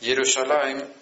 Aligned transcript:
Jerusalén, 0.00 0.94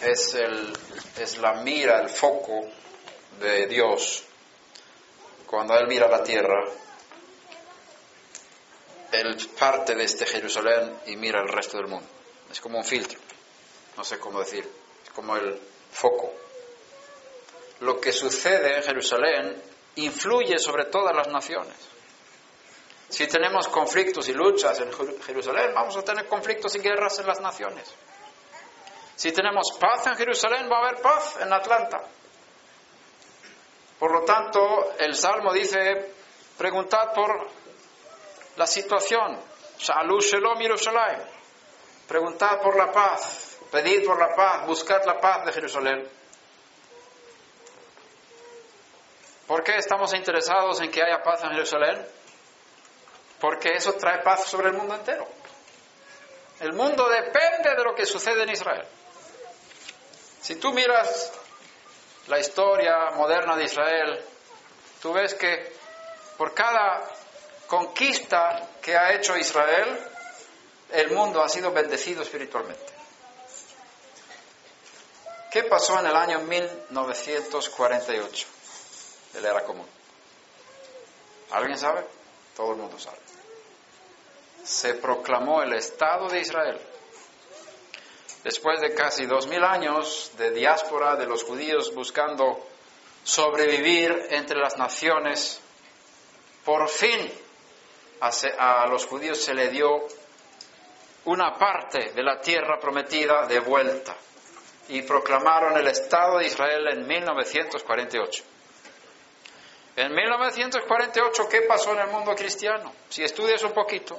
es, 0.00 0.34
el, 0.34 0.72
es 1.18 1.38
la 1.38 1.54
mira, 1.54 2.00
el 2.00 2.08
foco 2.08 2.68
de 3.40 3.66
Dios. 3.66 4.24
Cuando 5.46 5.74
Él 5.76 5.88
mira 5.88 6.08
la 6.08 6.22
tierra, 6.22 6.64
Él 9.10 9.36
parte 9.58 9.94
de 9.94 10.04
este 10.04 10.24
Jerusalén 10.24 10.94
y 11.06 11.16
mira 11.16 11.40
el 11.40 11.48
resto 11.48 11.78
del 11.78 11.88
mundo. 11.88 12.06
Es 12.50 12.60
como 12.60 12.78
un 12.78 12.84
filtro, 12.84 13.18
no 13.96 14.04
sé 14.04 14.18
cómo 14.18 14.38
decir, 14.40 14.68
es 15.04 15.10
como 15.10 15.36
el 15.36 15.58
foco. 15.90 16.32
Lo 17.80 18.00
que 18.00 18.12
sucede 18.12 18.76
en 18.76 18.82
Jerusalén 18.84 19.62
influye 19.96 20.58
sobre 20.58 20.84
todas 20.84 21.14
las 21.14 21.28
naciones. 21.28 21.91
Si 23.12 23.26
tenemos 23.26 23.68
conflictos 23.68 24.26
y 24.30 24.32
luchas 24.32 24.80
en 24.80 24.90
Jerusalén, 25.20 25.74
vamos 25.74 25.94
a 25.98 26.02
tener 26.02 26.26
conflictos 26.26 26.74
y 26.76 26.78
guerras 26.78 27.18
en 27.18 27.26
las 27.26 27.42
naciones. 27.42 27.94
Si 29.16 29.30
tenemos 29.32 29.76
paz 29.78 30.06
en 30.06 30.16
Jerusalén, 30.16 30.66
va 30.72 30.78
a 30.78 30.88
haber 30.88 31.02
paz 31.02 31.36
en 31.38 31.52
Atlanta. 31.52 32.00
Por 33.98 34.12
lo 34.12 34.22
tanto, 34.22 34.94
el 34.98 35.14
Salmo 35.14 35.52
dice, 35.52 36.14
preguntad 36.56 37.12
por 37.14 37.48
la 38.56 38.66
situación. 38.66 39.38
Shalom 39.76 40.18
Shalom 40.18 40.58
Jerusalén. 40.58 41.22
Preguntad 42.08 42.62
por 42.62 42.78
la 42.78 42.90
paz, 42.90 43.58
pedid 43.70 44.06
por 44.06 44.18
la 44.18 44.34
paz, 44.34 44.66
buscad 44.66 45.04
la 45.04 45.20
paz 45.20 45.44
de 45.44 45.52
Jerusalén. 45.52 46.08
¿Por 49.46 49.62
qué 49.62 49.76
estamos 49.76 50.14
interesados 50.14 50.80
en 50.80 50.90
que 50.90 51.02
haya 51.02 51.22
paz 51.22 51.44
en 51.44 51.50
Jerusalén? 51.50 52.21
Porque 53.42 53.74
eso 53.74 53.92
trae 53.94 54.22
paz 54.22 54.44
sobre 54.44 54.68
el 54.68 54.74
mundo 54.74 54.94
entero. 54.94 55.26
El 56.60 56.74
mundo 56.74 57.08
depende 57.08 57.74
de 57.76 57.82
lo 57.82 57.92
que 57.92 58.06
sucede 58.06 58.44
en 58.44 58.50
Israel. 58.50 58.86
Si 60.40 60.54
tú 60.54 60.72
miras 60.72 61.32
la 62.28 62.38
historia 62.38 63.10
moderna 63.16 63.56
de 63.56 63.64
Israel, 63.64 64.24
tú 65.02 65.12
ves 65.12 65.34
que 65.34 65.72
por 66.38 66.54
cada 66.54 67.02
conquista 67.66 68.68
que 68.80 68.96
ha 68.96 69.12
hecho 69.12 69.36
Israel, 69.36 69.98
el 70.92 71.10
mundo 71.10 71.42
ha 71.42 71.48
sido 71.48 71.72
bendecido 71.72 72.22
espiritualmente. 72.22 72.92
¿Qué 75.50 75.64
pasó 75.64 75.98
en 75.98 76.06
el 76.06 76.14
año 76.14 76.38
1948? 76.42 78.46
El 79.34 79.44
era 79.44 79.64
común. 79.64 79.88
¿Alguien 81.50 81.76
sabe? 81.76 82.06
Todo 82.54 82.70
el 82.70 82.76
mundo 82.76 83.00
sabe 83.00 83.31
se 84.62 84.94
proclamó 84.94 85.62
el 85.62 85.72
Estado 85.74 86.28
de 86.28 86.40
Israel. 86.40 86.78
Después 88.44 88.80
de 88.80 88.94
casi 88.94 89.26
dos 89.26 89.46
mil 89.46 89.62
años 89.62 90.32
de 90.36 90.50
diáspora 90.50 91.16
de 91.16 91.26
los 91.26 91.44
judíos 91.44 91.94
buscando 91.94 92.66
sobrevivir 93.22 94.26
entre 94.30 94.58
las 94.58 94.76
naciones, 94.76 95.60
por 96.64 96.88
fin 96.88 97.30
a, 98.20 98.86
los 98.86 99.06
judíos 99.06 99.38
se 99.38 99.54
le 99.54 99.68
dio 99.68 100.06
una 101.24 101.56
parte 101.56 102.12
de 102.12 102.22
la 102.22 102.40
tierra 102.40 102.78
prometida 102.80 103.46
de 103.46 103.60
vuelta 103.60 104.16
y 104.88 105.02
proclamaron 105.02 105.76
el 105.76 105.86
Estado 105.86 106.38
de 106.38 106.46
Israel 106.46 106.86
en 106.92 107.06
1948. 107.06 108.44
En 109.94 110.12
1948, 110.12 111.48
¿qué 111.48 111.62
pasó 111.62 111.92
en 111.92 112.00
el 112.00 112.08
mundo 112.08 112.34
cristiano? 112.34 112.92
Si 113.08 113.22
estudias 113.22 113.62
un 113.62 113.72
poquito, 113.72 114.18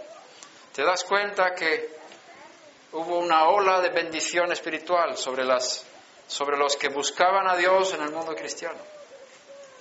te 0.73 0.83
das 0.83 1.03
cuenta 1.03 1.53
que 1.53 1.89
hubo 2.93 3.19
una 3.19 3.47
ola 3.47 3.79
de 3.81 3.89
bendición 3.89 4.51
espiritual 4.51 5.17
sobre, 5.17 5.45
las, 5.45 5.85
sobre 6.27 6.57
los 6.57 6.75
que 6.75 6.89
buscaban 6.89 7.47
a 7.47 7.55
Dios 7.55 7.93
en 7.93 8.01
el 8.01 8.11
mundo 8.11 8.35
cristiano. 8.35 8.79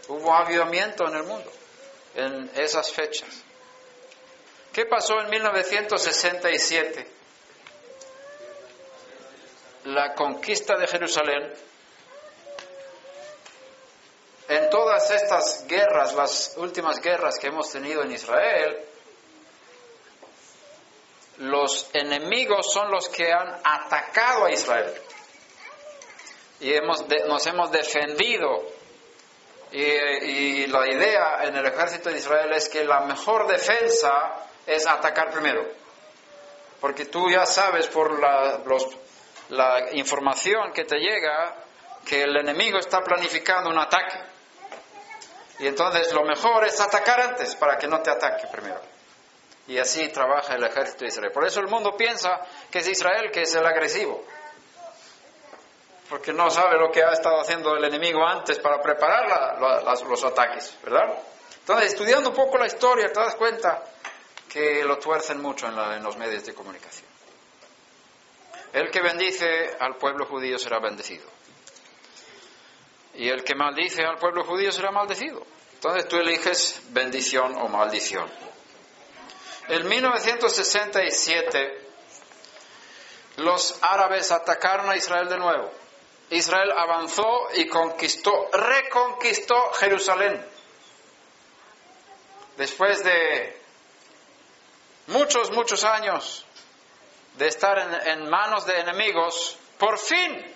Hubo 0.09 0.35
avivamiento 0.35 1.09
en 1.09 1.17
el 1.17 1.23
mundo 1.25 1.51
en 2.15 2.51
esas 2.55 2.93
fechas. 2.93 3.29
¿Qué 4.73 4.87
pasó 4.87 5.21
en 5.21 5.31
1967? 5.31 7.07
La 9.85 10.15
conquista 10.15 10.77
de 10.77 10.87
Jerusalén. 10.87 11.53
En 14.49 14.71
todas 14.71 15.11
estas 15.11 15.67
guerras, 15.67 16.15
las 16.15 16.55
últimas 16.57 17.01
guerras 17.01 17.39
que 17.39 17.47
hemos 17.47 17.71
tenido 17.71 18.03
en 18.03 18.13
Israel, 18.13 18.92
los 21.43 21.91
enemigos 21.93 22.73
son 22.73 22.91
los 22.91 23.09
que 23.09 23.33
han 23.33 23.61
atacado 23.65 24.45
a 24.47 24.53
Israel. 24.53 24.93
Y 26.61 26.73
hemos 26.73 27.05
nos 27.27 27.47
hemos 27.47 27.71
defendido. 27.73 28.63
Y, 29.73 30.67
la 30.67 30.87
idea 30.87 31.45
en 31.45 31.57
el 31.57 31.67
ejército 31.67 32.11
de 32.11 32.19
Israel 32.19 32.53
es 32.53 32.69
que 32.69 32.85
la 32.85 33.01
mejor 33.01 33.49
defensa 33.49 34.47
es 34.67 34.87
atacar 34.87 35.31
primero. 35.31 35.67
Porque 36.81 37.07
tú 37.07 37.29
ya 37.29 37.45
sabes 37.45 37.89
por 37.89 38.21
la, 38.21 38.61
la 39.49 39.91
información 39.95 40.73
que 40.73 40.85
te 40.85 40.99
llega 40.99 41.57
que 42.07 42.23
el 42.23 42.37
enemigo 42.37 42.79
está 42.79 43.01
planificando 43.01 43.71
un 43.71 43.79
ataque. 43.79 44.19
Y 45.59 45.67
entonces 45.67 46.13
lo 46.13 46.25
mejor 46.25 46.67
es 46.67 46.81
atacar 46.81 47.21
antes 47.21 47.57
para 47.57 47.79
que 47.79 47.89
no 47.89 48.01
te 48.01 48.11
ataque 48.11 48.47
primero. 48.47 48.81
Y 49.69 49.79
así 49.79 50.09
trabaja 50.09 50.55
el 50.55 50.65
ejército 50.65 51.01
de 51.01 51.09
Israel. 51.09 51.33
Por 51.33 51.47
eso 51.47 51.61
el 51.61 51.69
mundo 51.69 51.97
piensa 51.97 52.41
que 52.71 52.81
es 52.81 52.89
Israel 52.89 53.31
que 53.31 53.43
es 53.43 53.55
el 53.55 53.65
agresivo. 53.65 54.25
Porque 56.09 56.33
no 56.33 56.51
sabe 56.51 56.79
lo 56.79 56.91
que 56.91 57.03
ha 57.03 57.13
estado 57.13 57.41
haciendo 57.41 57.75
el 57.77 57.85
enemigo 57.85 58.27
antes 58.27 58.59
para 58.59 58.83
preparar 58.83 59.59
los 60.07 60.25
ataques, 60.25 60.77
¿verdad? 60.83 61.15
Entonces, 61.61 61.93
estudiando 61.93 62.31
un 62.31 62.37
poco 62.37 62.59
la 62.59 62.67
historia, 62.67 63.11
te 63.13 63.21
das 63.21 63.37
cuenta 63.37 63.83
que 64.49 64.85
lo 64.85 64.99
tuercen 64.99 65.41
mucho 65.41 65.69
en, 65.69 65.79
en 65.79 66.03
los 66.03 66.17
medios 66.17 66.45
de 66.45 66.53
comunicación. 66.53 67.07
El 68.73 68.91
que 68.91 69.01
bendice 69.01 69.77
al 69.79 69.97
pueblo 69.97 70.27
judío 70.27 70.59
será 70.59 70.81
bendecido. 70.81 71.25
Y 73.15 73.29
el 73.29 73.45
que 73.45 73.55
maldice 73.55 74.05
al 74.05 74.17
pueblo 74.17 74.45
judío 74.45 74.73
será 74.73 74.91
maldecido. 74.91 75.43
Entonces 75.75 76.09
tú 76.09 76.17
eliges 76.17 76.81
bendición 76.91 77.57
o 77.57 77.69
maldición. 77.69 78.31
En 79.73 79.89
1967, 79.89 81.89
los 83.37 83.79
árabes 83.81 84.31
atacaron 84.31 84.91
a 84.91 84.97
Israel 84.97 85.31
de 85.31 85.39
nuevo. 85.39 85.73
Israel 86.29 86.71
avanzó 86.77 87.49
y 87.55 87.67
conquistó, 87.69 88.51
reconquistó 88.53 89.73
Jerusalén. 89.73 90.47
Después 92.59 93.03
de 93.03 93.63
muchos, 95.07 95.51
muchos 95.53 95.85
años 95.85 96.45
de 97.39 97.47
estar 97.47 97.79
en, 97.79 98.09
en, 98.09 98.29
manos 98.29 98.67
de 98.67 98.79
enemigos, 98.79 99.57
por 99.79 99.99
fin 99.99 100.55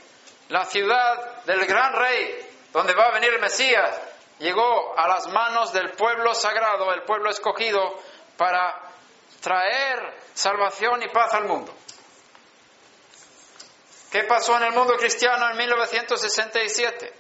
la 0.51 0.67
ciudad 0.67 1.43
del 1.45 1.65
gran 1.65 1.95
rey, 1.95 2.47
donde 2.71 2.93
va 2.93 3.07
a 3.07 3.13
venir 3.13 3.33
el 3.33 3.41
Mesías, 3.41 3.99
llegó 4.41 4.95
a 4.95 5.09
las 5.09 5.27
manos 5.29 5.73
del 5.73 5.93
pueblo 5.93 6.35
sagrado, 6.35 6.93
el 6.93 7.05
pueblo 7.05 7.31
escogido, 7.31 7.99
para 8.37 8.86
traer 9.47 10.13
salvación 10.35 11.05
y 11.05 11.09
paz 11.09 11.33
al 11.35 11.45
mundo. 11.45 11.73
¿Qué 14.11 14.25
pasó 14.25 14.57
en 14.57 14.65
el 14.65 14.73
mundo 14.73 14.97
cristiano 14.97 15.49
en 15.49 15.57
1967? 15.57 17.15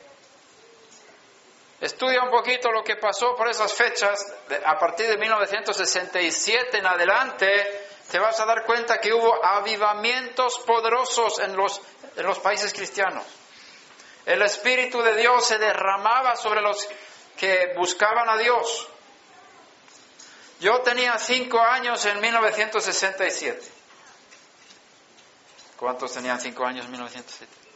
Estudia 1.81 2.25
un 2.25 2.31
poquito 2.31 2.73
lo 2.73 2.83
que 2.83 2.97
pasó 2.97 3.37
por 3.37 3.49
esas 3.49 3.73
fechas, 3.73 4.27
a 4.65 4.77
partir 4.77 5.07
de 5.07 5.17
1967 5.19 6.79
en 6.79 6.87
adelante, 6.87 7.87
te 8.11 8.19
vas 8.19 8.41
a 8.41 8.45
dar 8.45 8.65
cuenta 8.65 9.01
que 9.01 9.13
hubo 9.13 9.45
avivamientos 9.45 10.59
poderosos 10.67 11.39
en 11.39 11.55
los, 11.55 11.81
en 12.17 12.27
los 12.27 12.41
países 12.41 12.73
cristianos. 12.73 13.23
El 14.25 14.43
Espíritu 14.43 15.01
de 15.01 15.15
Dios 15.15 15.47
se 15.47 15.59
derramaba 15.59 16.35
sobre 16.35 16.61
los 16.61 16.89
que 17.37 17.73
buscaban 17.77 18.29
a 18.29 18.37
Dios. 18.37 18.89
Yo 20.61 20.81
tenía 20.81 21.19
cinco 21.19 21.61
años 21.61 22.05
en 22.07 22.21
1967. 22.21 23.61
¿Cuántos 25.77 26.13
tenían 26.13 26.41
cinco 26.41 26.65
años 26.65 26.87
en 26.87 26.93
1967? 26.93 27.67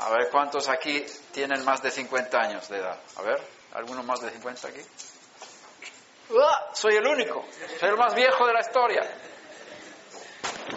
A 0.00 0.10
ver, 0.10 0.28
¿cuántos 0.30 0.68
aquí 0.68 1.04
tienen 1.32 1.64
más 1.64 1.82
de 1.82 1.90
50 1.90 2.38
años 2.38 2.68
de 2.68 2.78
edad? 2.78 2.98
A 3.16 3.22
ver, 3.22 3.40
¿alguno 3.72 4.02
más 4.02 4.20
de 4.20 4.30
50 4.30 4.68
aquí? 4.68 4.80
¡Ah! 6.38 6.70
Soy 6.74 6.96
el 6.96 7.06
único, 7.06 7.44
soy 7.78 7.88
el 7.88 7.96
más 7.96 8.14
viejo 8.14 8.46
de 8.46 8.52
la 8.52 8.60
historia. 8.60 9.02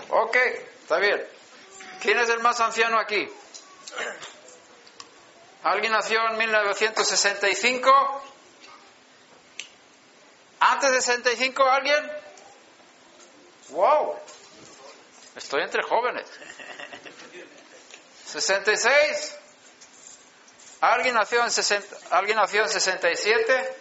Ok, 0.10 0.36
está 0.82 0.98
bien. 0.98 1.26
¿Quién 2.02 2.20
es 2.20 2.30
el 2.30 2.40
más 2.40 2.60
anciano 2.60 3.00
aquí? 3.00 3.30
¿Alguien 5.64 5.92
nació 5.94 6.20
en 6.30 6.38
1965? 6.38 8.33
¿Antes 10.66 10.92
de 10.92 11.02
65 11.02 11.62
alguien? 11.70 12.12
¡Wow! 13.72 14.16
Estoy 15.36 15.62
entre 15.62 15.84
jóvenes. 15.84 16.26
¿66? 18.32 19.36
¿Alguien 20.80 21.16
nació 21.16 21.44
en, 21.44 21.52
60, 21.52 22.16
¿alguien 22.16 22.38
nació 22.38 22.62
en 22.62 22.70
67? 22.70 23.78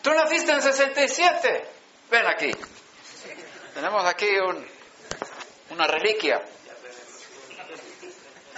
¿Tú 0.00 0.14
naciste 0.14 0.50
en 0.50 0.62
67? 0.62 1.68
Ven 2.10 2.26
aquí. 2.26 2.50
Tenemos 3.74 4.06
aquí 4.06 4.30
un, 4.38 4.66
una 5.70 5.86
reliquia. 5.88 6.40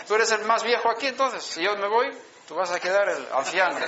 ¿Tú 0.07 0.15
eres 0.15 0.31
el 0.31 0.43
más 0.45 0.63
viejo 0.63 0.89
aquí 0.89 1.09
entonces? 1.09 1.43
Si 1.43 1.65
yo 1.65 1.77
me 1.77 1.89
voy, 1.89 2.17
tú 2.47 2.55
vas 2.55 2.71
a 2.71 2.79
quedar 2.79 3.09
el 3.09 3.27
anciano. 3.33 3.81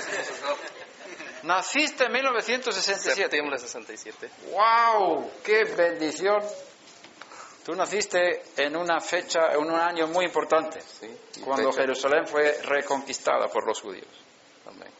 Naciste 1.44 2.04
en 2.04 2.12
1967. 2.12 3.22
Septiembre 3.22 3.58
67. 3.58 4.30
¡Wow! 4.50 5.30
¡Qué 5.44 5.64
bendición! 5.64 6.42
Tú 7.64 7.74
naciste 7.74 8.42
en 8.56 8.76
una 8.76 9.00
fecha, 9.00 9.52
en 9.52 9.58
un 9.58 9.70
año 9.74 10.06
muy 10.06 10.26
importante, 10.26 10.80
Sí. 10.82 11.08
cuando 11.42 11.70
fecha 11.70 11.82
Jerusalén 11.82 12.26
fue 12.26 12.60
reconquistada 12.62 13.48
por 13.48 13.66
los 13.66 13.80
judíos. 13.80 14.06
también. 14.64 14.90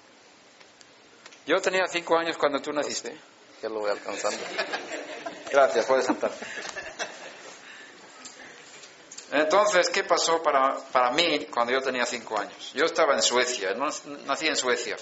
Yo 1.47 1.57
tenía 1.61 1.87
cinco 1.87 2.17
años 2.19 2.37
cuando 2.39 2.61
tú 2.61 2.73
naciste. 2.73 3.13
Sí, 3.13 3.21
ya 3.63 3.69
lo 3.69 3.81
voy 3.81 3.91
alcanzando. 3.91 4.39
Gracias, 5.51 5.85
puedes 5.87 6.07
sentarte. 6.07 6.45
Entonces, 9.33 9.91
¿qué 9.91 10.05
pasó 10.05 10.43
para, 10.43 10.77
para 10.93 11.11
mí 11.11 11.47
cuando 11.47 11.73
yo 11.73 11.81
tenía 11.81 12.07
cinco 12.07 12.39
años? 12.39 12.73
Yo 12.75 12.85
estaba 12.85 13.15
en 13.15 13.23
Suecia, 13.23 13.75
nací 14.27 14.47
en 14.47 14.57
Suecia. 14.57 14.97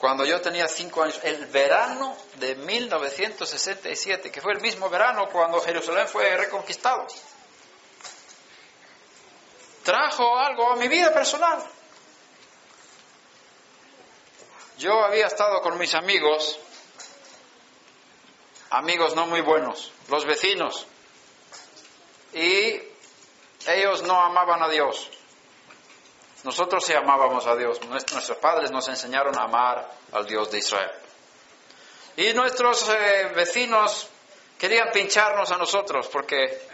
Cuando 0.00 0.24
yo 0.24 0.40
tenía 0.40 0.66
cinco 0.66 1.02
años, 1.02 1.20
el 1.22 1.44
verano 1.46 2.16
de 2.36 2.54
1967, 2.54 4.32
que 4.32 4.40
fue 4.40 4.54
el 4.54 4.60
mismo 4.62 4.88
verano 4.88 5.28
cuando 5.28 5.60
Jerusalén 5.60 6.08
fue 6.08 6.38
reconquistado, 6.38 7.06
trajo 9.82 10.38
algo 10.38 10.70
a 10.70 10.76
mi 10.76 10.88
vida 10.88 11.12
personal. 11.12 11.62
Yo 14.78 15.04
había 15.04 15.26
estado 15.26 15.60
con 15.60 15.76
mis 15.76 15.94
amigos, 15.94 16.58
amigos 18.70 19.14
no 19.14 19.26
muy 19.26 19.42
buenos, 19.42 19.92
los 20.08 20.24
vecinos, 20.24 20.86
y 22.32 22.80
ellos 23.66 24.02
no 24.04 24.18
amaban 24.18 24.62
a 24.62 24.68
Dios. 24.70 25.10
Nosotros 26.44 26.84
sí 26.84 26.92
amábamos 26.94 27.46
a 27.46 27.54
Dios. 27.56 27.80
Nuest- 27.82 28.12
Nuestros 28.12 28.38
padres 28.38 28.70
nos 28.70 28.88
enseñaron 28.88 29.36
a 29.38 29.42
amar 29.44 29.90
al 30.12 30.26
Dios 30.26 30.50
de 30.50 30.58
Israel. 30.58 30.90
Y 32.16 32.32
nuestros 32.34 32.88
eh, 32.88 33.32
vecinos 33.34 34.08
querían 34.58 34.90
pincharnos 34.92 35.50
a 35.52 35.56
nosotros 35.56 36.08
porque 36.08 36.68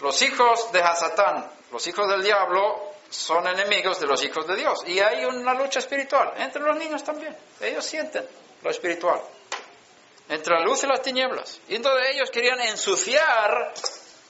los 0.00 0.20
hijos 0.22 0.72
de 0.72 0.82
Hasatán, 0.82 1.50
los 1.72 1.86
hijos 1.86 2.08
del 2.08 2.22
diablo, 2.22 2.92
son 3.10 3.46
enemigos 3.46 4.00
de 4.00 4.06
los 4.06 4.22
hijos 4.24 4.46
de 4.46 4.56
Dios. 4.56 4.82
Y 4.86 4.98
hay 5.00 5.24
una 5.24 5.54
lucha 5.54 5.78
espiritual 5.78 6.32
entre 6.36 6.62
los 6.62 6.76
niños 6.76 7.04
también. 7.04 7.36
Ellos 7.60 7.84
sienten 7.84 8.26
lo 8.62 8.70
espiritual. 8.70 9.20
Entre 10.28 10.54
la 10.54 10.64
luz 10.64 10.82
y 10.82 10.86
las 10.86 11.02
tinieblas. 11.02 11.60
Y 11.68 11.76
entonces 11.76 12.08
ellos 12.14 12.30
querían 12.30 12.60
ensuciar 12.60 13.72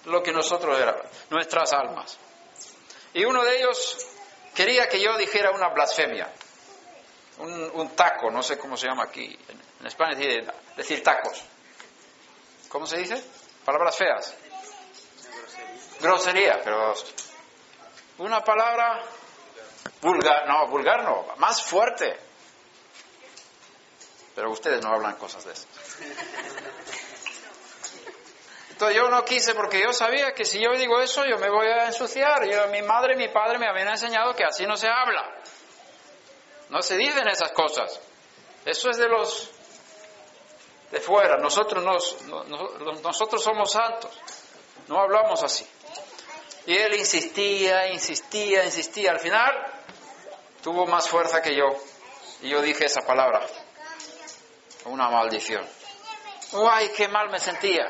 lo 0.06 0.23
que 0.23 0.32
nosotros 0.32 0.79
éramos, 0.79 1.02
nuestras 1.31 1.73
almas. 1.73 2.19
Y 3.14 3.25
uno 3.25 3.43
de 3.44 3.58
ellos 3.58 4.06
quería 4.55 4.88
que 4.88 5.00
yo 5.00 5.16
dijera 5.16 5.52
una 5.52 5.69
blasfemia, 5.69 6.32
un, 7.38 7.90
taco, 7.96 8.31
no 8.31 8.43
sé 8.43 8.58
cómo 8.58 8.76
se 8.76 8.87
llama 8.87 9.05
aquí. 9.05 9.38
En, 9.49 9.61
en 9.81 9.87
España 9.87 10.16
dice 10.16 10.46
decir 10.76 11.02
tacos. 11.02 11.43
¿Cómo 12.69 12.87
se 12.87 12.99
dice? 12.99 13.22
Palabras 13.64 13.96
feas. 13.96 14.34
Grosería, 16.00 16.61
pero 16.62 16.93
una 18.19 18.43
palabra 18.43 19.00
vulgar, 20.02 20.46
no, 20.46 20.66
vulgar 20.69 21.05
no, 21.05 21.26
más 21.37 21.62
fuerte. 21.62 22.19
Pero 24.34 24.50
ustedes 24.50 24.82
no 24.82 24.90
hablan 24.90 25.14
cosas 25.16 25.44
de 25.44 25.52
eso. 25.52 25.66
Entonces 28.75 28.97
yo 28.97 29.09
no 29.09 29.25
quise 29.25 29.55
porque 29.55 29.81
yo 29.81 29.93
sabía 29.93 30.32
que 30.32 30.44
si 30.44 30.61
yo 30.61 30.73
digo 30.73 31.00
eso 31.00 31.25
yo 31.25 31.38
me 31.38 31.49
voy 31.49 31.69
a 31.69 31.87
ensuciar. 31.87 32.44
Yo, 32.44 32.67
mi 32.69 32.82
madre 32.82 33.15
y 33.15 33.17
mi 33.17 33.29
padre 33.29 33.56
me 33.59 33.69
habían 33.69 33.87
enseñado 33.88 34.35
que 34.35 34.44
así 34.44 34.67
no 34.67 34.76
se 34.76 34.88
habla. 34.88 35.31
No 36.71 36.82
se 36.82 36.97
dicen 36.97 37.26
esas 37.29 37.53
cosas. 37.53 38.00
Eso 38.65 38.91
es 38.91 38.97
de 38.97 39.09
los 39.09 39.49
de 40.91 41.00
fuera. 41.00 41.37
Nosotros, 41.37 41.85
nos, 41.85 42.23
no- 42.23 42.43
no- 42.44 42.93
nosotros 43.00 43.43
somos 43.44 43.71
santos. 43.71 44.11
No 44.88 45.00
hablamos 45.00 45.43
así. 45.44 45.65
Y 46.67 46.76
él 46.76 46.94
insistía, 46.97 47.88
insistía, 47.93 48.65
insistía. 48.65 49.12
Al 49.12 49.21
final 49.21 49.53
tuvo 50.65 50.85
más 50.87 51.09
fuerza 51.09 51.41
que 51.41 51.55
yo. 51.55 51.67
Y 52.43 52.49
yo 52.49 52.61
dije 52.61 52.87
esa 52.87 53.03
palabra. 53.03 53.47
Una 54.87 55.09
maldición. 55.11 55.65
¡Ay, 56.71 56.91
qué 56.97 57.06
mal 57.09 57.31
me 57.31 57.38
sentía! 57.38 57.88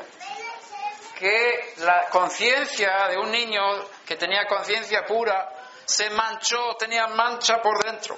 Que 1.17 1.73
la 1.77 2.09
conciencia 2.09 3.07
de 3.09 3.17
un 3.17 3.31
niño 3.31 3.61
que 4.05 4.15
tenía 4.15 4.45
conciencia 4.45 5.05
pura 5.05 5.49
se 5.85 6.09
manchó, 6.09 6.75
tenía 6.77 7.07
mancha 7.07 7.61
por 7.61 7.83
dentro. 7.83 8.17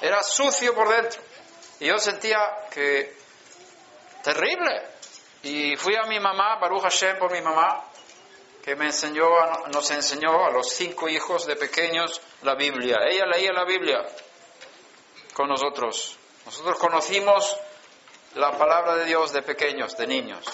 Era 0.00 0.22
sucio 0.22 0.74
por 0.74 0.88
dentro. 0.88 1.20
Y 1.80 1.86
yo 1.86 1.98
sentía 1.98 2.66
que 2.70 3.16
terrible. 4.22 4.82
Y 5.42 5.76
fui 5.76 5.94
a 5.94 6.02
mi 6.02 6.18
mamá, 6.18 6.56
Baruch 6.56 6.82
Hashem 6.82 7.18
por 7.18 7.30
mi 7.30 7.40
mamá, 7.40 7.84
que 8.62 8.74
me 8.74 8.86
enseñó, 8.86 9.28
nos 9.72 9.90
enseñó 9.90 10.44
a 10.44 10.50
los 10.50 10.70
cinco 10.70 11.08
hijos 11.08 11.46
de 11.46 11.56
pequeños 11.56 12.20
la 12.42 12.54
Biblia. 12.54 12.96
Ella 13.08 13.26
leía 13.26 13.52
la 13.52 13.64
Biblia 13.64 14.04
con 15.32 15.48
nosotros. 15.48 16.18
Nosotros 16.44 16.78
conocimos 16.78 17.56
la 18.34 18.58
palabra 18.58 18.96
de 18.96 19.04
Dios 19.04 19.32
de 19.32 19.42
pequeños, 19.42 19.96
de 19.96 20.06
niños. 20.06 20.44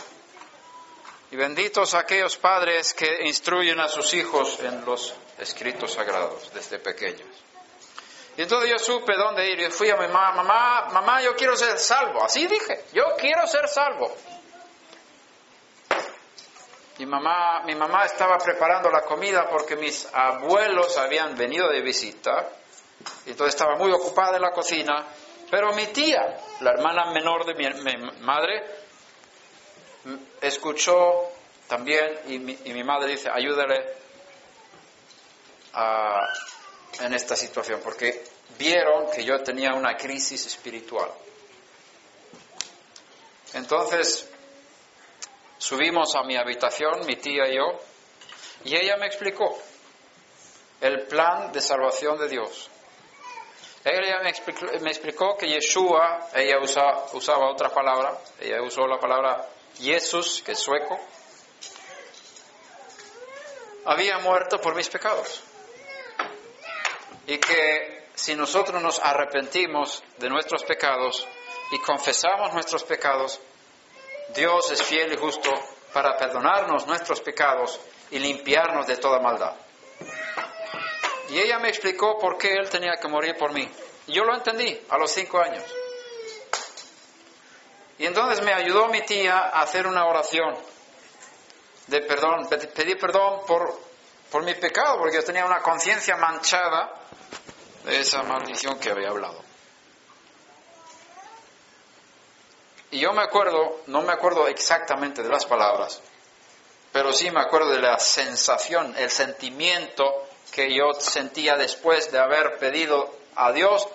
Y 1.32 1.36
benditos 1.36 1.94
aquellos 1.94 2.36
padres 2.36 2.92
que 2.92 3.22
instruyen 3.24 3.80
a 3.80 3.88
sus 3.88 4.12
hijos 4.12 4.60
en 4.60 4.84
los 4.84 5.14
escritos 5.38 5.94
sagrados 5.94 6.52
desde 6.52 6.78
pequeños. 6.78 7.26
Y 8.36 8.42
entonces 8.42 8.70
yo 8.70 8.78
supe 8.78 9.14
dónde 9.16 9.50
ir 9.50 9.60
y 9.60 9.70
fui 9.70 9.88
a 9.88 9.96
mi 9.96 10.08
mamá, 10.08 10.32
mamá, 10.32 10.88
mamá, 10.92 11.22
yo 11.22 11.34
quiero 11.34 11.56
ser 11.56 11.78
salvo. 11.78 12.22
Así 12.22 12.46
dije, 12.46 12.84
yo 12.92 13.16
quiero 13.18 13.46
ser 13.46 13.66
salvo. 13.66 14.14
Mi 16.98 17.06
mamá, 17.06 17.62
mi 17.64 17.76
mamá 17.76 18.04
estaba 18.04 18.36
preparando 18.36 18.90
la 18.90 19.00
comida 19.00 19.48
porque 19.48 19.76
mis 19.76 20.06
abuelos 20.12 20.98
habían 20.98 21.34
venido 21.34 21.66
de 21.70 21.80
visita. 21.80 22.46
Y 23.24 23.30
entonces 23.30 23.54
estaba 23.54 23.76
muy 23.76 23.90
ocupada 23.90 24.36
en 24.36 24.42
la 24.42 24.50
cocina. 24.50 25.06
Pero 25.50 25.72
mi 25.72 25.86
tía, 25.86 26.36
la 26.60 26.72
hermana 26.72 27.10
menor 27.10 27.46
de 27.46 27.54
mi, 27.54 27.66
madre, 28.20 28.81
escuchó 30.40 31.28
también 31.68 32.18
y 32.26 32.38
mi, 32.38 32.84
madre 32.84 33.12
dice, 33.12 33.30
ayúdale 33.32 33.84
en 37.00 37.14
esta 37.14 37.36
situación, 37.36 37.80
porque 37.82 38.24
vieron 38.58 39.10
que 39.10 39.24
yo 39.24 39.42
tenía 39.42 39.72
una 39.74 39.96
crisis 39.96 40.46
espiritual. 40.46 41.10
Entonces 43.54 44.28
subimos 45.58 46.14
a 46.16 46.22
mi 46.24 46.36
habitación, 46.36 47.06
mi 47.06 47.16
tía 47.16 47.48
y 47.48 47.56
yo, 47.56 47.80
y 48.64 48.76
ella 48.76 48.96
me 48.96 49.06
explicó 49.06 49.58
el 50.80 51.02
plan 51.06 51.52
de 51.52 51.60
salvación 51.60 52.18
de 52.18 52.28
Dios. 52.28 52.68
Ella 53.84 54.20
me 54.22 54.30
explicó, 54.30 54.66
me 54.80 54.90
explicó 54.90 55.36
que 55.36 55.48
Yeshua, 55.48 56.28
ella 56.34 56.58
usa- 56.60 57.04
usaba 57.14 57.50
otra 57.50 57.70
palabra, 57.70 58.16
ella 58.40 58.62
usó 58.62 58.86
la 58.86 58.98
palabra 58.98 59.48
Jesús, 59.78 60.42
que 60.44 60.52
es 60.52 60.58
sueco, 60.58 60.98
había 63.84 64.18
muerto 64.18 64.60
por 64.60 64.74
mis 64.74 64.88
pecados. 64.88 65.42
Y 67.26 67.38
que 67.38 68.08
si 68.14 68.34
nosotros 68.34 68.82
nos 68.82 68.98
arrepentimos 69.00 70.02
de 70.18 70.28
nuestros 70.28 70.62
pecados 70.64 71.26
y 71.72 71.78
confesamos 71.80 72.52
nuestros 72.52 72.84
pecados, 72.84 73.40
Dios 74.34 74.70
es 74.70 74.82
fiel 74.82 75.12
y 75.12 75.16
justo 75.16 75.50
para 75.92 76.16
perdonarnos 76.16 76.86
nuestros 76.86 77.20
pecados 77.20 77.78
y 78.10 78.18
limpiarnos 78.18 78.86
de 78.86 78.96
toda 78.96 79.20
maldad. 79.20 79.54
Y 81.30 81.38
ella 81.38 81.58
me 81.58 81.68
explicó 81.68 82.18
por 82.18 82.36
qué 82.36 82.52
Él 82.52 82.68
tenía 82.68 82.96
que 83.00 83.08
morir 83.08 83.36
por 83.36 83.52
mí. 83.52 83.68
Yo 84.06 84.24
lo 84.24 84.34
entendí 84.34 84.80
a 84.90 84.98
los 84.98 85.10
cinco 85.10 85.38
años. 85.38 85.64
Y 88.02 88.06
entonces 88.06 88.44
me 88.44 88.52
ayudó 88.52 88.88
mi 88.88 89.02
tía 89.02 89.38
a 89.38 89.62
hacer 89.62 89.86
una 89.86 90.04
oración 90.06 90.56
de 91.86 92.00
perdón, 92.00 92.48
pedir 92.48 92.98
perdón 92.98 93.46
por, 93.46 93.78
por 94.28 94.42
mi 94.42 94.56
pecado, 94.56 94.98
porque 94.98 95.18
yo 95.18 95.22
tenía 95.22 95.46
una 95.46 95.60
conciencia 95.60 96.16
manchada 96.16 96.92
de 97.84 98.00
esa 98.00 98.24
maldición 98.24 98.80
que 98.80 98.90
había 98.90 99.10
hablado. 99.10 99.40
Y 102.90 102.98
yo 102.98 103.12
me 103.12 103.22
acuerdo, 103.22 103.82
no 103.86 104.02
me 104.02 104.12
acuerdo 104.12 104.48
exactamente 104.48 105.22
de 105.22 105.28
las 105.28 105.46
palabras, 105.46 106.02
pero 106.90 107.12
sí 107.12 107.30
me 107.30 107.40
acuerdo 107.40 107.70
de 107.70 107.82
la 107.82 108.00
sensación, 108.00 108.96
el 108.98 109.12
sentimiento 109.12 110.26
que 110.50 110.74
yo 110.74 110.92
sentía 110.98 111.54
después 111.54 112.10
de 112.10 112.18
haber 112.18 112.58
pedido 112.58 113.14
a 113.36 113.52
Dios 113.52 113.86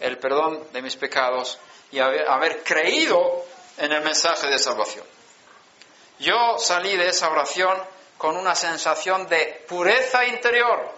el 0.00 0.18
perdón 0.18 0.66
de 0.72 0.82
mis 0.82 0.96
pecados 0.96 1.60
y 1.90 1.98
haber, 1.98 2.62
creído 2.62 3.44
en 3.76 3.92
el 3.92 4.02
mensaje 4.02 4.48
de 4.48 4.58
salvación. 4.58 5.04
Yo 6.18 6.58
salí 6.58 6.96
de 6.96 7.08
esa 7.08 7.30
oración 7.30 7.78
con 8.16 8.36
una 8.36 8.54
sensación 8.54 9.28
de 9.28 9.64
pureza 9.68 10.24
interior. 10.26 10.92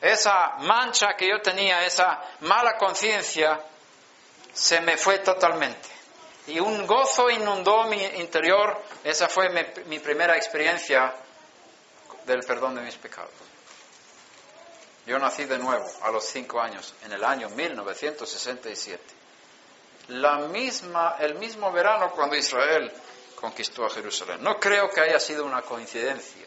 Esa 0.00 0.56
mancha 0.60 1.14
que 1.16 1.28
yo 1.28 1.40
tenía, 1.40 1.84
esa 1.84 2.20
mala 2.40 2.76
conciencia, 2.76 3.60
se 4.52 4.80
me 4.80 4.96
fue 4.96 5.18
totalmente. 5.18 5.88
Y 6.48 6.58
un 6.58 6.86
gozo 6.86 7.30
inundó 7.30 7.84
mi 7.84 8.02
interior. 8.02 8.82
Esa 9.04 9.28
fue 9.28 9.48
mi 9.86 9.98
primera 10.00 10.36
experiencia 10.36 11.14
del 12.24 12.40
perdón 12.40 12.74
de 12.74 12.82
mis 12.82 12.96
pecados. 12.96 13.30
Yo 15.06 15.18
nací 15.18 15.44
de 15.44 15.58
nuevo 15.58 15.88
a 16.02 16.10
los 16.10 16.24
cinco 16.24 16.60
años, 16.60 16.94
en 17.04 17.12
el 17.12 17.24
año 17.24 17.48
1967. 17.50 19.21
La 20.08 20.38
misma, 20.38 21.16
el 21.20 21.36
mismo 21.36 21.70
verano 21.72 22.10
cuando 22.10 22.36
Israel 22.36 22.92
conquistó 23.36 23.84
a 23.84 23.90
Jerusalén. 23.90 24.42
No 24.42 24.58
creo 24.58 24.90
que 24.90 25.00
haya 25.00 25.18
sido 25.18 25.44
una 25.44 25.62
coincidencia. 25.62 26.46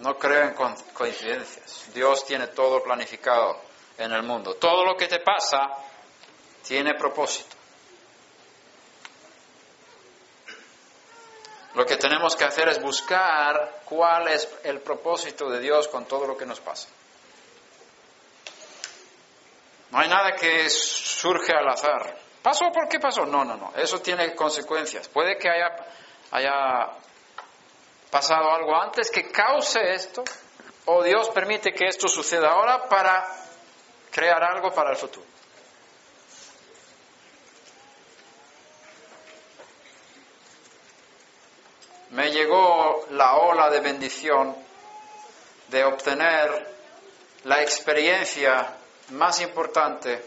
No 0.00 0.18
creo 0.18 0.44
en 0.44 0.54
coincidencias. 0.94 1.92
Dios 1.92 2.24
tiene 2.24 2.48
todo 2.48 2.82
planificado 2.82 3.60
en 3.98 4.12
el 4.12 4.22
mundo. 4.22 4.54
Todo 4.54 4.84
lo 4.84 4.96
que 4.96 5.08
te 5.08 5.20
pasa 5.20 5.68
tiene 6.66 6.94
propósito. 6.94 7.56
Lo 11.74 11.86
que 11.86 11.96
tenemos 11.96 12.34
que 12.34 12.44
hacer 12.44 12.68
es 12.68 12.80
buscar 12.82 13.82
cuál 13.84 14.28
es 14.28 14.48
el 14.64 14.80
propósito 14.80 15.48
de 15.50 15.60
Dios 15.60 15.86
con 15.88 16.06
todo 16.06 16.26
lo 16.26 16.36
que 16.36 16.46
nos 16.46 16.60
pasa. 16.60 16.88
No 19.90 19.98
hay 19.98 20.08
nada 20.08 20.32
que 20.32 20.68
surge 20.70 21.52
al 21.52 21.68
azar. 21.68 22.16
¿Pasó 22.42 22.70
por 22.72 22.88
qué 22.88 22.98
pasó? 22.98 23.26
No, 23.26 23.44
no, 23.44 23.56
no. 23.56 23.72
Eso 23.76 24.00
tiene 24.00 24.34
consecuencias. 24.34 25.08
Puede 25.08 25.36
que 25.36 25.48
haya, 25.48 25.76
haya 26.30 26.88
pasado 28.10 28.50
algo 28.50 28.74
antes 28.80 29.10
que 29.10 29.30
cause 29.30 29.92
esto, 29.92 30.24
o 30.86 31.02
Dios 31.02 31.28
permite 31.30 31.72
que 31.72 31.86
esto 31.86 32.08
suceda 32.08 32.50
ahora 32.50 32.88
para 32.88 33.26
crear 34.10 34.42
algo 34.42 34.70
para 34.72 34.90
el 34.90 34.96
futuro. 34.96 35.26
me 42.10 42.30
llegó 42.32 43.06
la 43.10 43.36
ola 43.36 43.70
de 43.70 43.80
bendición 43.80 44.54
de 45.68 45.84
obtener 45.84 46.74
la 47.44 47.62
experiencia 47.62 48.74
más 49.10 49.40
importante 49.40 50.22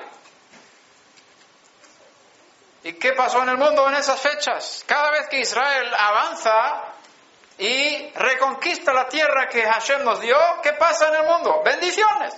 ¿Y 2.84 2.92
qué 2.94 3.12
pasó 3.12 3.42
en 3.42 3.50
el 3.50 3.58
mundo 3.58 3.88
en 3.88 3.94
esas 3.94 4.20
fechas? 4.20 4.84
Cada 4.86 5.10
vez 5.10 5.28
que 5.28 5.40
Israel 5.40 5.92
avanza, 5.96 6.94
y 7.58 8.10
reconquista 8.14 8.92
la 8.92 9.08
tierra 9.08 9.48
que 9.48 9.62
Hashem 9.62 10.04
nos 10.04 10.20
dio, 10.20 10.38
¿qué 10.62 10.74
pasa 10.74 11.08
en 11.08 11.16
el 11.16 11.26
mundo? 11.26 11.60
Bendiciones. 11.64 12.34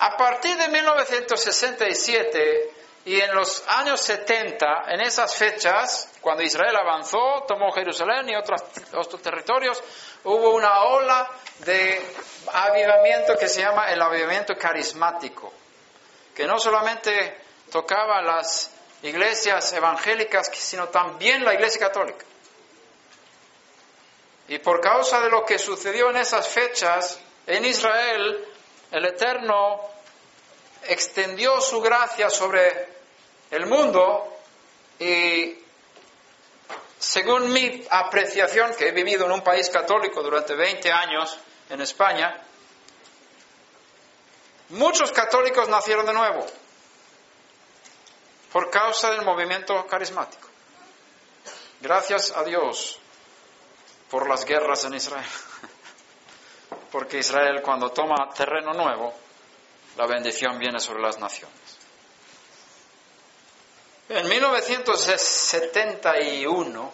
A 0.00 0.16
partir 0.16 0.56
de 0.56 0.68
1967 0.68 2.72
y 3.04 3.20
en 3.20 3.34
los 3.34 3.64
años 3.68 4.00
70, 4.00 4.84
en 4.88 5.00
esas 5.00 5.34
fechas, 5.34 6.10
cuando 6.20 6.42
Israel 6.42 6.76
avanzó, 6.76 7.44
tomó 7.48 7.72
Jerusalén 7.72 8.28
y 8.28 8.36
otros, 8.36 8.62
otros 8.94 9.22
territorios, 9.22 9.82
hubo 10.24 10.54
una 10.54 10.82
ola 10.82 11.28
de 11.60 12.00
avivamiento 12.52 13.36
que 13.36 13.48
se 13.48 13.62
llama 13.62 13.90
el 13.90 14.00
avivamiento 14.00 14.56
carismático, 14.56 15.52
que 16.34 16.46
no 16.46 16.58
solamente 16.58 17.38
tocaba 17.70 18.22
las 18.22 18.70
iglesias 19.02 19.72
evangélicas, 19.72 20.50
sino 20.52 20.88
también 20.88 21.44
la 21.44 21.54
iglesia 21.54 21.86
católica. 21.86 22.24
Y 24.48 24.58
por 24.58 24.80
causa 24.80 25.20
de 25.20 25.28
lo 25.28 25.44
que 25.44 25.58
sucedió 25.58 26.10
en 26.10 26.16
esas 26.16 26.48
fechas, 26.48 27.20
en 27.46 27.64
Israel, 27.64 28.47
el 28.90 29.04
Eterno 29.04 29.80
extendió 30.84 31.60
su 31.60 31.80
gracia 31.80 32.30
sobre 32.30 32.88
el 33.50 33.66
mundo 33.66 34.36
y 34.98 35.58
según 36.98 37.52
mi 37.52 37.86
apreciación, 37.90 38.74
que 38.74 38.88
he 38.88 38.92
vivido 38.92 39.26
en 39.26 39.32
un 39.32 39.42
país 39.42 39.70
católico 39.70 40.22
durante 40.22 40.54
20 40.54 40.90
años, 40.90 41.38
en 41.70 41.80
España, 41.80 42.42
Muchos 44.70 45.12
católicos 45.12 45.66
nacieron 45.68 46.04
de 46.04 46.12
nuevo 46.12 46.46
por 48.52 48.68
causa 48.70 49.10
del 49.10 49.24
movimiento 49.24 49.86
carismático. 49.86 50.46
Gracias 51.80 52.32
a 52.36 52.44
Dios 52.44 52.98
por 54.10 54.28
las 54.28 54.44
guerras 54.44 54.84
en 54.84 54.94
Israel. 54.94 55.24
Porque 56.90 57.18
Israel 57.18 57.60
cuando 57.62 57.90
toma 57.90 58.30
terreno 58.34 58.72
nuevo, 58.72 59.14
la 59.96 60.06
bendición 60.06 60.58
viene 60.58 60.80
sobre 60.80 61.02
las 61.02 61.18
naciones. 61.18 61.76
En 64.08 64.26
1971, 64.26 66.92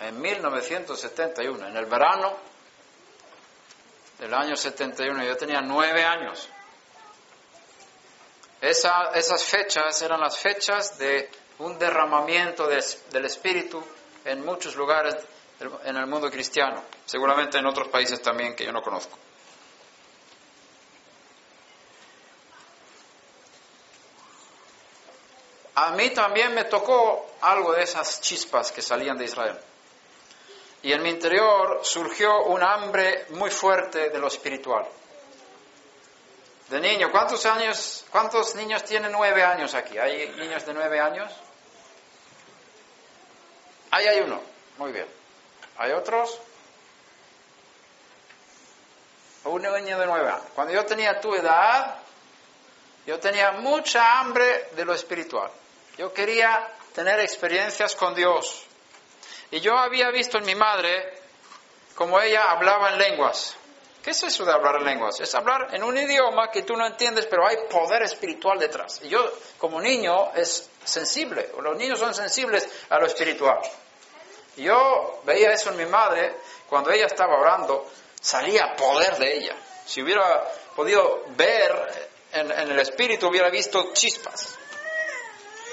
en 0.00 0.20
1971, 0.20 1.68
en 1.68 1.76
el 1.76 1.86
verano 1.86 2.36
del 4.18 4.34
año 4.34 4.56
71, 4.56 5.24
yo 5.24 5.36
tenía 5.36 5.60
nueve 5.62 6.04
años. 6.04 6.48
esas 8.60 9.44
fechas 9.44 10.02
eran 10.02 10.20
las 10.20 10.36
fechas 10.38 10.98
de 10.98 11.30
un 11.58 11.78
derramamiento 11.78 12.66
del 12.66 13.24
Espíritu 13.24 13.82
en 14.24 14.44
muchos 14.44 14.74
lugares 14.76 15.16
en 15.84 15.96
el 15.96 16.06
mundo 16.06 16.30
cristiano, 16.30 16.82
seguramente 17.04 17.58
en 17.58 17.66
otros 17.66 17.88
países 17.88 18.20
también 18.22 18.54
que 18.54 18.64
yo 18.64 18.72
no 18.72 18.82
conozco. 18.82 19.18
A 25.76 25.90
mí 25.90 26.10
también 26.10 26.54
me 26.54 26.64
tocó 26.64 27.34
algo 27.40 27.72
de 27.72 27.82
esas 27.82 28.20
chispas 28.20 28.70
que 28.70 28.80
salían 28.80 29.18
de 29.18 29.24
Israel. 29.24 29.58
Y 30.82 30.92
en 30.92 31.02
mi 31.02 31.10
interior 31.10 31.80
surgió 31.82 32.44
un 32.44 32.62
hambre 32.62 33.26
muy 33.30 33.50
fuerte 33.50 34.10
de 34.10 34.18
lo 34.18 34.28
espiritual. 34.28 34.86
De 36.68 36.80
niño, 36.80 37.10
¿cuántos 37.10 37.44
años, 37.46 38.04
cuántos 38.10 38.54
niños 38.54 38.84
tienen 38.84 39.10
nueve 39.10 39.42
años 39.42 39.74
aquí? 39.74 39.98
¿Hay 39.98 40.28
niños 40.36 40.64
de 40.64 40.74
nueve 40.74 41.00
años? 41.00 41.32
Ahí 43.90 44.06
hay 44.06 44.20
uno, 44.20 44.40
muy 44.78 44.92
bien. 44.92 45.23
¿Hay 45.78 45.92
otros? 45.92 46.38
Un 49.44 49.62
niño 49.62 49.98
de 49.98 50.06
nueve 50.06 50.28
años. 50.28 50.42
Cuando 50.54 50.72
yo 50.72 50.84
tenía 50.86 51.20
tu 51.20 51.34
edad, 51.34 51.96
yo 53.06 53.18
tenía 53.20 53.52
mucha 53.52 54.18
hambre 54.18 54.70
de 54.74 54.84
lo 54.84 54.94
espiritual. 54.94 55.50
Yo 55.98 56.12
quería 56.12 56.66
tener 56.94 57.20
experiencias 57.20 57.94
con 57.94 58.14
Dios. 58.14 58.64
Y 59.50 59.60
yo 59.60 59.76
había 59.76 60.10
visto 60.10 60.38
en 60.38 60.46
mi 60.46 60.54
madre 60.54 61.20
como 61.94 62.18
ella 62.20 62.50
hablaba 62.50 62.90
en 62.90 62.98
lenguas. 62.98 63.56
¿Qué 64.02 64.10
es 64.10 64.22
eso 64.22 64.44
de 64.44 64.52
hablar 64.52 64.76
en 64.76 64.84
lenguas? 64.84 65.20
Es 65.20 65.34
hablar 65.34 65.68
en 65.72 65.82
un 65.82 65.96
idioma 65.96 66.50
que 66.50 66.62
tú 66.62 66.76
no 66.76 66.86
entiendes, 66.86 67.26
pero 67.26 67.46
hay 67.46 67.56
poder 67.70 68.02
espiritual 68.02 68.58
detrás. 68.58 69.00
Y 69.02 69.08
yo, 69.08 69.32
como 69.58 69.80
niño, 69.80 70.32
es 70.34 70.68
sensible, 70.84 71.50
los 71.62 71.76
niños 71.76 71.98
son 71.98 72.14
sensibles 72.14 72.68
a 72.90 72.98
lo 72.98 73.06
espiritual. 73.06 73.60
Yo 74.56 75.20
veía 75.24 75.52
eso 75.52 75.70
en 75.70 75.76
mi 75.76 75.86
madre, 75.86 76.36
cuando 76.68 76.90
ella 76.90 77.06
estaba 77.06 77.38
orando, 77.38 77.90
salía 78.20 78.74
poder 78.76 79.16
de 79.18 79.38
ella. 79.38 79.56
Si 79.86 80.02
hubiera 80.02 80.44
podido 80.74 81.24
ver 81.36 82.10
en, 82.32 82.50
el 82.50 82.78
espíritu, 82.78 83.28
hubiera 83.28 83.50
visto 83.50 83.92
chispas 83.92 84.58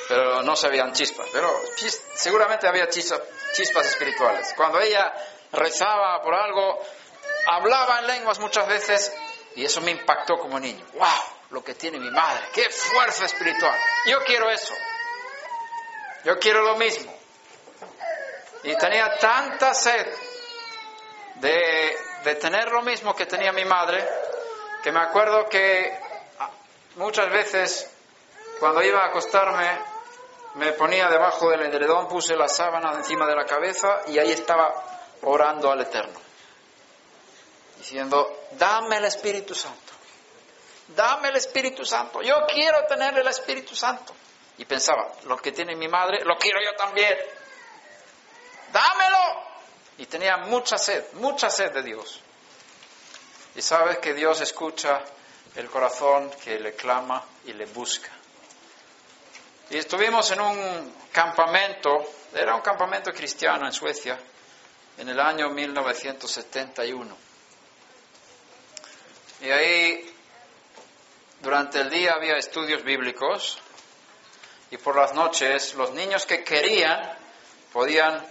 pero 0.07 0.43
no 0.43 0.57
se 0.57 0.67
veían 0.67 0.91
chispas, 0.91 1.25
pero 1.31 1.49
seguramente 2.15 2.67
había 2.67 2.89
chispas 2.89 3.85
espirituales. 3.85 4.53
Cuando 4.57 4.81
ella 4.81 5.13
rezaba 5.53 6.21
por 6.21 6.33
algo, 6.33 6.83
hablaba 7.45 7.99
en 7.99 8.07
lenguas 8.07 8.37
muchas 8.39 8.67
veces 8.67 9.13
y 9.55 9.63
eso 9.63 9.79
me 9.79 9.91
impactó 9.91 10.37
como 10.37 10.59
niño. 10.59 10.85
¡Wow! 10.95 11.07
Lo 11.51 11.63
que 11.63 11.75
tiene 11.75 11.97
mi 11.97 12.11
madre, 12.11 12.43
qué 12.53 12.69
fuerza 12.69 13.23
espiritual. 13.23 13.77
Yo 14.05 14.21
quiero 14.25 14.49
eso. 14.49 14.73
Yo 16.25 16.37
quiero 16.39 16.61
lo 16.61 16.75
mismo. 16.75 17.20
Y 18.63 18.75
tenía 18.75 19.17
tanta 19.17 19.73
sed 19.73 20.07
de, 21.35 21.97
de 22.23 22.35
tener 22.35 22.71
lo 22.71 22.81
mismo 22.81 23.15
que 23.15 23.25
tenía 23.25 23.51
mi 23.51 23.65
madre, 23.65 24.07
que 24.83 24.91
me 24.91 24.99
acuerdo 24.99 25.47
que 25.49 25.97
muchas 26.95 27.29
veces 27.31 27.89
cuando 28.59 28.83
iba 28.83 28.99
a 28.99 29.07
acostarme 29.07 29.79
me 30.55 30.73
ponía 30.73 31.09
debajo 31.09 31.49
del 31.49 31.61
edredón, 31.61 32.07
puse 32.07 32.35
la 32.35 32.47
sábana 32.47 32.93
encima 32.93 33.25
de 33.25 33.35
la 33.35 33.45
cabeza 33.45 34.01
y 34.07 34.19
ahí 34.19 34.31
estaba 34.31 34.71
orando 35.23 35.71
al 35.71 35.81
Eterno, 35.81 36.19
diciendo, 37.77 38.45
dame 38.51 38.97
el 38.97 39.05
Espíritu 39.05 39.55
Santo, 39.55 39.93
dame 40.89 41.29
el 41.29 41.37
Espíritu 41.37 41.85
Santo, 41.85 42.21
yo 42.21 42.35
quiero 42.47 42.85
tener 42.85 43.17
el 43.17 43.27
Espíritu 43.27 43.75
Santo. 43.75 44.13
Y 44.57 44.65
pensaba, 44.65 45.11
lo 45.23 45.37
que 45.37 45.53
tiene 45.53 45.75
mi 45.75 45.87
madre, 45.87 46.23
lo 46.23 46.37
quiero 46.37 46.59
yo 46.63 46.75
también, 46.75 47.17
dámelo. 48.71 49.51
Y 49.97 50.05
tenía 50.05 50.37
mucha 50.37 50.77
sed, 50.77 51.13
mucha 51.13 51.49
sed 51.49 51.71
de 51.71 51.83
Dios. 51.83 52.21
Y 53.55 53.61
sabes 53.61 53.99
que 53.99 54.13
Dios 54.13 54.41
escucha 54.41 55.03
el 55.55 55.69
corazón 55.69 56.31
que 56.43 56.59
le 56.59 56.73
clama 56.73 57.23
y 57.45 57.53
le 57.53 57.65
busca. 57.65 58.09
Y 59.69 59.77
estuvimos 59.77 60.29
en 60.31 60.41
un 60.41 60.95
campamento, 61.11 61.89
era 62.33 62.55
un 62.55 62.61
campamento 62.61 63.11
cristiano 63.11 63.65
en 63.65 63.73
Suecia, 63.73 64.17
en 64.97 65.09
el 65.09 65.19
año 65.19 65.49
1971. 65.49 67.17
Y 69.41 69.49
ahí, 69.49 70.13
durante 71.41 71.79
el 71.79 71.89
día 71.89 72.13
había 72.13 72.37
estudios 72.37 72.83
bíblicos 72.83 73.59
y 74.69 74.77
por 74.77 74.95
las 74.95 75.13
noches 75.13 75.73
los 75.73 75.91
niños 75.91 76.25
que 76.25 76.43
querían 76.43 77.17
podían 77.73 78.25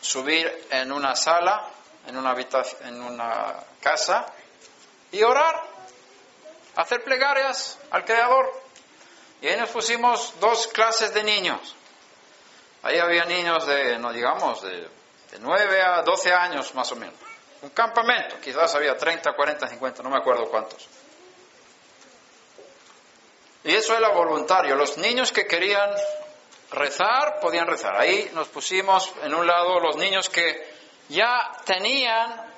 subir 0.00 0.66
en 0.70 0.92
una 0.92 1.14
sala, 1.16 1.68
en 2.06 2.16
una, 2.16 2.34
en 2.84 3.02
una 3.02 3.56
casa 3.80 4.26
y 5.10 5.22
orar, 5.22 5.62
hacer 6.76 7.02
plegarias 7.02 7.78
al 7.90 8.04
Creador. 8.04 8.62
Y 9.40 9.48
ahí 9.48 9.56
nos 9.56 9.70
pusimos 9.70 10.34
dos 10.40 10.66
clases 10.68 11.14
de 11.14 11.22
niños. 11.22 11.74
Ahí 12.82 12.98
había 12.98 13.24
niños 13.24 13.66
de, 13.66 13.98
no 13.98 14.12
digamos, 14.12 14.62
de, 14.62 14.80
de 15.30 15.38
9 15.38 15.82
a 15.82 16.02
12 16.02 16.32
años 16.32 16.74
más 16.74 16.90
o 16.92 16.96
menos. 16.96 17.14
Un 17.62 17.70
campamento, 17.70 18.36
quizás 18.40 18.74
había 18.74 18.96
30, 18.96 19.32
40, 19.32 19.68
50, 19.68 20.02
no 20.02 20.10
me 20.10 20.18
acuerdo 20.18 20.48
cuántos. 20.48 20.88
Y 23.64 23.74
eso 23.74 23.96
era 23.96 24.10
voluntario. 24.10 24.76
Los 24.76 24.96
niños 24.96 25.32
que 25.32 25.46
querían 25.46 25.90
rezar, 26.70 27.40
podían 27.40 27.66
rezar. 27.66 27.96
Ahí 27.96 28.30
nos 28.34 28.48
pusimos 28.48 29.12
en 29.22 29.34
un 29.34 29.46
lado 29.46 29.80
los 29.80 29.96
niños 29.96 30.28
que 30.28 30.66
ya 31.08 31.52
tenían 31.64 32.48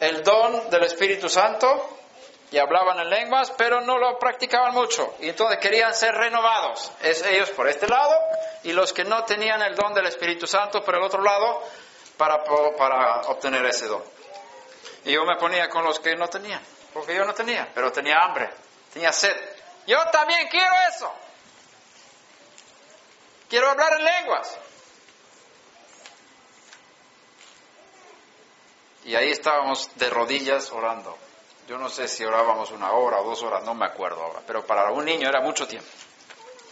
el 0.00 0.22
don 0.22 0.70
del 0.70 0.84
Espíritu 0.84 1.28
Santo 1.28 1.98
y 2.50 2.58
hablaban 2.58 2.98
en 2.98 3.10
lenguas, 3.10 3.52
pero 3.56 3.80
no 3.80 3.98
lo 3.98 4.18
practicaban 4.18 4.74
mucho. 4.74 5.14
Y 5.20 5.28
entonces 5.28 5.58
querían 5.58 5.94
ser 5.94 6.14
renovados. 6.14 6.90
Es 7.02 7.24
ellos 7.24 7.50
por 7.50 7.68
este 7.68 7.86
lado 7.86 8.14
y 8.64 8.72
los 8.72 8.92
que 8.92 9.04
no 9.04 9.24
tenían 9.24 9.62
el 9.62 9.74
don 9.74 9.94
del 9.94 10.06
Espíritu 10.06 10.46
Santo 10.46 10.82
por 10.82 10.96
el 10.96 11.02
otro 11.02 11.22
lado 11.22 11.62
para, 12.16 12.42
para 12.76 13.20
obtener 13.22 13.64
ese 13.66 13.86
don. 13.86 14.02
Y 15.04 15.12
yo 15.12 15.24
me 15.24 15.36
ponía 15.36 15.68
con 15.68 15.84
los 15.84 16.00
que 16.00 16.16
no 16.16 16.28
tenían, 16.28 16.60
porque 16.92 17.14
yo 17.14 17.24
no 17.24 17.32
tenía, 17.32 17.68
pero 17.74 17.90
tenía 17.92 18.18
hambre, 18.18 18.50
tenía 18.92 19.12
sed. 19.12 19.34
Yo 19.86 19.98
también 20.12 20.48
quiero 20.48 20.72
eso. 20.88 21.10
Quiero 23.50 23.68
hablar 23.68 23.94
en 23.98 24.04
lenguas. 24.04 24.58
Y 29.04 29.16
ahí 29.16 29.30
estábamos 29.32 29.90
de 29.96 30.08
rodillas 30.08 30.70
orando. 30.70 31.18
Yo 31.66 31.76
no 31.76 31.88
sé 31.88 32.06
si 32.06 32.24
orábamos 32.24 32.70
una 32.70 32.92
hora 32.92 33.20
o 33.20 33.24
dos 33.24 33.42
horas, 33.42 33.64
no 33.64 33.74
me 33.74 33.86
acuerdo 33.86 34.22
ahora, 34.22 34.40
pero 34.46 34.64
para 34.64 34.92
un 34.92 35.04
niño 35.04 35.28
era 35.28 35.40
mucho 35.40 35.66
tiempo. 35.66 35.88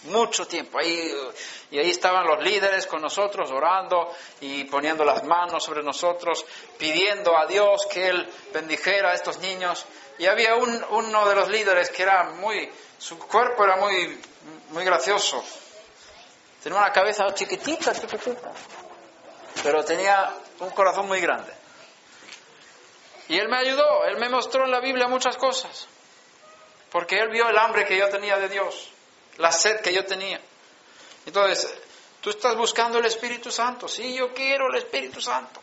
Mucho 0.04 0.46
tiempo. 0.46 0.80
Y 0.80 1.78
ahí 1.78 1.90
estaban 1.90 2.24
los 2.24 2.44
líderes 2.44 2.86
con 2.86 3.02
nosotros 3.02 3.50
orando 3.50 4.14
y 4.40 4.62
poniendo 4.64 5.04
las 5.04 5.24
manos 5.24 5.64
sobre 5.64 5.82
nosotros, 5.82 6.46
pidiendo 6.78 7.36
a 7.36 7.46
Dios 7.46 7.86
que 7.86 8.06
Él 8.06 8.32
bendijera 8.52 9.10
a 9.10 9.14
estos 9.14 9.38
niños. 9.38 9.84
Y 10.18 10.26
había 10.26 10.54
un, 10.54 10.84
uno 10.90 11.28
de 11.28 11.34
los 11.34 11.48
líderes 11.48 11.90
que 11.90 12.04
era 12.04 12.22
muy, 12.30 12.70
su 12.98 13.18
cuerpo 13.18 13.64
era 13.64 13.76
muy, 13.76 14.20
muy 14.70 14.84
gracioso. 14.84 15.44
Tenía 16.62 16.78
una 16.78 16.92
cabeza 16.92 17.32
chiquitita, 17.34 17.92
chiquitita, 17.94 18.52
pero 19.62 19.84
tenía 19.84 20.34
un 20.60 20.70
corazón 20.70 21.06
muy 21.06 21.20
grande. 21.20 21.52
Y 23.28 23.38
Él 23.38 23.48
me 23.48 23.58
ayudó, 23.58 24.04
Él 24.06 24.16
me 24.18 24.28
mostró 24.28 24.64
en 24.64 24.70
la 24.70 24.80
Biblia 24.80 25.06
muchas 25.06 25.36
cosas, 25.36 25.86
porque 26.90 27.18
Él 27.18 27.28
vio 27.28 27.48
el 27.48 27.58
hambre 27.58 27.84
que 27.86 27.96
yo 27.96 28.08
tenía 28.08 28.36
de 28.38 28.48
Dios, 28.48 28.90
la 29.36 29.52
sed 29.52 29.80
que 29.80 29.92
yo 29.92 30.04
tenía. 30.04 30.40
Entonces, 31.26 31.72
tú 32.20 32.30
estás 32.30 32.56
buscando 32.56 32.98
el 32.98 33.04
Espíritu 33.06 33.50
Santo, 33.50 33.86
sí, 33.86 34.14
yo 34.14 34.32
quiero 34.32 34.68
el 34.68 34.76
Espíritu 34.76 35.20
Santo. 35.20 35.60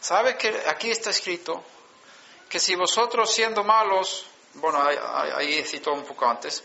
¿Sabe 0.00 0.36
que 0.36 0.48
aquí 0.66 0.90
está 0.90 1.10
escrito 1.10 1.64
que 2.48 2.60
si 2.60 2.74
vosotros 2.74 3.32
siendo 3.32 3.64
malos, 3.64 4.26
bueno, 4.54 4.82
ahí, 4.82 4.96
ahí- 5.34 5.64
citó 5.64 5.92
un 5.94 6.04
poco 6.04 6.26
antes, 6.26 6.62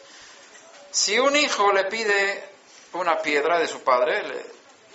si 0.91 1.17
un 1.19 1.36
hijo 1.36 1.71
le 1.71 1.86
pide 1.86 2.49
una 2.93 3.17
piedra 3.19 3.60
de 3.60 3.67
su 3.67 3.82
padre, 3.84 4.23
le- 4.23 4.45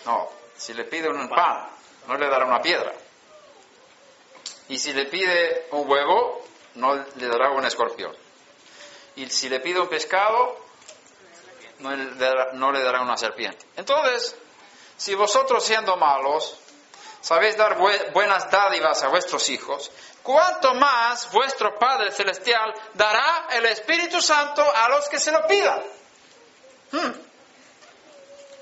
no, 0.06 0.28
si 0.56 0.74
le 0.74 0.84
pide 0.84 1.08
un 1.08 1.28
pan, 1.28 1.68
no 2.06 2.16
le 2.16 2.28
dará 2.28 2.44
una 2.44 2.60
piedra. 2.60 2.92
Y 4.68 4.78
si 4.78 4.92
le 4.92 5.06
pide 5.06 5.66
un 5.72 5.88
huevo, 5.88 6.44
no 6.74 6.94
le 6.94 7.26
dará 7.28 7.50
un 7.50 7.64
escorpión. 7.64 8.14
Y 9.16 9.28
si 9.30 9.48
le 9.48 9.60
pide 9.60 9.80
un 9.80 9.88
pescado, 9.88 10.58
no 11.80 11.94
le 11.94 12.14
dará, 12.14 12.52
no 12.52 12.72
le 12.72 12.82
dará 12.82 13.00
una 13.02 13.16
serpiente. 13.16 13.64
Entonces, 13.76 14.34
si 14.96 15.14
vosotros 15.14 15.64
siendo 15.64 15.96
malos 15.96 16.58
sabéis 17.20 17.56
dar 17.56 17.78
bue- 17.78 18.12
buenas 18.12 18.50
dádivas 18.50 19.02
a 19.02 19.08
vuestros 19.08 19.48
hijos, 19.50 19.90
cuánto 20.22 20.74
más 20.74 21.30
vuestro 21.32 21.78
Padre 21.78 22.10
Celestial 22.12 22.74
dará 22.94 23.46
el 23.52 23.66
Espíritu 23.66 24.20
Santo 24.20 24.62
a 24.62 24.88
los 24.88 25.08
que 25.08 25.18
se 25.20 25.30
lo 25.30 25.46
pidan. 25.46 25.82
Hmm. 26.92 27.12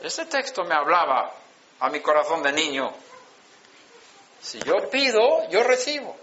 Este 0.02 0.26
texto 0.26 0.64
me 0.64 0.74
hablaba 0.74 1.32
a 1.78 1.88
mi 1.88 2.00
corazón 2.00 2.42
de 2.42 2.52
niño. 2.52 2.92
Si 4.40 4.58
yo 4.60 4.90
pido, 4.90 5.48
yo 5.48 5.62
recibo. 5.62 6.16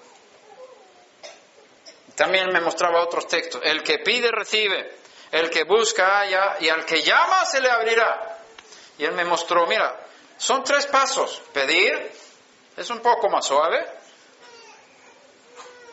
También 2.15 2.48
me 2.52 2.60
mostraba 2.60 3.02
otros 3.02 3.28
textos. 3.28 3.62
El 3.63 3.82
que 3.82 4.00
pide, 4.00 4.30
recibe. 4.32 4.98
El 5.32 5.50
que 5.50 5.63
busca, 5.63 6.20
halla. 6.20 6.58
Y 6.60 6.68
al 6.68 6.86
que 6.86 7.02
llama, 7.02 7.46
se 7.46 7.62
le 7.62 7.70
abrirá. 7.70 8.39
Y 8.98 9.06
él 9.06 9.13
me 9.13 9.24
mostró, 9.24 9.65
mira, 9.65 9.98
son 10.38 10.62
tres 10.65 10.86
pasos. 10.88 11.42
Pedir 11.54 12.12
es 12.76 12.89
un 12.89 13.00
poco 13.00 13.30
más 13.30 13.46
suave, 13.46 13.86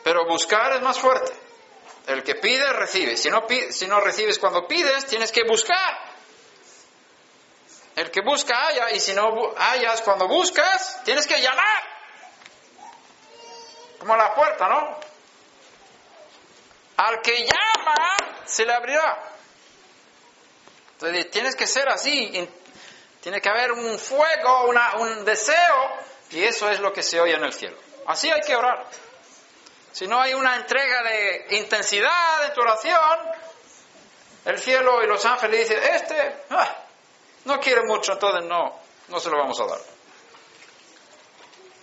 pero 0.03 0.25
buscar 0.25 0.73
es 0.73 0.81
más 0.81 0.99
fuerte. 0.99 1.31
El 2.07 2.21
que 2.23 2.35
pide, 2.35 2.73
recibe. 2.73 3.15
Si 3.15 3.29
no, 3.29 3.45
si 3.69 3.87
no 3.87 4.01
recibes 4.01 4.39
cuando 4.39 4.67
pides, 4.67 5.05
tienes 5.05 5.31
que 5.31 5.43
buscar. 5.45 6.16
El 7.97 8.11
que 8.11 8.21
busca, 8.21 8.55
halla. 8.67 8.91
Y 8.91 8.99
si 8.99 9.13
no 9.13 9.53
hallas 9.57 10.01
cuando 10.03 10.27
buscas, 10.27 11.03
tienes 11.03 11.25
que 11.25 11.41
llamar. 11.41 11.83
Como 13.99 14.15
la 14.15 14.35
puerta, 14.35 14.69
¿no? 14.69 14.99
Al 16.97 17.21
que 17.21 17.43
llama, 17.43 17.95
se 18.45 18.65
le 18.65 18.73
abrirá. 18.73 19.19
Entonces 20.93 21.29
tienes 21.31 21.55
que 21.55 21.65
ser 21.65 21.89
así, 21.89 22.47
tiene 23.21 23.41
que 23.41 23.49
haber 23.49 23.71
un 23.71 23.97
fuego, 23.99 24.65
una- 24.67 24.95
un 24.97 25.25
deseo, 25.25 25.97
y 26.31 26.43
eso 26.43 26.69
es 26.69 26.79
lo 26.79 26.93
que 26.93 27.01
se 27.03 27.19
oye 27.19 27.33
en 27.33 27.43
el 27.43 27.53
cielo. 27.53 27.77
Así 28.05 28.29
hay 28.31 28.41
que 28.41 28.55
orar. 28.55 28.85
Si 29.91 30.07
no 30.07 30.19
hay 30.21 30.35
una 30.35 30.55
entrega 30.55 31.01
de 31.03 31.47
intensidad 31.57 32.45
en 32.45 32.53
tu 32.53 32.61
oración, 32.61 33.19
el 34.45 34.59
cielo 34.59 35.03
y 35.03 35.07
los 35.07 35.25
ángeles 35.25 35.67
dicen, 35.67 35.83
este 35.83 36.43
ah, 36.51 36.75
no 37.47 37.59
quiere 37.59 37.81
mucho, 37.83 38.13
entonces 38.13 38.43
no, 38.45 38.77
no 39.07 39.19
se 39.19 39.29
lo 39.29 39.37
vamos 39.37 39.59
a 39.59 39.65
dar. 39.65 39.79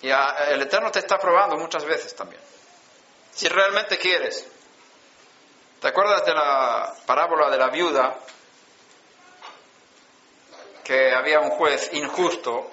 Y 0.02 0.10
a- 0.10 0.50
el 0.50 0.62
Eterno 0.62 0.90
te 0.92 0.98
está 1.00 1.18
probando 1.18 1.56
muchas 1.56 1.84
veces 1.84 2.14
también. 2.14 2.40
Si 3.32 3.48
realmente 3.48 3.98
quieres. 3.98 4.46
¿Te 5.80 5.88
acuerdas 5.88 6.24
de 6.24 6.34
la 6.34 6.94
parábola 7.06 7.50
de 7.50 7.58
la 7.58 7.68
viuda? 7.68 8.16
Que 10.84 11.12
había 11.12 11.40
un 11.40 11.50
juez 11.50 11.90
injusto 11.94 12.70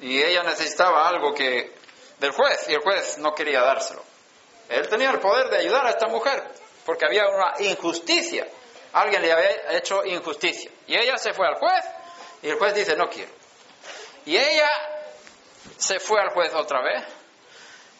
y 0.00 0.22
ella 0.22 0.42
necesitaba 0.44 1.08
algo 1.08 1.34
que 1.34 1.74
del 2.18 2.30
juez 2.30 2.68
y 2.68 2.74
el 2.74 2.80
juez 2.80 3.18
no 3.18 3.34
quería 3.34 3.60
dárselo. 3.62 4.02
Él 4.68 4.88
tenía 4.88 5.10
el 5.10 5.18
poder 5.20 5.48
de 5.50 5.58
ayudar 5.58 5.86
a 5.86 5.90
esta 5.90 6.06
mujer 6.06 6.44
porque 6.84 7.06
había 7.06 7.28
una 7.28 7.54
injusticia. 7.60 8.46
Alguien 8.96 9.20
le 9.20 9.30
había 9.30 9.76
hecho 9.76 10.02
injusticia. 10.06 10.70
Y 10.86 10.96
ella 10.96 11.18
se 11.18 11.34
fue 11.34 11.46
al 11.46 11.56
juez 11.56 11.84
y 12.40 12.48
el 12.48 12.56
juez 12.56 12.74
dice 12.74 12.96
no 12.96 13.10
quiero. 13.10 13.30
Y 14.24 14.38
ella 14.38 14.70
se 15.76 16.00
fue 16.00 16.18
al 16.18 16.30
juez 16.30 16.54
otra 16.54 16.80
vez 16.80 17.04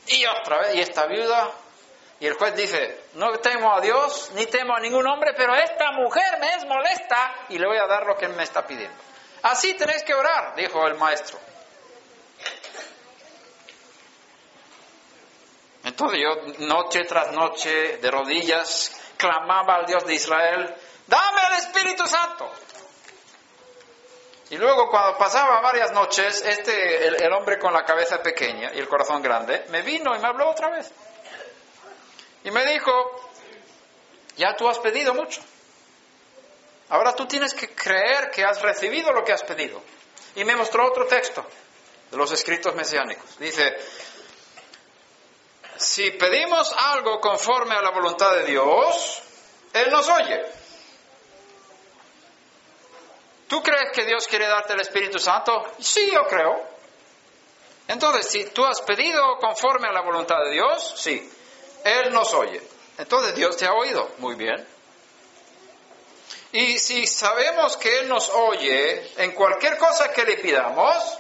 y 0.07 0.25
otra 0.25 0.59
vez 0.61 0.75
y 0.75 0.81
esta 0.81 1.05
viuda 1.05 1.51
y 2.19 2.27
el 2.27 2.33
juez 2.33 2.57
dice, 2.57 2.99
no 3.13 3.31
temo 3.41 3.75
a 3.75 3.83
Dios 3.83 4.31
ni 4.37 4.47
temo 4.47 4.75
a 4.75 4.81
ningún 4.81 5.07
hombre, 5.07 5.35
pero 5.37 5.55
esta 5.55 5.93
mujer 5.93 6.39
me 6.41 6.55
es 6.55 6.65
molesta 6.65 7.35
y 7.51 7.59
le 7.59 7.67
voy 7.67 7.77
a 7.77 7.87
dar 7.87 8.07
lo 8.07 8.17
que 8.17 8.29
me 8.29 8.43
está 8.43 8.67
pidiendo. 8.67 8.97
Así 9.43 9.75
tenéis 9.75 10.03
que 10.03 10.15
orar, 10.15 10.55
dijo 10.57 10.87
el 10.87 10.95
maestro. 10.95 11.39
Entonces 15.85 16.21
yo 16.23 16.67
noche 16.67 17.05
tras 17.05 17.33
noche 17.33 17.99
de 17.99 18.11
rodillas 18.11 18.97
clamaba 19.17 19.77
al 19.77 19.87
Dios 19.87 20.05
de 20.07 20.15
Israel, 20.15 20.75
dame 21.07 21.40
el 21.49 21.53
Espíritu 21.55 22.07
Santo. 22.07 22.51
Y 24.49 24.57
luego 24.59 24.88
cuando 24.90 25.19
pasaba 25.19 25.61
varias 25.61 25.90
noches, 25.92 26.42
este, 26.42 27.07
el, 27.07 27.33
hombre 27.33 27.59
con 27.59 27.73
la 27.73 27.85
cabeza 27.85 28.23
pequeña 28.23 28.73
y 28.75 28.79
el 28.79 28.88
corazón 28.88 29.21
grande, 29.21 29.64
me 29.71 29.83
vino 29.83 30.14
y 30.14 30.19
me 30.21 30.29
habló 30.29 30.51
otra 30.51 30.71
vez. 30.71 30.90
Y 32.45 32.51
me 32.53 32.64
dijo, 32.64 32.92
ya 34.37 34.55
tú 34.55 34.69
has 34.69 34.79
pedido 34.79 35.14
mucho. 35.14 35.40
Ahora 36.90 37.12
tú 37.16 37.27
tienes 37.27 37.55
que 37.55 37.75
creer 37.75 38.31
que 38.31 38.45
has 38.45 38.62
recibido 38.62 39.12
lo 39.12 39.25
que 39.25 39.33
has 39.33 39.42
pedido. 39.42 39.83
Y 40.37 40.45
me 40.45 40.55
mostró 40.55 40.87
otro 40.87 41.07
texto 41.07 41.45
de 42.12 42.16
los 42.16 42.31
escritos 42.31 42.73
mesiánicos. 42.77 43.37
Dice, 43.40 43.77
si 45.77 46.12
pedimos 46.12 46.73
algo 46.79 47.21
conforme 47.21 47.75
a 47.75 47.83
la 47.83 47.90
voluntad 47.90 48.33
de 48.37 48.45
Dios, 48.45 49.23
Él 49.73 49.90
nos 49.90 50.09
oye. 50.09 50.56
¿Tú 53.49 53.63
crees 53.63 53.93
que 53.93 54.05
Dios 54.05 54.27
quiere 54.27 54.47
darte 54.47 54.73
el 54.73 54.81
Espíritu 54.81 55.19
Santo? 55.19 55.75
Sí, 55.79 56.11
yo 56.13 56.27
creo. 56.27 56.77
Entonces, 57.89 58.29
si 58.29 58.45
tú 58.47 58.65
has 58.65 58.81
pedido 58.81 59.39
conforme 59.39 59.89
a 59.89 59.93
la 59.93 60.01
voluntad 60.01 60.39
de 60.45 60.51
Dios, 60.51 60.95
sí, 60.97 61.31
Él 61.85 62.13
nos 62.13 62.35
oye. 62.35 62.61
Entonces 62.99 63.35
Dios 63.35 63.57
te 63.57 63.67
ha 63.67 63.73
oído. 63.73 64.11
Muy 64.19 64.35
bien. 64.35 64.67
Y 66.53 66.79
si 66.79 67.07
sabemos 67.07 67.77
que 67.77 67.99
Él 67.99 68.09
nos 68.09 68.29
oye 68.31 69.13
en 69.19 69.33
cualquier 69.33 69.79
cosa 69.79 70.11
que 70.11 70.25
le 70.25 70.39
pidamos, 70.39 71.19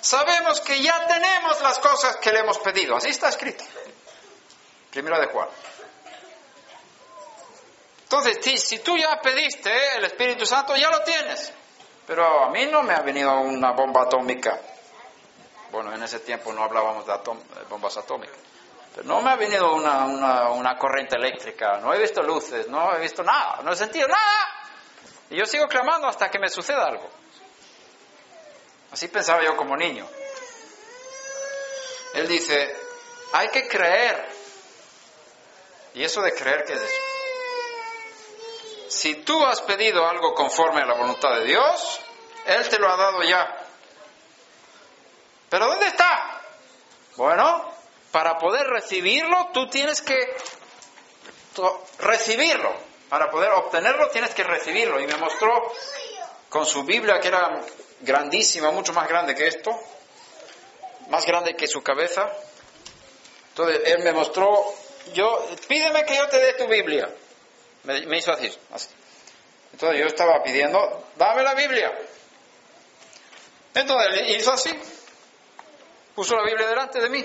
sabemos 0.00 0.60
que 0.60 0.80
ya 0.80 1.06
tenemos 1.06 1.60
las 1.60 1.78
cosas 1.78 2.16
que 2.16 2.30
le 2.32 2.40
hemos 2.40 2.58
pedido. 2.58 2.96
Así 2.96 3.10
está 3.10 3.28
escrito. 3.28 3.64
Primero 4.90 5.20
de 5.20 5.26
Juan. 5.26 5.48
Entonces, 8.16 8.62
si, 8.62 8.78
tú 8.78 8.96
ya 8.96 9.20
pediste 9.20 9.72
el 9.96 10.04
Espíritu 10.04 10.46
Santo, 10.46 10.76
ya 10.76 10.88
lo 10.88 11.02
tienes. 11.02 11.52
Pero 12.06 12.44
a 12.44 12.50
mí 12.50 12.64
no 12.66 12.82
me 12.82 12.94
ha 12.94 13.00
venido 13.00 13.40
una 13.40 13.72
bomba 13.72 14.02
atómica. 14.02 14.60
Bueno, 15.72 15.92
en 15.92 16.00
ese 16.00 16.20
tiempo 16.20 16.52
no 16.52 16.62
hablábamos 16.62 17.04
de 17.06 17.12
atom- 17.12 17.42
bombas 17.68 17.96
atómicas. 17.96 18.36
Pero 18.94 19.08
no 19.08 19.20
me 19.20 19.30
ha 19.30 19.36
venido 19.36 19.74
una, 19.74 20.04
una, 20.04 20.48
una 20.50 20.78
corriente 20.78 21.16
eléctrica. 21.16 21.78
No 21.78 21.92
he 21.92 21.98
visto 21.98 22.22
luces, 22.22 22.68
no 22.68 22.94
he 22.94 23.00
visto 23.00 23.24
nada, 23.24 23.60
no 23.64 23.72
he 23.72 23.76
sentido 23.76 24.06
nada. 24.06 24.48
Y 25.30 25.36
yo 25.36 25.44
sigo 25.46 25.66
clamando 25.66 26.06
hasta 26.06 26.30
que 26.30 26.38
me 26.38 26.48
suceda 26.48 26.86
algo. 26.86 27.10
Así 28.92 29.08
pensaba 29.08 29.42
yo 29.42 29.56
como 29.56 29.76
niño. 29.76 30.06
Él 32.14 32.28
dice, 32.28 32.76
hay 33.32 33.48
que 33.48 33.66
creer. 33.66 34.24
¿Y 35.94 36.04
eso 36.04 36.22
de 36.22 36.32
creer 36.32 36.64
qué 36.64 36.74
es? 36.74 36.80
Si 38.94 39.16
tú 39.16 39.44
has 39.44 39.60
pedido 39.62 40.08
algo 40.08 40.34
conforme 40.34 40.82
a 40.82 40.86
la 40.86 40.94
voluntad 40.94 41.34
de 41.40 41.46
Dios, 41.46 42.00
Él 42.46 42.68
te 42.68 42.78
lo 42.78 42.88
ha 42.88 42.96
dado 42.96 43.24
ya. 43.24 43.66
¿Pero 45.50 45.66
dónde 45.66 45.86
está? 45.88 46.40
Bueno, 47.16 47.72
para 48.12 48.38
poder 48.38 48.68
recibirlo, 48.68 49.50
tú 49.52 49.68
tienes 49.68 50.00
que 50.00 50.36
recibirlo. 51.98 52.72
Para 53.08 53.32
poder 53.32 53.50
obtenerlo, 53.50 54.10
tienes 54.10 54.32
que 54.32 54.44
recibirlo. 54.44 55.00
Y 55.00 55.08
me 55.08 55.16
mostró 55.16 55.72
con 56.48 56.64
su 56.64 56.84
Biblia, 56.84 57.18
que 57.18 57.28
era 57.28 57.62
grandísima, 58.00 58.70
mucho 58.70 58.92
más 58.92 59.08
grande 59.08 59.34
que 59.34 59.48
esto, 59.48 59.76
más 61.08 61.26
grande 61.26 61.56
que 61.56 61.66
su 61.66 61.82
cabeza. 61.82 62.30
Entonces, 63.48 63.80
él 63.86 64.04
me 64.04 64.12
mostró, 64.12 64.72
yo, 65.12 65.48
pídeme 65.66 66.04
que 66.04 66.16
yo 66.16 66.28
te 66.28 66.38
dé 66.38 66.52
tu 66.54 66.68
Biblia. 66.68 67.12
Me, 67.84 68.18
hizo 68.18 68.32
así, 68.32 68.52
así. 68.72 68.88
Entonces 69.72 70.00
yo 70.00 70.06
estaba 70.06 70.42
pidiendo, 70.42 71.08
dame 71.16 71.42
la 71.42 71.54
Biblia. 71.54 71.92
Entonces 73.74 74.38
hizo 74.38 74.52
así, 74.52 74.70
puso 76.14 76.36
la 76.36 76.44
Biblia 76.44 76.66
delante 76.66 77.00
de 77.00 77.08
mí. 77.08 77.24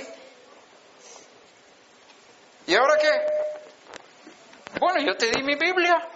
¿Y 2.67 2.75
ahora 2.75 2.97
qué? 2.97 4.79
Bueno, 4.79 5.01
yo 5.01 5.15
te 5.15 5.31
di 5.31 5.43
mi 5.43 5.55
Biblia, 5.55 6.07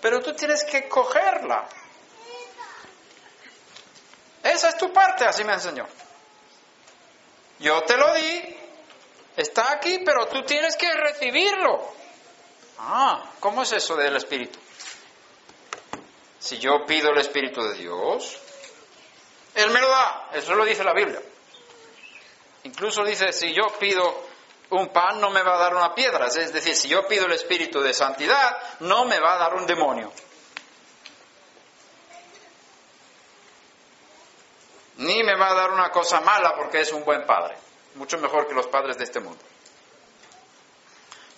pero 0.00 0.20
tú 0.20 0.34
tienes 0.34 0.64
que 0.64 0.88
cogerla. 0.88 1.68
Esa 4.42 4.68
es 4.68 4.76
tu 4.76 4.92
parte, 4.92 5.24
así 5.24 5.42
me 5.44 5.54
enseñó. 5.54 5.86
Yo 7.58 7.82
te 7.82 7.96
lo 7.96 8.14
di, 8.14 8.56
Está 9.36 9.72
aquí, 9.72 10.00
pero 10.04 10.26
tú 10.28 10.42
tienes 10.44 10.76
que 10.76 10.90
recibirlo. 10.94 11.92
Ah, 12.78 13.30
¿cómo 13.40 13.62
es 13.62 13.72
eso 13.72 13.96
del 13.96 14.16
Espíritu? 14.16 14.58
Si 16.38 16.58
yo 16.58 16.84
pido 16.86 17.10
el 17.10 17.18
Espíritu 17.18 17.62
de 17.62 17.74
Dios, 17.74 18.38
Él 19.54 19.70
me 19.70 19.80
lo 19.80 19.88
da. 19.88 20.30
Eso 20.32 20.54
lo 20.54 20.64
dice 20.64 20.84
la 20.84 20.92
Biblia. 20.92 21.20
Incluso 22.64 23.04
dice, 23.04 23.32
si 23.32 23.52
yo 23.52 23.66
pido 23.78 24.26
un 24.70 24.88
pan, 24.88 25.20
no 25.20 25.30
me 25.30 25.42
va 25.42 25.54
a 25.54 25.58
dar 25.58 25.74
una 25.74 25.94
piedra. 25.94 26.26
Es 26.26 26.52
decir, 26.52 26.76
si 26.76 26.88
yo 26.88 27.06
pido 27.06 27.26
el 27.26 27.32
Espíritu 27.32 27.80
de 27.80 27.94
santidad, 27.94 28.56
no 28.80 29.04
me 29.04 29.18
va 29.18 29.34
a 29.34 29.38
dar 29.38 29.54
un 29.54 29.66
demonio. 29.66 30.12
Ni 34.98 35.22
me 35.22 35.36
va 35.36 35.50
a 35.50 35.54
dar 35.54 35.70
una 35.72 35.90
cosa 35.90 36.20
mala 36.20 36.54
porque 36.56 36.80
es 36.80 36.92
un 36.92 37.04
buen 37.04 37.24
padre. 37.26 37.56
Mucho 37.94 38.18
mejor 38.18 38.46
que 38.46 38.54
los 38.54 38.66
padres 38.66 38.96
de 38.98 39.04
este 39.04 39.20
mundo. 39.20 39.42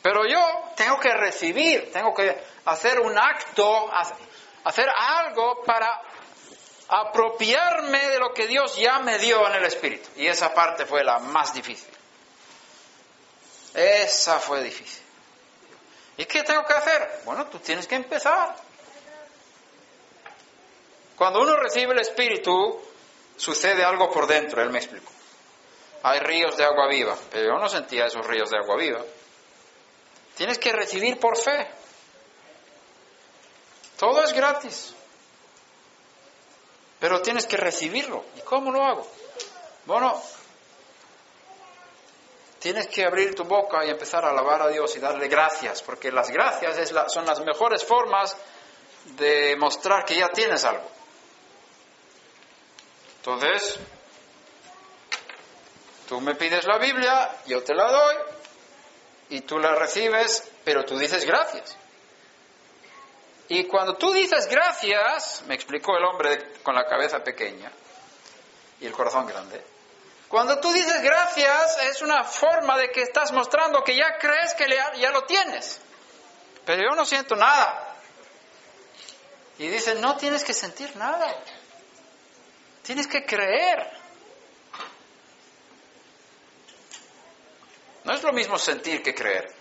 Pero 0.03 0.27
yo 0.27 0.41
tengo 0.77 0.99
que 1.01 1.13
recibir, 1.13 1.93
tengo 1.93 2.15
que 2.15 2.37
hacer 2.65 3.01
un 3.01 3.19
acto, 3.19 3.91
hacer 4.65 4.89
algo 4.89 5.63
para 5.65 6.01
apropiarme 6.89 8.09
de 8.09 8.19
lo 8.19 8.33
que 8.33 8.47
Dios 8.47 8.77
ya 8.77 9.01
me 9.01 9.19
dio 9.19 9.47
en 9.47 9.55
el 9.55 9.65
Espíritu. 9.65 10.09
Y 10.17 10.27
esa 10.27 10.55
parte 10.55 10.87
fue 10.87 11.05
la 11.05 11.19
más 11.19 11.53
difícil. 11.53 11.89
Esa 13.75 14.39
fue 14.39 14.63
difícil. 14.63 15.03
¿Y 16.17 16.25
qué 16.25 16.43
tengo 16.43 16.65
que 16.65 16.73
hacer? 16.73 17.23
Bueno, 17.25 17.47
tú 17.47 17.59
tienes 17.59 17.87
que 17.87 17.95
empezar. 17.95 18.57
Cuando 21.17 21.41
uno 21.41 21.57
recibe 21.57 21.93
el 21.93 22.01
Espíritu, 22.01 22.81
sucede 23.37 23.85
algo 23.85 24.11
por 24.11 24.27
dentro, 24.27 24.63
él 24.63 24.71
me 24.71 24.79
explicó. 24.79 25.11
Hay 26.03 26.21
ríos 26.21 26.57
de 26.57 26.65
agua 26.65 26.89
viva, 26.89 27.17
pero 27.31 27.55
yo 27.55 27.59
no 27.59 27.69
sentía 27.69 28.07
esos 28.07 28.27
ríos 28.27 28.51
de 28.51 28.59
agua 28.59 28.77
viva. 28.77 29.01
Tienes 30.39 30.59
que 30.59 30.71
recibir 30.71 31.19
por 31.19 31.37
fe. 31.37 31.67
Todo 33.99 34.23
es 34.23 34.33
gratis. 34.33 34.95
Pero 37.01 37.21
tienes 37.21 37.45
que 37.45 37.57
recibirlo. 37.57 38.25
¿Y 38.37 38.43
cómo 38.43 38.71
lo 38.71 38.85
hago? 38.85 39.05
Bueno, 39.85 40.23
tienes 42.61 42.87
que 42.87 43.05
abrir 43.05 43.35
tu 43.35 43.43
boca 43.43 43.85
y 43.85 43.91
empezar 43.91 44.25
a 44.25 44.31
alabar 44.31 44.63
a 44.63 44.69
Dios 44.69 44.95
y 44.95 45.01
darle 45.01 45.27
gracias, 45.27 45.83
porque 45.83 46.13
las 46.13 46.31
gracias 46.31 46.89
son 47.13 47.27
las 47.27 47.41
mejores 47.41 47.85
formas 47.85 48.37
de 49.17 49.57
mostrar 49.59 50.05
que 50.05 50.15
ya 50.15 50.29
tienes 50.29 50.65
algo. 50.65 50.89
Entonces, 53.17 53.77
tú 56.09 56.21
me 56.21 56.37
pides 56.37 56.65
la 56.65 56.79
Biblia, 56.79 57.39
yo 57.47 57.65
te 57.65 57.75
la 57.75 57.91
doy, 57.91 58.17
y 59.31 59.43
tú 59.43 59.59
la 59.59 59.75
recibes, 59.75 60.51
pero 60.65 60.85
tú 60.85 60.99
dices 60.99 61.25
gracias. 61.25 61.77
Y 63.49 63.65
cuando 63.65 63.97
tú 63.97 64.13
dices 64.13 64.47
gracias, 64.47 65.43
me 65.47 65.55
explicó 65.55 65.97
el 65.97 66.05
hombre 66.05 66.53
con 66.63 66.75
la 66.75 66.87
cabeza 66.87 67.23
pequeña 67.25 67.73
y 68.81 68.87
el 68.87 68.93
corazón 68.93 69.27
grande, 69.27 69.65
cuando 70.29 70.61
tú 70.61 70.71
dices 70.73 71.01
gracias 71.03 71.79
es 71.85 72.03
una 72.03 72.23
forma 72.23 72.77
de 72.77 72.91
que 72.91 73.01
estás 73.01 73.33
mostrando 73.33 73.83
que 73.83 73.97
ya 73.97 74.19
crees 74.19 74.55
que 74.55 74.67
ya 74.99 75.11
lo 75.11 75.25
tienes. 75.25 75.81
Pero 76.67 76.83
yo 76.83 76.95
no 76.95 77.07
siento 77.07 77.35
nada. 77.35 77.95
Y 79.59 79.69
dice, 79.69 79.95
no 79.95 80.17
tienes 80.19 80.45
que 80.45 80.53
sentir 80.53 80.95
nada. 80.97 81.35
Tienes 82.83 83.07
que 83.07 83.25
creer. 83.25 83.91
No 88.09 88.15
es 88.15 88.23
lo 88.23 88.33
mismo 88.33 88.59
sentir 88.59 89.03
que 89.03 89.15
creer. 89.15 89.55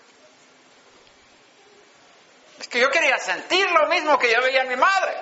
Es 2.57 2.69
que 2.69 2.79
yo 2.79 2.89
quería 2.89 3.17
sentir 3.19 3.69
lo 3.69 3.87
mismo 3.89 4.17
que 4.17 4.31
yo 4.31 4.41
veía 4.41 4.61
en 4.61 4.69
mi 4.69 4.77
madre. 4.77 5.15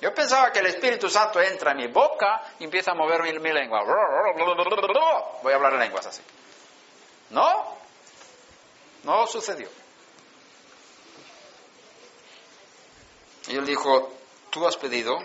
Yo 0.00 0.14
pensaba 0.14 0.50
que 0.50 0.60
el 0.60 0.66
Espíritu 0.68 1.10
Santo 1.10 1.42
entra 1.42 1.72
en 1.72 1.76
mi 1.76 1.88
boca 1.88 2.54
y 2.58 2.64
empieza 2.64 2.92
a 2.92 2.94
mover 2.94 3.22
mi, 3.22 3.52
lengua. 3.52 3.82
Voy 5.42 5.52
a 5.52 5.56
hablar 5.56 5.74
en 5.74 5.80
lenguas 5.80 6.06
así. 6.06 6.22
No, 7.28 7.76
no 9.02 9.26
sucedió. 9.26 9.68
Y 13.48 13.56
él 13.58 13.66
dijo, 13.66 14.10
tú 14.48 14.66
has 14.66 14.78
pedido, 14.78 15.18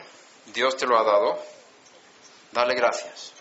Dios 0.48 0.76
te 0.76 0.86
lo 0.86 1.00
ha 1.00 1.06
dado, 1.06 1.42
dale 2.52 2.76
gracias. 2.76 3.32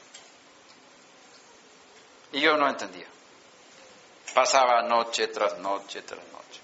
Y 2.30 2.40
yo 2.40 2.56
no 2.56 2.68
entendía. 2.68 3.08
Pasaba 4.36 4.82
noche 4.82 5.28
tras 5.28 5.56
noche 5.56 6.02
tras 6.02 6.20
noche. 6.20 6.60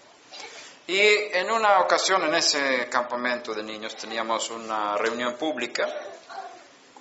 Y 0.88 1.34
en 1.38 1.50
una 1.50 1.80
ocasión 1.80 2.22
en 2.24 2.34
ese 2.34 2.86
campamento 2.90 3.54
de 3.54 3.62
niños 3.62 3.96
teníamos 3.96 4.50
una 4.50 4.98
reunión 4.98 5.36
pública 5.36 5.88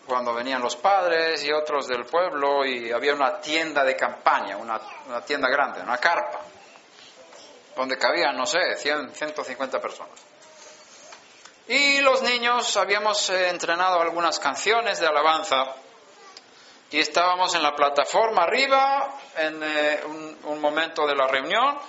cuando 0.05 0.33
venían 0.33 0.61
los 0.61 0.77
padres 0.77 1.43
y 1.43 1.51
otros 1.51 1.89
del 1.89 2.05
pueblo 2.05 2.63
y 2.63 2.89
había 2.89 3.13
una 3.13 3.41
tienda 3.41 3.83
de 3.83 3.97
campaña, 3.97 4.55
una, 4.55 4.79
tienda 5.25 5.49
grande, 5.49 5.81
una 5.81 5.97
carpa, 5.97 6.39
donde 7.75 7.97
cabían, 7.97 8.37
no 8.37 8.45
sé, 8.45 8.77
100, 8.77 9.13
150 9.13 9.81
personas. 9.81 10.17
Y 11.67 11.99
los 11.99 12.21
niños 12.21 12.77
habíamos 12.77 13.29
eh, 13.29 13.49
entrenado 13.49 13.99
algunas 13.99 14.39
canciones 14.39 15.01
de 15.01 15.07
alabanza 15.07 15.75
y 16.91 16.99
estábamos 16.99 17.55
en 17.55 17.63
la 17.63 17.73
plataforma 17.73 18.43
arriba 18.43 19.15
en 19.37 19.63
eh, 19.63 20.03
un, 20.43 20.59
momento 20.59 21.07
de 21.07 21.15
la 21.15 21.25
reunión. 21.25 21.79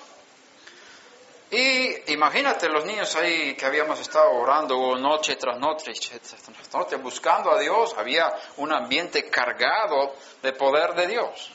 Y 1.51 2.13
imagínate 2.13 2.69
los 2.69 2.85
niños 2.85 3.15
ahí 3.17 3.55
que 3.55 3.67
habíamos 3.67 3.99
estado 3.99 4.31
orando 4.31 4.97
noche 4.97 5.35
tras 5.35 5.59
noche, 5.59 5.93
tras 5.93 6.73
noche, 6.73 6.97
buscando 6.97 7.51
a 7.51 7.59
Dios. 7.59 7.95
Había 7.99 8.33
un 8.59 8.73
ambiente 8.73 9.29
cargado 9.29 10.15
de 10.41 10.53
poder 10.53 10.95
de 10.95 11.09
Dios. 11.09 11.51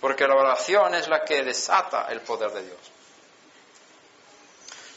Porque 0.00 0.26
la 0.26 0.36
oración 0.36 0.94
es 0.94 1.06
la 1.06 1.22
que 1.22 1.42
desata 1.42 2.06
el 2.08 2.22
poder 2.22 2.50
de 2.50 2.62
Dios. 2.62 2.78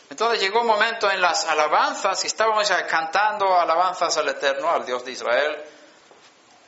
Entonces 0.09 0.41
llegó 0.41 0.61
un 0.61 0.67
momento 0.67 1.11
en 1.11 1.21
las 1.21 1.45
alabanzas, 1.45 2.23
y 2.23 2.27
estábamos 2.27 2.71
cantando 2.89 3.57
alabanzas 3.57 4.17
al 4.17 4.29
Eterno, 4.29 4.71
al 4.71 4.85
Dios 4.85 5.05
de 5.05 5.11
Israel, 5.11 5.63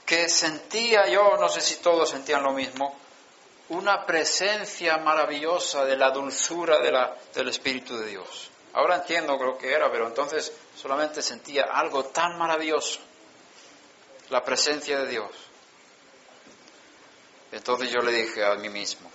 que 0.06 0.30
sentía 0.30 1.08
yo, 1.08 1.38
no 1.40 1.50
sé 1.50 1.62
si 1.62 1.78
todos 1.78 2.10
sentían 2.10 2.44
lo 2.44 2.52
mismo, 2.52 2.96
una 3.70 4.06
presencia 4.06 4.98
maravillosa 4.98 5.86
de 5.86 5.96
la 5.96 6.12
dulzura 6.12 6.80
de 6.80 6.92
la, 6.92 7.16
del 7.34 7.50
Espíritu 7.50 7.98
de 7.98 8.08
Dios. 8.08 8.50
Ahora 8.74 8.96
entiendo 8.96 9.38
lo 9.38 9.58
que 9.58 9.72
era, 9.72 9.92
pero 9.92 10.08
entonces 10.08 10.52
solamente 10.76 11.22
sentía 11.22 11.66
algo 11.72 12.06
tan 12.06 12.38
maravilloso, 12.38 13.00
la 14.30 14.44
presencia 14.44 15.00
de 15.00 15.08
Dios. 15.08 15.32
Entonces 17.52 17.92
yo 17.92 18.02
le 18.02 18.12
dije 18.12 18.44
a 18.44 18.56
mí 18.56 18.70
mismo, 18.70 19.10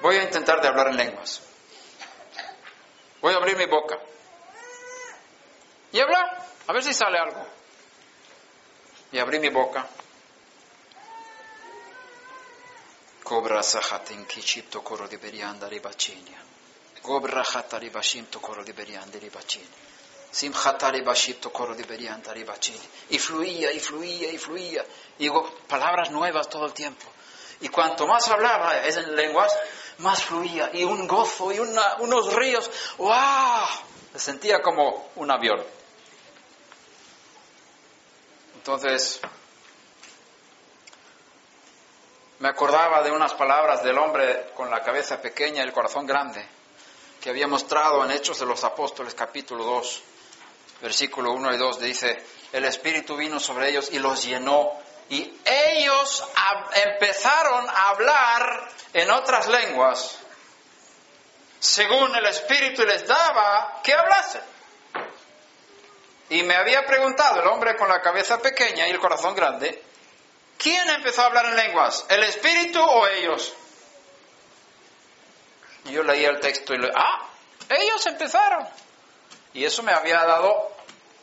voy 0.00 0.16
a 0.16 0.24
intentar 0.24 0.60
de 0.60 0.68
hablar 0.68 0.88
en 0.88 0.96
lenguas. 0.96 1.42
Voy 3.20 3.34
a 3.34 3.36
abrir 3.36 3.56
mi 3.56 3.66
boca 3.66 3.98
y 5.92 6.00
hablar, 6.00 6.46
a 6.66 6.72
ver 6.72 6.82
si 6.82 6.94
sale 6.94 7.18
algo 7.18 7.57
y 9.12 9.18
abrí 9.18 9.38
mi 9.38 9.48
boca. 9.48 9.86
Cobra 13.22 13.62
sahatin 13.62 14.26
kichipto 14.26 14.82
coro 14.82 15.06
di 15.06 15.16
berianda 15.16 15.68
ribacinia. 15.68 16.38
Cobra 17.00 17.42
hatari 17.42 17.90
bashimto 17.90 18.40
coro 18.40 18.62
di 18.62 18.72
berianda 18.72 19.18
ribacini. 19.18 19.68
Simhatari 20.30 21.02
bashipto 21.02 21.50
coro 21.50 21.74
di 21.74 21.84
berianda 21.84 22.32
ribacini. 22.32 22.88
Y 23.08 23.18
fluía, 23.18 23.70
y 23.72 23.80
fluía, 23.80 24.30
y 24.30 24.38
fluía. 24.38 24.84
digo 25.16 25.58
palabras 25.66 26.10
nuevas 26.10 26.48
todo 26.48 26.66
el 26.66 26.72
tiempo. 26.72 27.06
Y 27.60 27.68
cuanto 27.68 28.06
más 28.06 28.28
hablaba 28.28 28.86
en 28.86 29.16
lenguas, 29.16 29.52
más 29.98 30.22
fluía. 30.22 30.70
Y 30.72 30.84
un 30.84 31.06
gozo 31.06 31.52
y 31.52 31.58
unos 31.58 32.34
ríos. 32.34 32.70
¡Wow! 32.98 33.66
Me 34.12 34.18
sentía 34.18 34.60
como 34.60 35.10
un 35.16 35.30
avión. 35.30 35.77
Entonces, 38.68 39.18
me 42.38 42.50
acordaba 42.50 43.02
de 43.02 43.10
unas 43.10 43.32
palabras 43.32 43.82
del 43.82 43.96
hombre 43.96 44.50
con 44.54 44.70
la 44.70 44.82
cabeza 44.82 45.22
pequeña 45.22 45.62
y 45.62 45.66
el 45.66 45.72
corazón 45.72 46.06
grande, 46.06 46.46
que 47.18 47.30
había 47.30 47.46
mostrado 47.46 48.04
en 48.04 48.10
Hechos 48.10 48.38
de 48.40 48.44
los 48.44 48.62
Apóstoles 48.64 49.14
capítulo 49.14 49.64
2, 49.64 50.02
versículo 50.82 51.32
1 51.32 51.54
y 51.54 51.56
2, 51.56 51.80
dice, 51.80 52.22
el 52.52 52.66
Espíritu 52.66 53.16
vino 53.16 53.40
sobre 53.40 53.70
ellos 53.70 53.88
y 53.90 54.00
los 54.00 54.22
llenó, 54.22 54.70
y 55.08 55.32
ellos 55.46 56.28
empezaron 56.74 57.70
a 57.70 57.88
hablar 57.88 58.68
en 58.92 59.10
otras 59.12 59.48
lenguas, 59.48 60.18
según 61.58 62.14
el 62.14 62.26
Espíritu 62.26 62.82
les 62.84 63.06
daba 63.06 63.80
que 63.82 63.94
hablasen. 63.94 64.57
Y 66.30 66.42
me 66.42 66.54
había 66.54 66.84
preguntado 66.86 67.40
el 67.40 67.48
hombre 67.48 67.76
con 67.76 67.88
la 67.88 68.02
cabeza 68.02 68.38
pequeña 68.38 68.86
y 68.86 68.90
el 68.90 68.98
corazón 68.98 69.34
grande, 69.34 69.82
¿quién 70.58 70.88
empezó 70.90 71.22
a 71.22 71.26
hablar 71.26 71.46
en 71.46 71.56
lenguas? 71.56 72.04
¿El 72.08 72.22
Espíritu 72.24 72.80
o 72.80 73.06
ellos? 73.06 73.54
Yo 75.84 76.02
leía 76.02 76.28
el 76.28 76.40
texto 76.40 76.74
y 76.74 76.78
le, 76.78 76.90
ah, 76.94 77.26
ellos 77.68 78.04
empezaron. 78.06 78.68
Y 79.54 79.64
eso 79.64 79.82
me 79.82 79.92
había 79.92 80.22
dado 80.24 80.70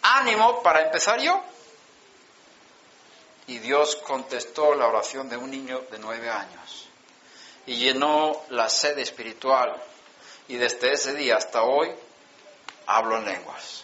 ánimo 0.01 0.63
para 0.63 0.81
empezar 0.81 1.19
yo. 1.19 1.43
Y 3.47 3.59
Dios 3.59 3.95
contestó 3.97 4.73
la 4.73 4.87
oración 4.87 5.29
de 5.29 5.37
un 5.37 5.51
niño 5.51 5.81
de 5.91 5.99
nueve 5.99 6.29
años 6.29 6.87
y 7.67 7.75
llenó 7.75 8.41
la 8.49 8.69
sed 8.69 8.97
espiritual. 8.99 9.75
Y 10.47 10.57
desde 10.57 10.93
ese 10.93 11.13
día 11.13 11.37
hasta 11.37 11.63
hoy 11.63 11.91
hablo 12.87 13.17
en 13.17 13.25
lenguas. 13.25 13.83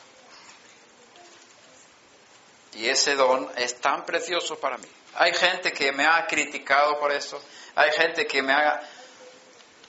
Y 2.74 2.88
ese 2.88 3.16
don 3.16 3.50
es 3.58 3.80
tan 3.80 4.06
precioso 4.06 4.60
para 4.60 4.78
mí. 4.78 4.88
Hay 5.16 5.34
gente 5.34 5.74
que 5.74 5.92
me 5.92 6.06
ha 6.06 6.26
criticado 6.26 6.98
por 7.00 7.12
eso. 7.12 7.42
Hay 7.76 7.92
gente 7.92 8.26
que 8.26 8.42
me 8.42 8.54
ha 8.54 8.82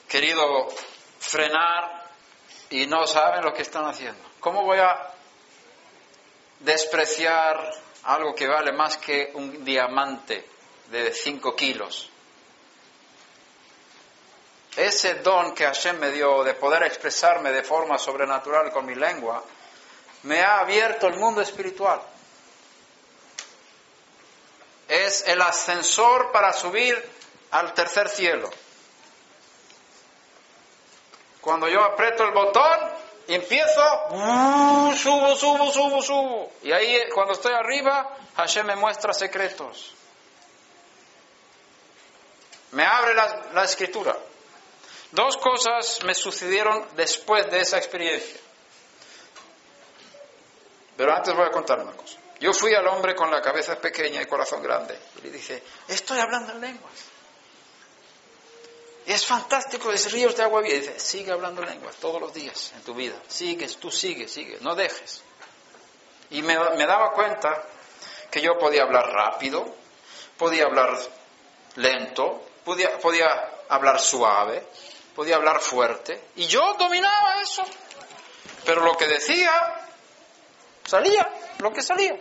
querido 0.07 0.67
frenar 1.19 2.03
y 2.69 2.85
no 2.87 3.07
saben 3.07 3.43
lo 3.43 3.53
que 3.53 3.61
están 3.61 3.85
haciendo. 3.85 4.21
¿Cómo 4.39 4.63
voy 4.63 4.79
a 4.79 5.11
despreciar 6.59 7.71
algo 8.03 8.35
que 8.35 8.47
vale 8.47 8.73
más 8.73 8.97
que 8.97 9.31
un 9.33 9.63
diamante 9.63 10.45
de 10.87 11.13
5 11.13 11.55
kilos? 11.55 12.09
Ese 14.75 15.15
don 15.15 15.53
que 15.53 15.65
Hashem 15.65 15.99
me 15.99 16.11
dio 16.11 16.43
de 16.43 16.55
poder 16.55 16.83
expresarme 16.83 17.51
de 17.51 17.63
forma 17.63 17.97
sobrenatural 17.97 18.71
con 18.71 18.85
mi 18.85 18.95
lengua, 18.95 19.43
me 20.23 20.41
ha 20.41 20.59
abierto 20.59 21.07
el 21.07 21.17
mundo 21.17 21.41
espiritual. 21.41 22.01
Es 24.93 25.27
el 25.27 25.41
ascensor 25.41 26.31
para 26.31 26.53
subir 26.53 27.03
al 27.49 27.73
tercer 27.73 28.09
cielo. 28.09 28.47
Cuando 31.41 31.67
yo 31.67 31.83
aprieto 31.83 32.23
el 32.23 32.31
botón, 32.31 32.79
empiezo, 33.27 33.81
uh, 34.11 34.93
subo, 34.93 35.35
subo, 35.35 35.71
subo, 35.71 35.99
subo. 35.99 36.51
Y 36.61 36.71
ahí 36.71 37.09
cuando 37.11 37.33
estoy 37.33 37.53
arriba, 37.53 38.15
Hashem 38.35 38.67
me 38.67 38.75
muestra 38.75 39.13
secretos. 39.13 39.95
Me 42.73 42.85
abre 42.85 43.15
la, 43.15 43.47
la 43.51 43.63
escritura. 43.63 44.15
Dos 45.11 45.37
cosas 45.37 46.03
me 46.05 46.13
sucedieron 46.13 46.87
después 46.95 47.49
de 47.49 47.61
esa 47.61 47.77
experiencia. 47.79 48.39
Pero 50.95 51.15
antes 51.15 51.35
voy 51.35 51.47
a 51.47 51.51
contar 51.51 51.79
una 51.79 51.93
cosa. 51.93 52.22
Yo 52.43 52.51
fui 52.51 52.75
al 52.75 52.85
hombre 52.87 53.15
con 53.15 53.31
la 53.31 53.41
cabeza 53.41 53.79
pequeña 53.79 54.21
y 54.21 54.25
corazón 54.25 54.61
grande 54.61 54.99
y 55.17 55.21
le 55.21 55.31
dije, 55.31 55.63
estoy 55.87 56.19
hablando 56.19 56.51
en 56.51 56.59
lenguas. 56.59 56.93
Es 59.05 59.25
fantástico, 59.25 59.93
es 59.93 60.11
ríos 60.11 60.35
de 60.35 60.43
agua 60.43 60.59
viva. 60.59 60.75
Dice, 60.75 60.99
sigue 60.99 61.31
hablando 61.31 61.63
lenguas 61.63 61.95
todos 61.95 62.19
los 62.19 62.33
días 62.33 62.73
en 62.75 62.81
tu 62.81 62.93
vida. 62.93 63.15
Sigues, 63.29 63.77
tú 63.77 63.89
sigues, 63.89 64.29
sigue, 64.29 64.57
no 64.59 64.75
dejes. 64.75 65.23
Y 66.31 66.41
me, 66.41 66.59
me 66.75 66.85
daba 66.85 67.13
cuenta 67.13 67.65
que 68.29 68.41
yo 68.41 68.57
podía 68.59 68.83
hablar 68.83 69.09
rápido, 69.09 69.77
podía 70.37 70.65
hablar 70.65 70.99
lento, 71.75 72.45
podía, 72.65 72.97
podía 72.97 73.51
hablar 73.69 74.01
suave, 74.01 74.67
podía 75.15 75.37
hablar 75.37 75.61
fuerte. 75.61 76.21
Y 76.35 76.47
yo 76.47 76.73
dominaba 76.73 77.41
eso. 77.41 77.63
Pero 78.65 78.83
lo 78.83 78.97
que 78.97 79.07
decía, 79.07 79.82
salía, 80.93 81.27
lo 81.57 81.71
que 81.71 81.81
salía. 81.81 82.15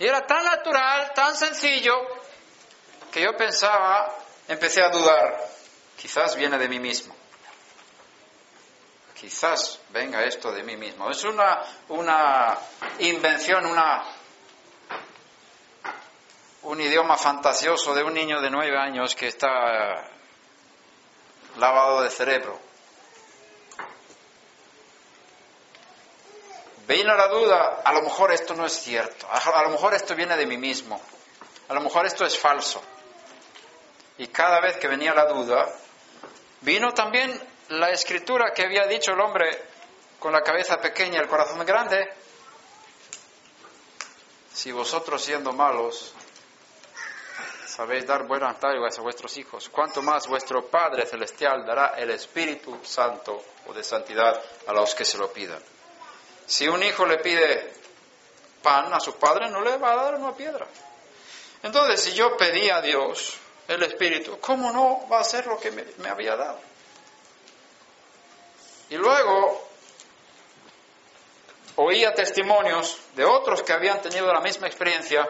Y 0.00 0.04
era 0.04 0.26
tan 0.26 0.44
natural, 0.44 1.12
tan 1.14 1.36
sencillo, 1.36 1.94
que 3.12 3.22
yo 3.22 3.36
pensaba, 3.36 4.12
empecé 4.48 4.82
a 4.82 4.88
dudar, 4.90 5.38
quizás 5.96 6.34
viene 6.34 6.58
de 6.58 6.68
mí 6.68 6.80
mismo. 6.80 7.14
Quizás 9.14 9.80
venga 9.90 10.24
esto 10.24 10.52
de 10.52 10.62
mí 10.62 10.76
mismo. 10.76 11.10
Es 11.10 11.24
una, 11.24 11.62
una 11.88 12.58
invención, 13.00 13.66
una, 13.66 14.04
un 16.62 16.80
idioma 16.80 17.16
fantasioso 17.16 17.94
de 17.94 18.02
un 18.02 18.14
niño 18.14 18.40
de 18.40 18.50
nueve 18.50 18.76
años 18.76 19.14
que 19.14 19.28
está 19.28 19.50
lavado 21.56 22.02
de 22.02 22.10
cerebro. 22.10 22.67
Vino 26.88 27.14
la 27.14 27.28
duda, 27.28 27.82
a 27.84 27.92
lo 27.92 28.00
mejor 28.00 28.32
esto 28.32 28.54
no 28.54 28.64
es 28.64 28.72
cierto, 28.72 29.28
a 29.30 29.62
lo 29.62 29.68
mejor 29.68 29.92
esto 29.92 30.14
viene 30.14 30.34
de 30.38 30.46
mí 30.46 30.56
mismo, 30.56 30.98
a 31.68 31.74
lo 31.74 31.82
mejor 31.82 32.06
esto 32.06 32.24
es 32.24 32.38
falso. 32.38 32.82
Y 34.16 34.28
cada 34.28 34.58
vez 34.60 34.78
que 34.78 34.88
venía 34.88 35.12
la 35.12 35.26
duda, 35.26 35.68
vino 36.62 36.94
también 36.94 37.38
la 37.68 37.90
escritura 37.90 38.54
que 38.54 38.62
había 38.62 38.86
dicho 38.86 39.12
el 39.12 39.20
hombre 39.20 39.50
con 40.18 40.32
la 40.32 40.40
cabeza 40.40 40.80
pequeña 40.80 41.18
y 41.18 41.20
el 41.20 41.28
corazón 41.28 41.64
grande. 41.66 42.08
Si 44.54 44.72
vosotros 44.72 45.22
siendo 45.22 45.52
malos 45.52 46.14
sabéis 47.66 48.06
dar 48.06 48.26
buenas 48.26 48.58
dádivas 48.58 48.98
a 48.98 49.02
vuestros 49.02 49.36
hijos, 49.36 49.68
cuanto 49.68 50.00
más 50.00 50.26
vuestro 50.26 50.66
Padre 50.70 51.04
Celestial 51.04 51.66
dará 51.66 51.88
el 51.98 52.10
Espíritu 52.12 52.80
Santo 52.82 53.44
o 53.66 53.74
de 53.74 53.84
santidad 53.84 54.42
a 54.66 54.72
los 54.72 54.94
que 54.94 55.04
se 55.04 55.18
lo 55.18 55.30
pidan. 55.30 55.62
Si 56.48 56.66
un 56.66 56.82
hijo 56.82 57.04
le 57.04 57.18
pide 57.18 57.70
pan 58.62 58.92
a 58.92 58.98
su 58.98 59.14
padre, 59.16 59.50
no 59.50 59.60
le 59.60 59.76
va 59.76 59.92
a 59.92 59.96
dar 60.04 60.14
una 60.14 60.34
piedra. 60.34 60.66
Entonces, 61.62 62.00
si 62.00 62.14
yo 62.14 62.36
pedí 62.38 62.70
a 62.70 62.80
Dios 62.80 63.36
el 63.68 63.82
Espíritu, 63.82 64.40
¿cómo 64.40 64.72
no 64.72 65.06
va 65.08 65.20
a 65.20 65.24
ser 65.24 65.46
lo 65.46 65.60
que 65.60 65.70
me, 65.70 65.84
me 65.98 66.08
había 66.08 66.36
dado? 66.36 66.58
Y 68.88 68.96
luego 68.96 69.68
oía 71.76 72.14
testimonios 72.14 72.98
de 73.14 73.26
otros 73.26 73.62
que 73.62 73.74
habían 73.74 74.00
tenido 74.00 74.32
la 74.32 74.40
misma 74.40 74.66
experiencia 74.66 75.28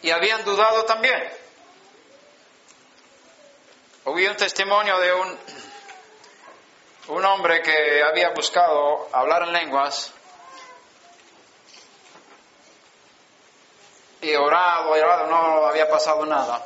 y 0.00 0.10
habían 0.10 0.44
dudado 0.44 0.84
también. 0.84 1.28
Oí 4.04 4.24
un 4.28 4.36
testimonio 4.36 4.96
de 5.00 5.12
un, 5.12 5.38
un 7.08 7.24
hombre 7.24 7.62
que 7.62 8.02
había 8.02 8.30
buscado 8.30 9.08
hablar 9.12 9.42
en 9.42 9.52
lenguas 9.52 10.12
y 14.20 14.34
orado 14.34 14.90
orado, 14.90 15.26
no 15.26 15.66
había 15.66 15.88
pasado 15.88 16.26
nada. 16.26 16.64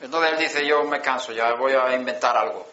Entonces 0.00 0.32
él 0.32 0.38
dice, 0.38 0.66
yo 0.66 0.84
me 0.84 1.00
canso, 1.00 1.32
ya 1.32 1.54
voy 1.54 1.72
a 1.72 1.94
inventar 1.94 2.36
algo. 2.36 2.66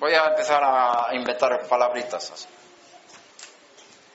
Voy 0.00 0.12
a 0.12 0.24
empezar 0.24 0.60
a 0.64 1.14
inventar 1.14 1.68
palabritas 1.68 2.32
así. 2.32 2.48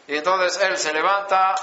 Y 0.07 0.17
entonces 0.17 0.61
él 0.61 0.77
se 0.77 0.91
levanta 0.91 1.55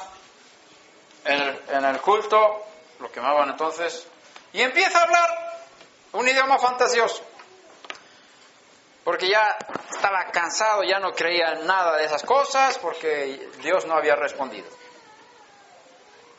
en 1.24 1.42
el, 1.42 1.62
en 1.68 1.84
el 1.84 2.00
culto, 2.00 2.64
lo 3.00 3.12
quemaban 3.12 3.50
entonces, 3.50 4.06
y 4.54 4.62
empieza 4.62 5.00
a 5.00 5.02
hablar 5.02 5.45
un 6.12 6.28
idioma 6.28 6.58
fantasioso. 6.58 7.22
Porque 9.04 9.28
ya 9.28 9.56
estaba 9.90 10.24
cansado, 10.32 10.82
ya 10.82 10.98
no 10.98 11.12
creía 11.12 11.52
en 11.52 11.66
nada 11.66 11.96
de 11.96 12.04
esas 12.04 12.22
cosas, 12.22 12.78
porque 12.78 13.50
Dios 13.62 13.86
no 13.86 13.94
había 13.96 14.16
respondido. 14.16 14.66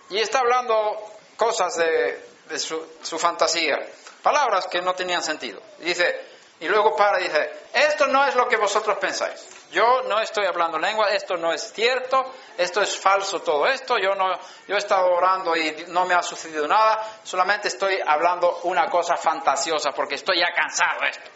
Y 0.09 0.19
está 0.19 0.39
hablando 0.39 1.01
cosas 1.37 1.75
de, 1.77 2.59
su, 2.59 2.85
su, 3.01 3.17
fantasía, 3.17 3.79
palabras 4.21 4.67
que 4.67 4.81
no 4.81 4.93
tenían 4.95 5.23
sentido. 5.23 5.61
Y 5.79 5.85
dice, 5.85 6.25
y 6.59 6.67
luego 6.67 6.95
para 6.95 7.19
y 7.21 7.23
dice, 7.23 7.51
esto 7.73 8.07
no 8.07 8.25
es 8.25 8.35
lo 8.35 8.47
que 8.47 8.57
vosotros 8.57 8.97
pensáis. 8.97 9.56
Yo 9.71 10.03
no 10.03 10.19
estoy 10.21 10.45
hablando 10.45 10.79
lengua, 10.79 11.09
esto 11.09 11.35
no 11.35 11.51
es 11.51 11.73
cierto, 11.73 12.33
esto 12.57 12.81
es 12.81 12.97
falso 12.97 13.41
todo 13.41 13.67
esto, 13.67 13.97
yo 13.97 14.15
no 14.15 14.33
yo 14.65 14.75
he 14.75 14.77
estado 14.77 15.07
orando 15.07 15.55
y 15.57 15.85
no 15.89 16.05
me 16.05 16.13
ha 16.13 16.23
sucedido 16.23 16.67
nada, 16.67 17.03
solamente 17.23 17.67
estoy 17.67 17.99
hablando 18.05 18.61
una 18.63 18.89
cosa 18.89 19.17
fantasiosa 19.17 19.91
porque 19.91 20.15
estoy 20.15 20.39
ya 20.39 20.53
cansado 20.53 21.01
de 21.01 21.09
esto. 21.09 21.29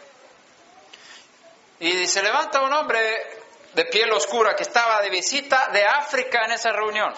Y 1.80 2.06
se 2.06 2.22
levanta 2.22 2.62
un 2.62 2.72
hombre 2.72 3.42
de 3.74 3.84
piel 3.86 4.10
oscura 4.12 4.54
que 4.56 4.62
estaba 4.62 5.00
de 5.00 5.10
visita 5.10 5.68
de 5.72 5.84
África 5.84 6.44
en 6.44 6.52
esa 6.52 6.72
reunión. 6.72 7.12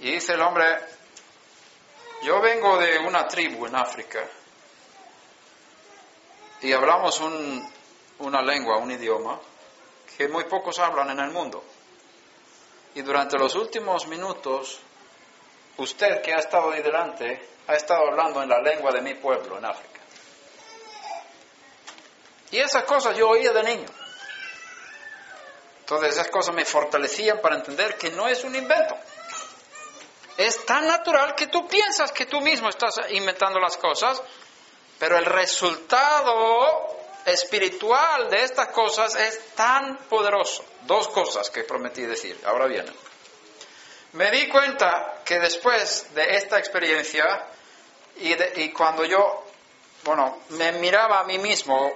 Y 0.00 0.12
dice 0.12 0.34
el 0.34 0.42
hombre, 0.42 0.78
yo 2.22 2.40
vengo 2.40 2.76
de 2.78 2.98
una 2.98 3.26
tribu 3.26 3.66
en 3.66 3.76
África 3.76 4.22
y 6.60 6.72
hablamos 6.72 7.20
un, 7.20 7.75
una 8.18 8.42
lengua, 8.42 8.78
un 8.78 8.90
idioma 8.90 9.38
que 10.16 10.28
muy 10.28 10.44
pocos 10.44 10.78
hablan 10.78 11.10
en 11.10 11.20
el 11.20 11.30
mundo. 11.30 11.62
Y 12.94 13.02
durante 13.02 13.38
los 13.38 13.54
últimos 13.54 14.06
minutos, 14.06 14.80
usted 15.76 16.22
que 16.22 16.32
ha 16.32 16.38
estado 16.38 16.70
ahí 16.70 16.82
delante, 16.82 17.48
ha 17.66 17.74
estado 17.74 18.08
hablando 18.08 18.42
en 18.42 18.48
la 18.48 18.60
lengua 18.60 18.90
de 18.92 19.02
mi 19.02 19.14
pueblo, 19.14 19.58
en 19.58 19.66
África. 19.66 20.00
Y 22.50 22.58
esas 22.58 22.84
cosas 22.84 23.16
yo 23.16 23.28
oía 23.28 23.52
de 23.52 23.62
niño. 23.62 23.88
Entonces 25.80 26.14
esas 26.14 26.28
cosas 26.28 26.54
me 26.54 26.64
fortalecían 26.64 27.40
para 27.40 27.56
entender 27.56 27.96
que 27.96 28.10
no 28.10 28.26
es 28.26 28.42
un 28.44 28.54
invento. 28.54 28.96
Es 30.36 30.64
tan 30.66 30.86
natural 30.86 31.34
que 31.34 31.46
tú 31.48 31.66
piensas 31.68 32.12
que 32.12 32.26
tú 32.26 32.40
mismo 32.40 32.68
estás 32.68 32.94
inventando 33.10 33.58
las 33.58 33.76
cosas, 33.76 34.22
pero 34.98 35.16
el 35.16 35.24
resultado 35.24 37.05
espiritual 37.26 38.30
de 38.30 38.44
estas 38.44 38.68
cosas 38.68 39.14
es 39.16 39.54
tan 39.54 39.96
poderoso. 40.08 40.64
Dos 40.82 41.08
cosas 41.08 41.50
que 41.50 41.64
prometí 41.64 42.02
decir, 42.02 42.40
ahora 42.44 42.66
vienen. 42.66 42.94
Me 44.12 44.30
di 44.30 44.48
cuenta 44.48 45.20
que 45.24 45.38
después 45.38 46.14
de 46.14 46.36
esta 46.36 46.58
experiencia 46.58 47.46
y, 48.18 48.70
cuando 48.70 49.04
yo, 49.04 49.44
bueno, 50.04 50.38
me 50.50 50.72
miraba 50.72 51.20
a 51.20 51.24
mí 51.24 51.38
mismo, 51.38 51.92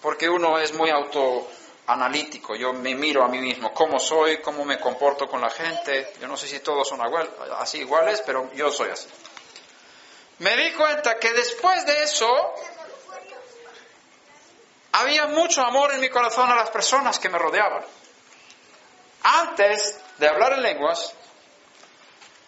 porque 0.00 0.28
uno 0.28 0.58
es 0.58 0.72
muy 0.72 0.88
autoanalítico, 0.88 2.54
yo 2.54 2.72
me 2.72 2.94
miro 2.94 3.22
a 3.22 3.28
mí 3.28 3.38
mismo, 3.38 3.74
cómo 3.74 3.98
soy, 3.98 4.38
cómo 4.38 4.64
me 4.64 4.78
comporto 4.80 5.28
con 5.28 5.42
la 5.42 5.50
gente, 5.50 6.14
yo 6.18 6.28
no 6.28 6.36
sé 6.36 6.46
si 6.46 6.60
todos 6.60 6.88
son 6.88 7.04
igual, 7.06 7.28
así 7.58 7.78
iguales, 7.78 8.22
pero 8.24 8.50
yo 8.54 8.70
soy 8.70 8.88
así. 8.88 9.06
Me 10.38 10.56
di 10.56 10.72
cuenta 10.72 11.18
que 11.18 11.34
después 11.34 11.84
de 11.84 12.04
eso 12.04 12.54
había 14.92 15.26
mucho 15.26 15.62
amor 15.62 15.92
en 15.92 16.00
mi 16.00 16.08
corazón 16.08 16.50
a 16.50 16.56
las 16.56 16.70
personas 16.70 17.18
que 17.18 17.28
me 17.28 17.38
rodeaban. 17.38 17.84
Antes 19.22 20.00
de 20.18 20.28
hablar 20.28 20.54
en 20.54 20.62
lenguas, 20.62 21.14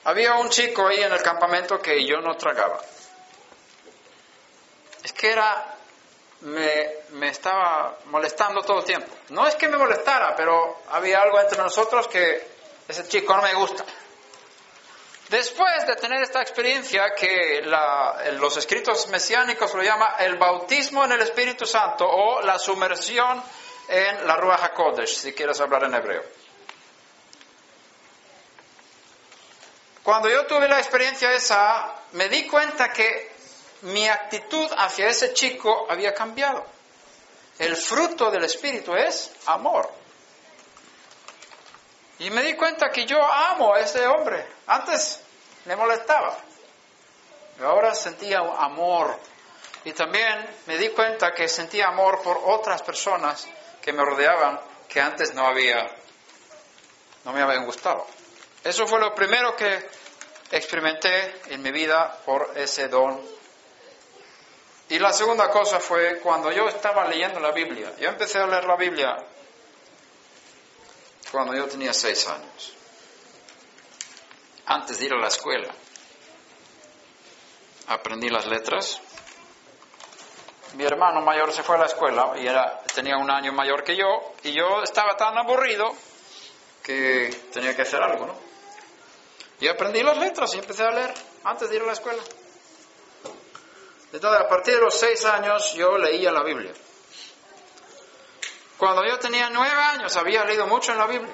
había 0.05 0.35
un 0.35 0.49
chico 0.49 0.87
ahí 0.87 1.01
en 1.03 1.13
el 1.13 1.23
campamento 1.23 1.81
que 1.81 2.05
yo 2.05 2.21
no 2.21 2.37
tragaba. 2.37 2.81
Es 5.03 5.13
que 5.13 5.31
era, 5.31 5.75
me, 6.43 6.91
me, 7.11 7.29
estaba 7.29 7.99
molestando 8.07 8.63
todo 8.63 8.79
el 8.79 8.85
tiempo. 8.85 9.09
No 9.31 9.47
es 9.47 9.55
que 9.57 9.69
me 9.69 9.77
molestara, 9.77 10.35
pero 10.37 10.83
había 10.91 11.21
algo 11.21 11.41
entre 11.41 11.59
nosotros 11.59 12.09
que 12.09 12.47
ese 12.89 13.07
chico 13.09 13.35
no 13.37 13.43
me 13.43 13.55
gusta. 13.55 13.85
Después 15.33 15.87
de 15.87 15.97
tener 15.97 16.23
esta 16.23 16.43
experiencia 16.43 17.15
que 17.15 17.63
los 18.33 18.55
escritos 18.59 19.09
mesiánicos 19.09 19.73
lo 19.73 19.83
llama 19.83 20.17
el 20.19 20.37
bautismo 20.37 21.07
en 21.07 21.13
el 21.13 21.23
Espíritu 21.23 21.65
Santo 21.65 22.07
o 22.07 22.43
la 22.43 22.59
sumersión 22.59 23.43
en 23.89 24.27
la 24.27 24.37
Ruach 24.37 24.63
HaKodesh, 24.63 25.09
si 25.09 25.33
quieres 25.33 25.59
hablar 25.59 25.85
en 25.85 25.95
hebreo. 25.95 26.23
Cuando 30.03 30.29
yo 30.29 30.45
tuve 30.45 30.69
la 30.69 30.79
experiencia 30.79 31.33
esa, 31.33 31.95
me 32.13 32.29
di 32.29 32.47
cuenta 32.47 32.93
que 32.93 33.33
mi 33.81 34.07
actitud 34.07 34.71
hacia 34.77 35.09
ese 35.09 35.33
chico 35.33 35.87
había 35.89 36.13
cambiado. 36.13 36.63
El 37.59 37.75
fruto 37.75 38.31
del 38.31 38.45
Espíritu 38.45 38.95
es 38.95 39.33
amor. 39.47 40.02
Y 42.23 42.31
me 42.31 42.43
di 42.45 42.55
cuenta 42.55 42.91
que 42.91 43.05
yo 43.05 43.21
amo 43.21 43.75
a 43.75 43.81
ese 43.81 44.07
hombre. 44.07 44.47
Antes 44.69 45.21
me 45.65 45.75
molestaba. 45.75 46.39
Pero 47.57 47.69
ahora 47.69 47.97
sentía 47.97 48.39
amor. 48.39 49.19
Y 49.85 49.93
también 49.93 50.49
me 50.67 50.79
di 50.79 50.91
cuenta 50.91 51.35
que 51.35 51.49
sentía 51.49 51.89
amor 51.89 52.23
por 52.23 52.41
otras 52.45 52.81
personas 52.83 53.49
que 53.81 53.93
me 53.93 54.05
rodeaban 54.05 54.61
que 54.89 55.01
antes 55.01 55.35
no 55.35 55.45
había, 55.45 55.91
no 57.25 57.33
me 57.33 57.43
habían 57.43 57.65
gustado. 57.65 58.07
Eso 58.63 58.87
fue 58.87 59.01
lo 59.01 59.13
primero 59.17 59.57
que 59.57 59.85
experimenté 60.53 61.41
en 61.49 61.61
mi 61.61 61.73
vida 61.73 62.21
por 62.25 62.53
ese 62.55 62.87
don. 62.87 63.21
Y 64.91 65.01
la 65.01 65.13
segunda 65.13 65.51
cosa 65.51 65.81
fue 65.81 66.21
cuando 66.21 66.53
yo 66.53 66.69
estaba 66.69 67.05
leyendo 67.09 67.41
la 67.41 67.51
Biblia. 67.51 67.93
Yo 67.99 68.11
empecé 68.11 68.39
a 68.39 68.47
leer 68.47 68.65
la 68.65 68.77
Biblia 68.77 69.17
cuando 71.33 71.55
yo 71.55 71.67
tenía 71.67 71.95
seis 71.95 72.29
años, 72.29 72.75
antes 74.67 74.99
de 74.99 75.07
ir 75.07 75.15
a 75.15 75.19
la 75.19 75.29
escuela. 75.29 75.75
Aprendí 77.89 78.29
las 78.29 78.47
letras. 78.47 79.01
Mi 80.75 80.85
hermano 80.85 81.23
mayor 81.23 81.53
se 81.53 81.63
fue 81.63 81.77
a 81.77 81.81
la 81.81 81.87
escuela 81.87 82.35
y 82.37 82.47
era, 82.47 82.83
tenía 82.95 83.17
un 83.17 83.31
año 83.31 83.53
mayor 83.53 83.83
que 83.83 83.97
yo 83.97 84.35
y 84.43 84.53
yo 84.53 84.83
estaba 84.83 85.17
tan 85.17 85.37
aburrido 85.37 85.95
que 86.83 87.35
tenía 87.53 87.75
que 87.75 87.83
hacer 87.83 88.03
algo, 88.03 88.27
¿no? 88.27 88.35
Y 89.61 89.69
aprendí 89.69 90.03
las 90.03 90.19
letras 90.19 90.55
y 90.55 90.59
empecé 90.59 90.83
a 90.83 90.91
leer 90.91 91.15
antes 91.45 91.71
de 91.71 91.77
ir 91.77 91.83
a 91.83 91.87
la 91.87 91.93
escuela. 91.93 92.23
Entonces, 94.13 94.41
a 94.41 94.49
partir 94.49 94.75
de 94.75 94.81
los 94.81 94.95
seis 94.95 95.25
años 95.25 95.73
yo 95.75 95.97
leía 95.97 96.31
la 96.31 96.43
Biblia. 96.43 96.73
Cuando 98.83 99.07
yo 99.07 99.17
tenía 99.17 99.49
nueve 99.49 99.81
años 99.81 100.17
había 100.17 100.45
leído 100.45 100.67
mucho 100.67 100.91
en 100.91 100.99
la 100.99 101.07
Biblia. 101.07 101.33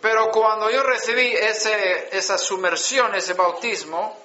Pero 0.00 0.30
cuando 0.30 0.70
yo 0.70 0.82
recibí 0.82 1.26
ese, 1.26 2.16
esa 2.16 2.38
sumersión, 2.38 3.14
ese 3.14 3.34
bautismo, 3.34 4.22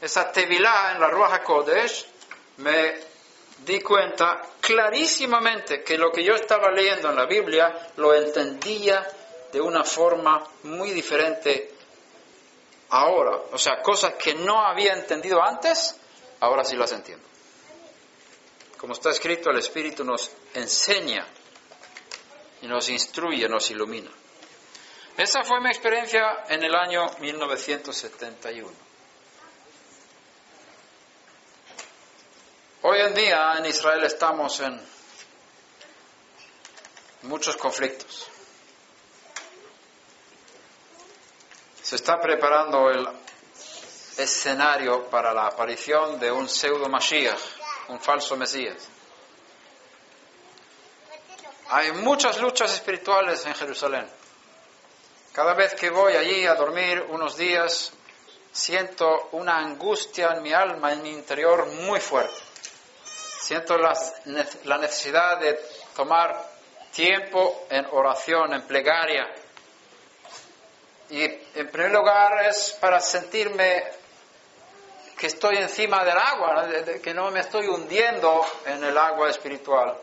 esa 0.00 0.32
tevilá 0.32 0.92
en 0.92 1.00
la 1.00 1.10
Ruach 1.10 1.32
HaKodesh, 1.34 2.06
me 2.56 2.94
di 3.58 3.82
cuenta 3.82 4.40
clarísimamente 4.62 5.84
que 5.84 5.98
lo 5.98 6.10
que 6.10 6.24
yo 6.24 6.36
estaba 6.36 6.70
leyendo 6.70 7.10
en 7.10 7.16
la 7.16 7.26
Biblia 7.26 7.90
lo 7.96 8.14
entendía 8.14 9.06
de 9.52 9.60
una 9.60 9.84
forma 9.84 10.42
muy 10.62 10.92
diferente 10.92 11.70
ahora. 12.88 13.42
O 13.52 13.58
sea, 13.58 13.82
cosas 13.82 14.14
que 14.14 14.36
no 14.36 14.64
había 14.64 14.94
entendido 14.94 15.42
antes, 15.42 16.00
ahora 16.40 16.64
sí 16.64 16.76
las 16.76 16.92
entiendo. 16.92 17.33
Como 18.78 18.92
está 18.92 19.10
escrito, 19.10 19.50
el 19.50 19.58
Espíritu 19.58 20.04
nos 20.04 20.30
enseña 20.54 21.26
y 22.62 22.66
nos 22.66 22.88
instruye, 22.88 23.48
nos 23.48 23.70
ilumina. 23.70 24.10
Esa 25.16 25.42
fue 25.44 25.60
mi 25.60 25.68
experiencia 25.68 26.44
en 26.48 26.64
el 26.64 26.74
año 26.74 27.06
1971. 27.20 28.70
Hoy 32.82 33.00
en 33.00 33.14
día 33.14 33.54
en 33.58 33.66
Israel 33.66 34.04
estamos 34.04 34.60
en 34.60 34.78
muchos 37.22 37.56
conflictos. 37.56 38.28
Se 41.82 41.96
está 41.96 42.20
preparando 42.20 42.90
el 42.90 43.08
escenario 44.18 45.08
para 45.08 45.32
la 45.32 45.46
aparición 45.46 46.18
de 46.18 46.30
un 46.30 46.48
pseudo 46.48 46.88
Mashiach, 46.88 47.40
un 47.88 48.00
falso 48.00 48.36
Mesías. 48.36 48.88
Hay 51.68 51.92
muchas 51.92 52.38
luchas 52.40 52.72
espirituales 52.74 53.44
en 53.46 53.54
Jerusalén. 53.54 54.06
Cada 55.32 55.54
vez 55.54 55.74
que 55.74 55.90
voy 55.90 56.14
allí 56.14 56.46
a 56.46 56.54
dormir 56.54 57.04
unos 57.08 57.36
días, 57.36 57.92
siento 58.52 59.28
una 59.32 59.58
angustia 59.58 60.28
en 60.36 60.42
mi 60.42 60.52
alma, 60.52 60.92
en 60.92 61.02
mi 61.02 61.10
interior 61.10 61.66
muy 61.66 62.00
fuerte. 62.00 62.40
Siento 63.40 63.76
la, 63.76 63.92
la 64.64 64.78
necesidad 64.78 65.40
de 65.40 65.58
tomar 65.96 66.54
tiempo 66.92 67.66
en 67.68 67.86
oración, 67.90 68.54
en 68.54 68.62
plegaria. 68.62 69.34
Y 71.10 71.22
en 71.22 71.70
primer 71.70 71.90
lugar 71.90 72.46
es 72.46 72.76
para 72.80 73.00
sentirme 73.00 73.84
que 75.16 75.26
estoy 75.28 75.56
encima 75.56 76.04
del 76.04 76.18
agua, 76.18 76.66
que 77.02 77.14
no 77.14 77.30
me 77.30 77.40
estoy 77.40 77.66
hundiendo 77.68 78.44
en 78.66 78.82
el 78.82 78.96
agua 78.96 79.30
espiritual, 79.30 79.96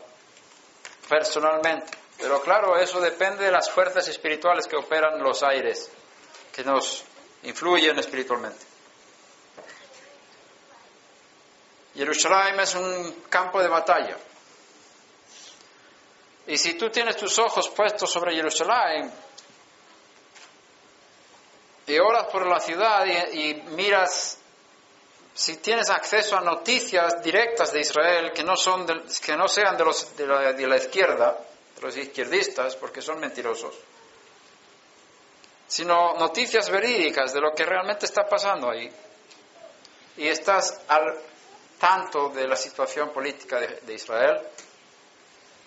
personalmente. 1.08 1.98
Pero 2.18 2.40
claro, 2.40 2.76
eso 2.76 3.00
depende 3.00 3.44
de 3.44 3.50
las 3.50 3.70
fuerzas 3.70 4.06
espirituales 4.08 4.66
que 4.66 4.76
operan 4.76 5.22
los 5.22 5.42
aires, 5.42 5.90
que 6.52 6.64
nos 6.64 7.04
influyen 7.42 7.98
espiritualmente. 7.98 8.64
Jerusalén 11.94 12.58
es 12.60 12.74
un 12.74 13.24
campo 13.28 13.60
de 13.60 13.68
batalla. 13.68 14.16
Y 16.46 16.56
si 16.56 16.74
tú 16.74 16.90
tienes 16.90 17.16
tus 17.16 17.38
ojos 17.38 17.68
puestos 17.68 18.10
sobre 18.10 18.34
Jerusalén 18.34 19.12
y 21.86 21.98
oras 21.98 22.26
por 22.32 22.46
la 22.46 22.58
ciudad 22.60 23.04
y, 23.04 23.40
y 23.40 23.54
miras 23.74 24.38
si 25.34 25.56
tienes 25.56 25.88
acceso 25.88 26.36
a 26.36 26.40
noticias 26.40 27.22
directas 27.22 27.72
de 27.72 27.80
Israel 27.80 28.32
que 28.32 28.44
no, 28.44 28.56
son 28.56 28.86
que 29.24 29.36
no 29.36 29.48
sean 29.48 29.76
de, 29.76 29.84
los, 29.84 30.16
de, 30.16 30.26
la, 30.26 30.52
de 30.52 30.76
izquierda, 30.76 31.38
los 31.80 31.96
izquierdistas, 31.96 32.76
porque 32.76 33.00
son 33.00 33.18
mentirosos, 33.18 33.74
sino 35.66 36.14
noticias 36.14 36.68
verídicas 36.68 37.32
de 37.32 37.40
lo 37.40 37.54
que 37.54 37.64
realmente 37.64 38.06
está 38.06 38.28
pasando 38.28 38.70
ahí. 38.70 38.90
Y 40.18 40.28
estás 40.28 40.82
al 40.88 41.18
tanto 41.78 42.28
de 42.28 42.46
la 42.46 42.56
situación 42.56 43.10
política 43.10 43.58
de, 43.58 43.80
de 43.80 43.94
Israel, 43.94 44.40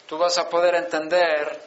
tú 0.05 0.17
vas 0.17 0.37
a 0.37 0.47
poder 0.47 0.75
entender 0.75 1.59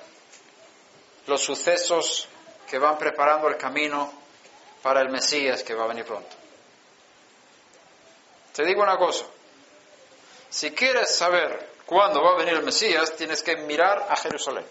los 1.27 1.43
sucesos 1.43 2.29
que 2.71 2.79
van 2.79 2.97
preparando 2.97 3.49
el 3.49 3.57
camino 3.57 4.13
para 4.83 5.01
el 5.01 5.11
Mesías 5.11 5.65
que 5.65 5.75
va 5.75 5.85
a 5.85 5.89
venir 5.89 6.05
pronto. 6.05 6.48
Te 8.59 8.65
digo 8.65 8.83
una 8.83 8.97
cosa, 8.97 9.25
si 10.51 10.73
quieres 10.73 11.15
saber 11.15 11.75
cuando 11.87 12.21
va 12.21 12.33
a 12.33 12.39
venir 12.39 12.55
el 12.55 12.65
Mesías, 12.65 13.15
tienes 13.15 13.41
que 13.41 13.57
mirar 13.57 14.09
a 14.11 14.17
Jerusalén. 14.17 14.67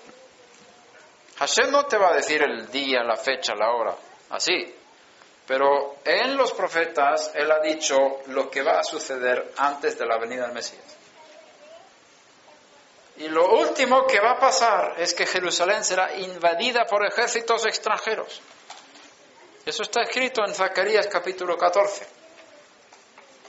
Hashem 1.37 1.71
no 1.71 1.85
te 1.85 1.97
va 1.97 2.09
a 2.09 2.15
decir 2.15 2.41
el 2.43 2.69
día, 2.69 3.01
la 3.03 3.15
fecha, 3.15 3.55
la 3.55 3.71
hora, 3.71 3.95
así. 4.31 4.75
Pero 5.47 5.99
en 6.03 6.35
los 6.35 6.51
profetas 6.51 7.31
Él 7.33 7.49
ha 7.49 7.61
dicho 7.61 7.95
lo 8.25 8.49
que 8.49 8.61
va 8.61 8.77
a 8.77 8.83
suceder 8.83 9.53
antes 9.55 9.97
de 9.97 10.05
la 10.05 10.17
venida 10.17 10.43
del 10.43 10.51
Mesías. 10.51 10.83
Y 13.15 13.29
lo 13.29 13.53
último 13.53 14.05
que 14.05 14.19
va 14.19 14.31
a 14.31 14.39
pasar 14.39 14.95
es 14.97 15.13
que 15.13 15.25
Jerusalén 15.25 15.85
será 15.85 16.13
invadida 16.13 16.83
por 16.83 17.05
ejércitos 17.05 17.65
extranjeros. 17.65 18.41
Eso 19.65 19.83
está 19.83 20.01
escrito 20.01 20.43
en 20.45 20.53
Zacarías 20.53 21.07
capítulo 21.07 21.57
14. 21.57 22.16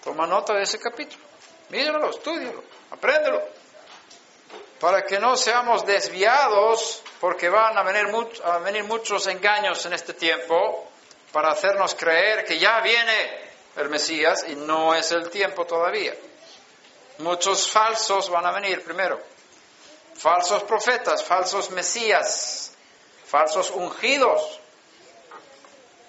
Toma 0.08 0.26
nota 0.26 0.54
de 0.54 0.62
ese 0.62 0.78
capítulo. 0.78 1.22
Míralo, 1.68 2.08
estudialo, 2.08 2.64
apréndelo. 2.90 3.42
Para 4.80 5.04
que 5.04 5.18
no 5.18 5.36
seamos 5.36 5.84
desviados, 5.84 7.02
porque 7.20 7.50
van 7.50 7.76
a 7.76 7.82
venir, 7.82 8.06
a 8.42 8.56
venir 8.56 8.84
muchos 8.84 9.26
engaños 9.26 9.84
en 9.84 9.92
este 9.92 10.14
tiempo, 10.14 10.88
para 11.30 11.50
hacernos 11.50 11.94
creer 11.94 12.46
que 12.46 12.58
ya 12.58 12.80
viene 12.80 13.50
el 13.76 13.90
Mesías 13.90 14.46
y 14.48 14.54
no 14.54 14.94
es 14.94 15.12
el 15.12 15.28
tiempo 15.28 15.66
todavía. 15.66 16.14
Muchos 17.18 17.70
falsos 17.70 18.30
van 18.30 18.46
a 18.46 18.52
venir 18.52 18.82
primero. 18.82 19.20
Falsos 20.14 20.62
profetas, 20.62 21.22
falsos 21.22 21.68
Mesías, 21.72 22.72
falsos 23.26 23.70
ungidos. 23.72 24.58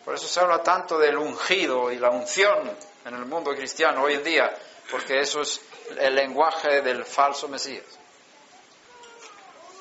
Por 0.06 0.16
eso 0.16 0.26
se 0.26 0.40
habla 0.40 0.64
tanto 0.64 0.98
del 0.98 1.18
ungido 1.18 1.92
y 1.92 2.00
la 2.00 2.12
unción 2.12 2.89
en 3.06 3.14
el 3.14 3.26
mundo 3.26 3.52
cristiano 3.56 4.04
hoy 4.04 4.16
en 4.16 4.24
día, 4.24 4.50
porque 4.90 5.20
eso 5.20 5.42
es 5.42 5.62
el 5.98 6.16
lenguaje 6.16 6.82
del 6.82 7.06
falso 7.06 7.48
Mesías. 7.48 7.86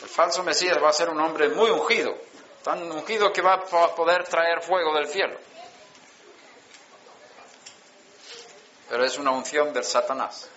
El 0.03 0.09
falso 0.09 0.43
Mesías 0.43 0.83
va 0.83 0.91
a 0.91 0.93
ser 0.93 1.09
un 1.09 1.21
hombre 1.21 1.49
muy 1.49 1.71
ungido, 1.71 2.17
tan 2.63 2.91
ungido 2.91 3.33
que 3.33 3.43
va 3.43 3.55
a 3.55 3.95
poder 3.95 4.25
traer 4.25 4.63
fuego 4.63 4.95
del 4.95 5.09
cielo. 5.09 5.37
Pero 8.89 9.05
es 9.05 9.19
una 9.19 9.33
unción 9.33 9.73
del 9.73 9.85
Satanás, 9.85 10.49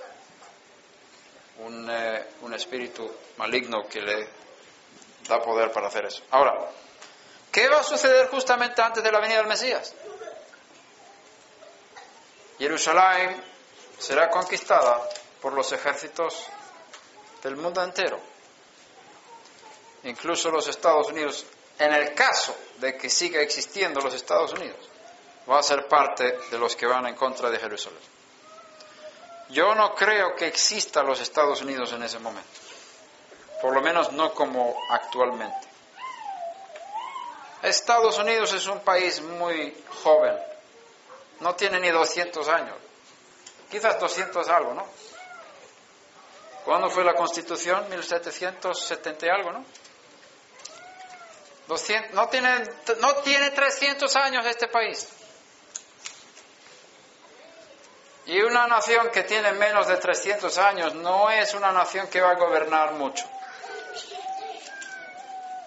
un, 1.60 1.90
eh, 1.90 2.28
un 2.42 2.54
espíritu 2.54 3.10
maligno 3.38 3.88
que 3.90 4.02
le 4.02 4.30
da 5.28 5.42
poder 5.42 5.72
para 5.72 5.88
hacer 5.88 6.06
eso. 6.06 6.24
Ahora, 6.32 6.70
¿qué 7.52 7.68
va 7.68 7.80
a 7.80 7.84
suceder 7.84 8.30
justamente 8.30 8.82
antes 8.82 9.04
de 9.04 9.12
la 9.12 9.20
venida 9.20 9.40
del 9.40 9.48
Mesías? 9.48 9.94
Jerusalén 12.62 13.42
será 13.98 14.30
conquistada 14.30 15.02
por 15.42 15.52
los 15.54 15.72
ejércitos 15.72 16.46
del 17.42 17.56
mundo 17.56 17.82
entero, 17.82 18.20
incluso 20.04 20.52
los 20.52 20.68
Estados 20.68 21.08
Unidos, 21.10 21.44
en 21.80 21.92
el 21.92 22.14
caso 22.14 22.56
de 22.78 22.96
que 22.96 23.10
siga 23.10 23.42
existiendo 23.42 24.00
los 24.00 24.14
Estados 24.14 24.54
Unidos, 24.54 24.78
va 25.50 25.58
a 25.58 25.64
ser 25.64 25.88
parte 25.88 26.38
de 26.52 26.60
los 26.60 26.76
que 26.76 26.86
van 26.86 27.08
en 27.08 27.16
contra 27.16 27.50
de 27.50 27.58
Jerusalén. 27.58 27.98
Yo 29.50 29.74
no 29.74 29.96
creo 29.96 30.36
que 30.36 30.46
exista 30.46 31.02
los 31.02 31.20
Estados 31.20 31.64
Unidos 31.64 31.92
en 31.94 32.04
ese 32.04 32.20
momento, 32.20 32.60
por 33.60 33.74
lo 33.74 33.82
menos 33.82 34.12
no 34.12 34.36
como 34.36 34.78
actualmente. 34.88 35.68
Estados 37.64 38.20
Unidos 38.20 38.54
es 38.54 38.68
un 38.68 38.82
país 38.82 39.20
muy 39.20 39.76
joven, 40.04 40.51
no 41.42 41.56
tiene 41.56 41.80
ni 41.80 41.90
200 41.90 42.48
años. 42.48 42.78
Quizás 43.70 44.00
200 44.00 44.48
algo, 44.50 44.74
¿no? 44.74 44.88
¿Cuándo 46.66 46.90
fue 46.90 47.04
la 47.04 47.16
Constitución? 47.16 47.90
1770 47.90 49.26
y 49.26 49.30
algo, 49.30 49.52
¿no? 49.52 49.66
200, 51.68 52.14
no, 52.14 52.28
tiene, 52.30 52.64
no 53.00 53.16
tiene 53.16 53.52
300 53.52 54.16
años 54.16 54.46
este 54.46 54.68
país. 54.68 55.08
Y 58.26 58.40
una 58.42 58.68
nación 58.68 59.10
que 59.10 59.24
tiene 59.24 59.52
menos 59.54 59.88
de 59.88 59.98
300 59.98 60.58
años 60.60 60.94
no 60.96 61.32
es 61.32 61.54
una 61.54 61.72
nación 61.72 62.08
que 62.08 62.22
va 62.22 62.32
a 62.32 62.36
gobernar 62.36 62.94
mucho. 62.94 63.28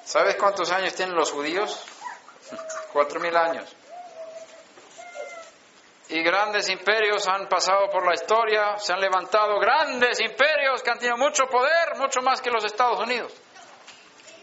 ¿Sabes 0.04 0.36
cuántos 0.36 0.70
años 0.70 0.94
tienen 0.94 1.16
los 1.16 1.32
judíos? 1.32 1.84
Cuatro 2.92 3.18
mil 3.18 3.36
años 3.36 3.74
y 6.09 6.22
grandes 6.22 6.68
imperios 6.68 7.26
han 7.26 7.48
pasado 7.48 7.88
por 7.90 8.07
la 8.07 8.14
historia, 8.14 8.78
se 8.78 8.92
han 8.92 9.00
levantado 9.00 9.59
grandes 9.59 10.20
imperios 10.20 10.82
que 10.82 10.90
han 10.90 10.98
tenido 10.98 11.16
mucho 11.16 11.46
poder, 11.46 11.96
mucho 11.96 12.20
más 12.20 12.40
que 12.42 12.50
los 12.50 12.64
Estados 12.64 13.00
Unidos. 13.00 13.32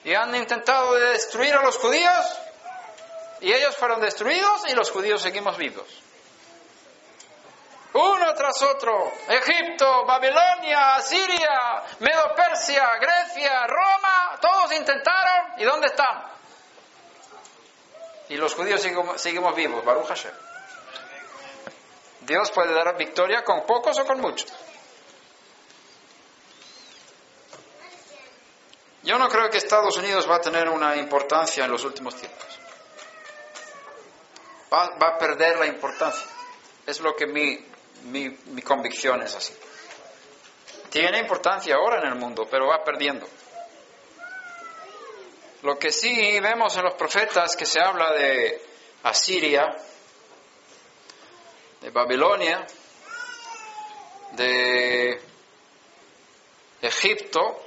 Y 0.03 0.16
han 0.16 0.34
intentado 0.36 0.93
destruir 0.93 1.53
a 1.53 1.62
los 1.62 1.78
judíos 1.78 2.39
y 3.41 3.53
ellos 3.53 3.76
fueron 3.78 4.01
destruidos 4.01 4.64
y 4.70 4.74
los 4.74 4.89
judíos 4.89 5.22
seguimos 5.22 5.55
vivos. 5.57 5.88
Uno 7.93 8.34
tras 8.34 8.62
otro, 8.64 9.12
Egipto, 9.28 10.05
Babilonia, 10.05 10.99
Siria, 11.01 11.84
Medo-Persia, 11.99 12.89
Grecia, 12.99 13.68
Roma, 13.68 14.39
todos 14.41 14.72
intentaron 14.72 15.59
y 15.59 15.64
¿dónde 15.66 15.88
están? 15.88 16.24
Y 18.30 18.38
los 18.38 18.55
judíos 18.55 18.82
seguimos, 18.82 19.22
seguimos 19.22 19.53
vivos, 19.55 19.84
Baruch 19.84 20.07
Hashem. 20.07 20.51
Dios 22.32 22.49
puede 22.51 22.73
dar 22.73 22.95
victoria 22.95 23.43
con 23.43 23.65
pocos 23.65 23.99
o 23.99 24.05
con 24.05 24.21
muchos. 24.21 24.49
Yo 29.03 29.17
no 29.17 29.27
creo 29.27 29.49
que 29.49 29.57
Estados 29.57 29.97
Unidos 29.97 30.29
va 30.29 30.38
a 30.38 30.39
tener 30.39 30.69
una 30.69 30.95
importancia 30.95 31.65
en 31.65 31.71
los 31.71 31.84
últimos 31.84 32.15
tiempos. 32.15 32.47
Va, 34.73 34.86
a 34.86 35.17
perder 35.17 35.59
la 35.59 35.65
importancia. 35.65 36.25
Es 36.88 37.01
lo 37.01 37.17
que 37.17 37.27
mi, 37.27 37.65
mi, 38.03 38.29
mi 38.29 38.61
convicción 38.61 39.21
es 39.23 39.36
así. 39.36 39.53
Tiene 40.89 41.19
importancia 41.19 41.75
ahora 41.75 41.99
en 41.99 42.07
el 42.07 42.15
mundo, 42.15 42.47
pero 42.49 42.67
va 42.67 42.82
perdiendo. 42.82 43.27
Lo 45.63 45.77
que 45.77 45.91
sí 45.91 46.39
vemos 46.39 46.77
en 46.77 46.84
los 46.84 46.93
profetas 46.93 47.57
que 47.57 47.65
se 47.65 47.82
habla 47.82 48.13
de 48.13 48.65
Asiria, 49.03 49.75
de 51.82 51.89
Babilonia, 51.89 52.65
de 54.34 55.19
Egipto, 56.79 57.65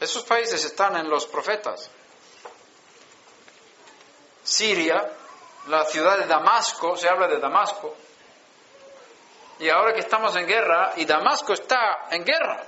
esos 0.00 0.24
países 0.24 0.64
están 0.64 0.96
en 0.96 1.08
los 1.08 1.26
profetas. 1.26 1.88
Siria, 4.42 5.08
la 5.68 5.84
ciudad 5.84 6.18
de 6.18 6.26
Damasco, 6.26 6.96
se 6.96 7.08
habla 7.08 7.28
de 7.28 7.38
Damasco. 7.38 7.96
Y 9.60 9.68
ahora 9.70 9.94
que 9.94 10.00
estamos 10.00 10.34
en 10.36 10.46
guerra, 10.46 10.92
y 10.96 11.04
Damasco 11.04 11.52
está 11.52 12.08
en 12.10 12.24
guerra. 12.24 12.66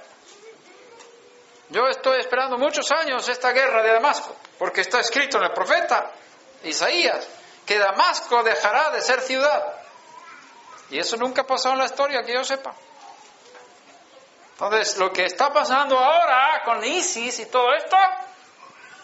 Yo 1.70 1.88
estoy 1.88 2.20
esperando 2.20 2.56
muchos 2.58 2.90
años 2.92 3.28
esta 3.28 3.50
guerra 3.50 3.82
de 3.82 3.92
Damasco, 3.92 4.36
porque 4.56 4.82
está 4.82 5.00
escrito 5.00 5.38
en 5.38 5.44
el 5.44 5.52
profeta 5.52 6.12
Isaías 6.62 7.28
que 7.66 7.78
Damasco 7.78 8.42
dejará 8.44 8.90
de 8.90 9.02
ser 9.02 9.20
ciudad. 9.20 9.74
Y 10.88 10.98
eso 10.98 11.16
nunca 11.16 11.44
pasó 11.44 11.72
en 11.72 11.78
la 11.78 11.86
historia, 11.86 12.22
que 12.22 12.32
yo 12.32 12.44
sepa. 12.44 12.72
Entonces, 14.52 14.96
lo 14.96 15.12
que 15.12 15.24
está 15.24 15.52
pasando 15.52 15.98
ahora 15.98 16.62
con 16.64 16.82
ISIS 16.82 17.40
y 17.40 17.46
todo 17.46 17.74
esto, 17.74 17.96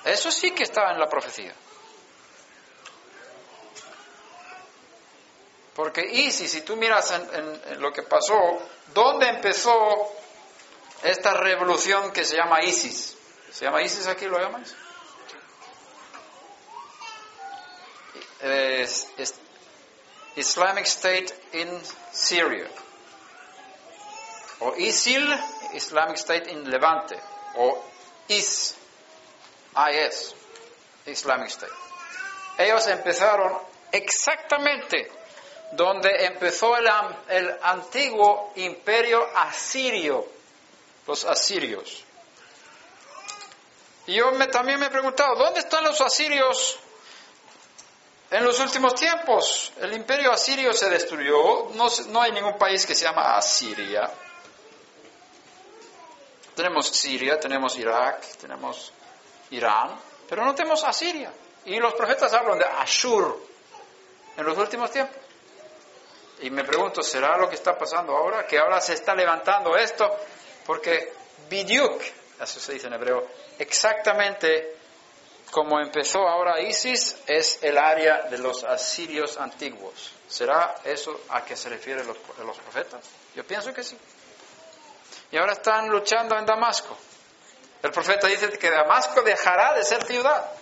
eso 0.04 0.30
sí 0.30 0.52
que 0.52 0.62
está 0.62 0.92
en 0.92 1.00
la 1.00 1.08
profecía. 1.08 1.52
Porque 5.74 6.02
ISIS, 6.02 6.52
si 6.52 6.60
tú 6.62 6.76
miras 6.76 7.10
en, 7.10 7.80
lo 7.82 7.92
que 7.92 8.02
pasó, 8.02 8.34
¿dónde 8.94 9.28
empezó 9.28 10.14
esta 11.02 11.34
revolución 11.34 12.12
que 12.12 12.24
se 12.24 12.36
llama 12.36 12.62
ISIS? 12.62 13.16
¿Se 13.52 13.64
llama 13.64 13.82
ISIS 13.82 14.06
aquí? 14.06 14.26
¿Lo 14.26 14.38
llamáis? 14.38 14.74
Islamic 20.36 20.86
State 20.86 21.32
in 21.52 21.68
Syria, 22.12 22.68
o 24.60 24.74
ISIL, 24.76 25.26
Islamic 25.74 26.16
State 26.16 26.50
in 26.50 26.68
Levante, 26.70 27.18
o 27.56 27.82
IS, 28.28 28.74
IS, 29.76 30.34
Islamic 31.06 31.48
State. 31.48 31.72
Ellos 32.58 32.86
empezaron 32.86 33.58
exactamente 33.90 35.10
donde 35.72 36.26
empezó 36.26 36.76
el, 36.76 36.86
el 37.28 37.58
antiguo 37.62 38.52
imperio 38.56 39.26
asirio, 39.34 40.26
los 41.06 41.24
asirios. 41.24 42.04
Y 44.06 44.14
yo 44.14 44.32
me, 44.32 44.48
también 44.48 44.80
me 44.80 44.86
he 44.86 44.90
preguntado, 44.90 45.36
¿dónde 45.36 45.60
están 45.60 45.84
los 45.84 46.00
asirios 46.00 46.78
en 48.32 48.44
los 48.44 48.58
últimos 48.60 48.94
tiempos, 48.94 49.72
el 49.78 49.92
imperio 49.92 50.32
asirio 50.32 50.72
se 50.72 50.88
destruyó, 50.88 51.68
no, 51.74 52.22
hay 52.22 52.32
ningún 52.32 52.56
país 52.56 52.86
que 52.86 52.94
se 52.94 53.04
llama 53.04 53.36
Asiria. 53.36 54.10
tenemos 56.54 56.88
Siria, 56.88 57.38
tenemos 57.38 57.76
Irak, 57.76 58.24
tenemos 58.40 58.90
Irán, 59.50 60.00
pero 60.26 60.46
no 60.46 60.54
tenemos 60.54 60.82
a 60.82 60.94
Siria. 60.94 61.30
Y 61.66 61.78
los 61.78 61.92
profetas 61.92 62.32
hablan 62.32 62.58
de 62.58 62.64
Ashur 62.64 63.38
en 64.34 64.46
los 64.46 64.56
últimos 64.56 64.90
tiempos. 64.90 65.16
Y 66.40 66.50
me 66.50 66.64
pregunto, 66.64 67.02
¿será 67.02 67.36
lo 67.36 67.50
que 67.50 67.56
está 67.56 67.76
pasando 67.76 68.16
ahora? 68.16 68.46
Que 68.46 68.58
ahora 68.58 68.80
se 68.80 68.94
está 68.94 69.14
levantando 69.14 69.76
esto, 69.76 70.10
porque 70.64 71.12
Bidyuk, 71.50 72.02
eso 72.40 72.58
se 72.58 72.72
dice 72.72 72.86
en 72.86 72.94
hebreo, 72.94 73.26
exactamente 73.58 74.81
como 75.52 75.78
empezó 75.78 76.26
ahora 76.26 76.62
ISIS, 76.62 77.14
es 77.26 77.62
el 77.62 77.76
área 77.76 78.22
de 78.22 78.38
los 78.38 78.64
asirios 78.64 79.36
antiguos. 79.36 80.10
¿Será 80.26 80.76
eso 80.82 81.20
a 81.28 81.44
que 81.44 81.56
se 81.56 81.68
refieren 81.68 82.06
los, 82.06 82.16
los 82.38 82.56
profetas? 82.56 83.04
Yo 83.34 83.46
pienso 83.46 83.72
que 83.74 83.84
sí. 83.84 83.96
Y 85.30 85.36
ahora 85.36 85.52
están 85.52 85.90
luchando 85.90 86.38
en 86.38 86.46
Damasco. 86.46 86.96
El 87.82 87.90
profeta 87.90 88.28
dice 88.28 88.48
que 88.58 88.70
Damasco 88.70 89.20
dejará 89.20 89.74
de 89.74 89.84
ser 89.84 90.02
ciudad. 90.04 90.52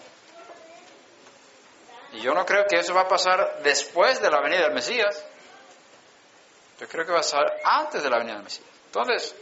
Y 2.12 2.22
yo 2.22 2.34
no 2.34 2.44
creo 2.44 2.64
que 2.66 2.80
eso 2.80 2.92
va 2.92 3.02
a 3.02 3.08
pasar 3.08 3.60
después 3.62 4.20
de 4.20 4.28
la 4.28 4.40
venida 4.40 4.62
del 4.62 4.74
Mesías. 4.74 5.24
Yo 6.80 6.88
creo 6.88 7.06
que 7.06 7.12
va 7.12 7.18
a 7.18 7.22
pasar 7.22 7.60
antes 7.62 8.02
de 8.02 8.10
la 8.10 8.18
venida 8.18 8.34
del 8.34 8.42
Mesías. 8.42 8.66
Entonces, 8.86 9.36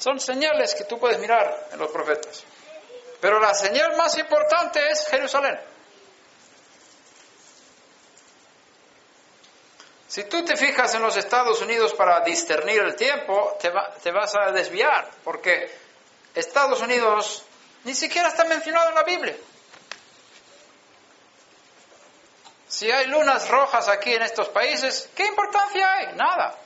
son 0.00 0.18
señales 0.18 0.74
que 0.74 0.82
tú 0.82 0.98
puedes 0.98 1.20
mirar 1.20 1.68
en 1.70 1.78
los 1.78 1.92
profetas. 1.92 2.42
Pero 3.20 3.38
la 3.40 3.54
señal 3.54 3.96
más 3.96 4.16
importante 4.18 4.80
es 4.90 5.06
Jerusalén. 5.08 5.58
Si 10.08 10.24
tú 10.24 10.44
te 10.44 10.56
fijas 10.56 10.92
en 10.94 11.02
los 11.02 11.16
Estados 11.16 11.60
Unidos 11.60 11.94
para 11.94 12.20
discernir 12.22 12.80
el 12.82 12.96
tiempo, 12.96 13.56
te, 13.60 13.70
va- 13.70 13.92
te 14.02 14.10
vas 14.10 14.34
a 14.34 14.50
desviar, 14.50 15.08
porque 15.22 15.70
Estados 16.34 16.80
Unidos 16.80 17.44
ni 17.84 17.94
siquiera 17.94 18.28
está 18.28 18.44
mencionado 18.44 18.88
en 18.88 18.94
la 18.96 19.04
Biblia. 19.04 19.36
Si 22.66 22.90
hay 22.90 23.06
lunas 23.06 23.48
rojas 23.48 23.88
aquí 23.88 24.12
en 24.14 24.22
estos 24.22 24.48
países, 24.48 25.08
¿qué 25.14 25.26
importancia 25.26 25.92
hay? 25.92 26.06
Nada. 26.16 26.56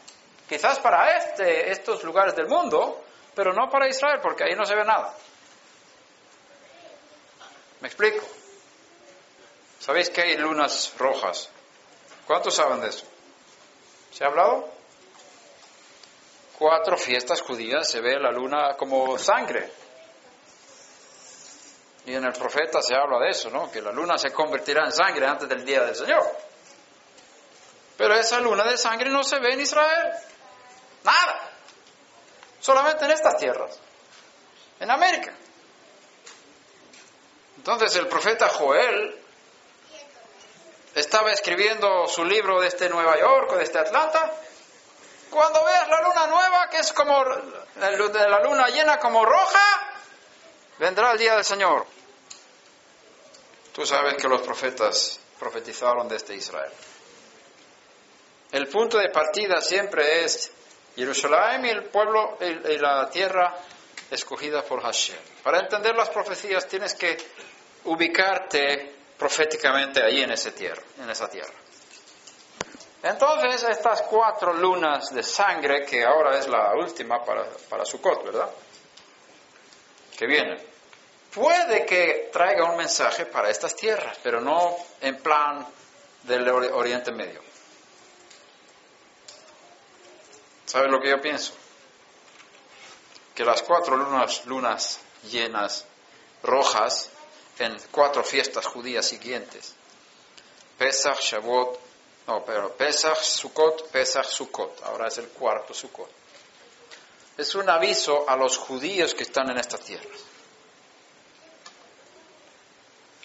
Quizás 0.48 0.78
para 0.78 1.16
este, 1.16 1.70
estos 1.70 2.02
lugares 2.02 2.34
del 2.36 2.46
mundo, 2.46 3.04
pero 3.34 3.52
no 3.52 3.68
para 3.70 3.88
Israel, 3.88 4.20
porque 4.22 4.44
ahí 4.44 4.54
no 4.54 4.64
se 4.64 4.74
ve 4.74 4.84
nada. 4.84 5.14
¿Me 7.80 7.88
explico? 7.88 8.24
¿Sabéis 9.80 10.10
que 10.10 10.22
hay 10.22 10.36
lunas 10.36 10.92
rojas? 10.96 11.50
¿Cuántos 12.26 12.54
saben 12.54 12.80
de 12.80 12.88
eso? 12.88 13.04
¿Se 14.12 14.24
ha 14.24 14.28
hablado? 14.28 14.68
Cuatro 16.58 16.96
fiestas 16.96 17.42
judías 17.42 17.90
se 17.90 18.00
ve 18.00 18.18
la 18.18 18.30
luna 18.30 18.76
como 18.76 19.18
sangre. 19.18 19.70
Y 22.06 22.14
en 22.14 22.24
el 22.24 22.32
profeta 22.32 22.80
se 22.80 22.94
habla 22.94 23.18
de 23.18 23.30
eso, 23.30 23.50
¿no? 23.50 23.70
Que 23.70 23.82
la 23.82 23.90
luna 23.90 24.16
se 24.18 24.30
convertirá 24.30 24.84
en 24.84 24.92
sangre 24.92 25.26
antes 25.26 25.48
del 25.48 25.64
día 25.64 25.82
del 25.82 25.96
Señor. 25.96 26.24
Pero 27.96 28.14
esa 28.14 28.40
luna 28.40 28.64
de 28.64 28.76
sangre 28.76 29.10
no 29.10 29.22
se 29.22 29.38
ve 29.38 29.54
en 29.54 29.60
Israel. 29.60 30.12
Nada. 31.02 31.50
Solamente 32.60 33.04
en 33.04 33.10
estas 33.10 33.36
tierras. 33.36 33.78
En 34.80 34.90
América. 34.90 35.32
Entonces 37.64 37.96
el 37.96 38.08
profeta 38.08 38.50
Joel 38.50 39.18
estaba 40.94 41.32
escribiendo 41.32 42.06
su 42.06 42.22
libro 42.22 42.60
desde 42.60 42.90
Nueva 42.90 43.18
York 43.18 43.52
o 43.52 43.56
desde 43.56 43.78
Atlanta. 43.78 44.34
Cuando 45.30 45.64
veas 45.64 45.88
la 45.88 46.02
luna 46.02 46.26
nueva, 46.26 46.68
que 46.68 46.80
es 46.80 46.92
como 46.92 47.24
la 47.24 48.40
luna 48.42 48.68
llena 48.68 48.98
como 48.98 49.24
roja, 49.24 49.96
vendrá 50.78 51.12
el 51.12 51.18
día 51.18 51.36
del 51.36 51.44
Señor. 51.46 51.86
Tú 53.72 53.86
sabes 53.86 54.16
que 54.20 54.28
los 54.28 54.42
profetas 54.42 55.18
profetizaron 55.38 56.06
desde 56.06 56.34
Israel. 56.34 56.70
El 58.52 58.68
punto 58.68 58.98
de 58.98 59.08
partida 59.08 59.62
siempre 59.62 60.22
es 60.26 60.52
Jerusalén 60.96 61.64
y 61.64 61.70
el 61.70 61.84
pueblo 61.84 62.36
y 62.42 62.76
la 62.76 63.08
tierra 63.08 63.54
escogida 64.10 64.62
por 64.62 64.82
Hashem. 64.82 65.16
Para 65.42 65.60
entender 65.60 65.96
las 65.96 66.10
profecías 66.10 66.68
tienes 66.68 66.94
que 66.94 67.16
ubicarte 67.84 68.94
proféticamente 69.18 70.02
ahí 70.02 70.22
en, 70.22 70.32
ese 70.32 70.52
tierra, 70.52 70.82
en 71.00 71.10
esa 71.10 71.28
tierra. 71.28 71.54
Entonces, 73.02 73.62
estas 73.64 74.02
cuatro 74.02 74.52
lunas 74.54 75.14
de 75.14 75.22
sangre, 75.22 75.84
que 75.84 76.04
ahora 76.04 76.38
es 76.38 76.48
la 76.48 76.72
última 76.74 77.22
para, 77.22 77.44
para 77.68 77.84
Sukkot, 77.84 78.24
¿verdad? 78.24 78.48
Que 80.16 80.26
vienen. 80.26 80.58
Puede 81.34 81.84
que 81.84 82.30
traiga 82.32 82.64
un 82.70 82.76
mensaje 82.76 83.26
para 83.26 83.50
estas 83.50 83.74
tierras, 83.74 84.16
pero 84.22 84.40
no 84.40 84.76
en 85.00 85.16
plan 85.16 85.66
del 86.22 86.48
Oriente 86.48 87.12
Medio. 87.12 87.42
¿Sabes 90.64 90.90
lo 90.90 91.00
que 91.00 91.10
yo 91.10 91.20
pienso? 91.20 91.52
Que 93.34 93.44
las 93.44 93.62
cuatro 93.62 93.96
lunas, 93.96 94.46
lunas 94.46 95.00
llenas, 95.24 95.84
rojas, 96.42 97.10
en 97.58 97.76
cuatro 97.90 98.22
fiestas 98.24 98.66
judías 98.66 99.06
siguientes. 99.06 99.74
Pesach, 100.78 101.20
Shavuot, 101.20 101.78
no, 102.26 102.44
pero 102.44 102.72
Pesach, 102.72 103.18
Sukkot, 103.18 103.90
Pesach, 103.90 104.26
Sukkot. 104.26 104.82
Ahora 104.84 105.08
es 105.08 105.18
el 105.18 105.28
cuarto 105.28 105.74
Sukkot. 105.74 106.10
Es 107.36 107.54
un 107.54 107.68
aviso 107.68 108.28
a 108.28 108.36
los 108.36 108.56
judíos 108.56 109.14
que 109.14 109.24
están 109.24 109.50
en 109.50 109.58
estas 109.58 109.80
tierras. 109.80 110.20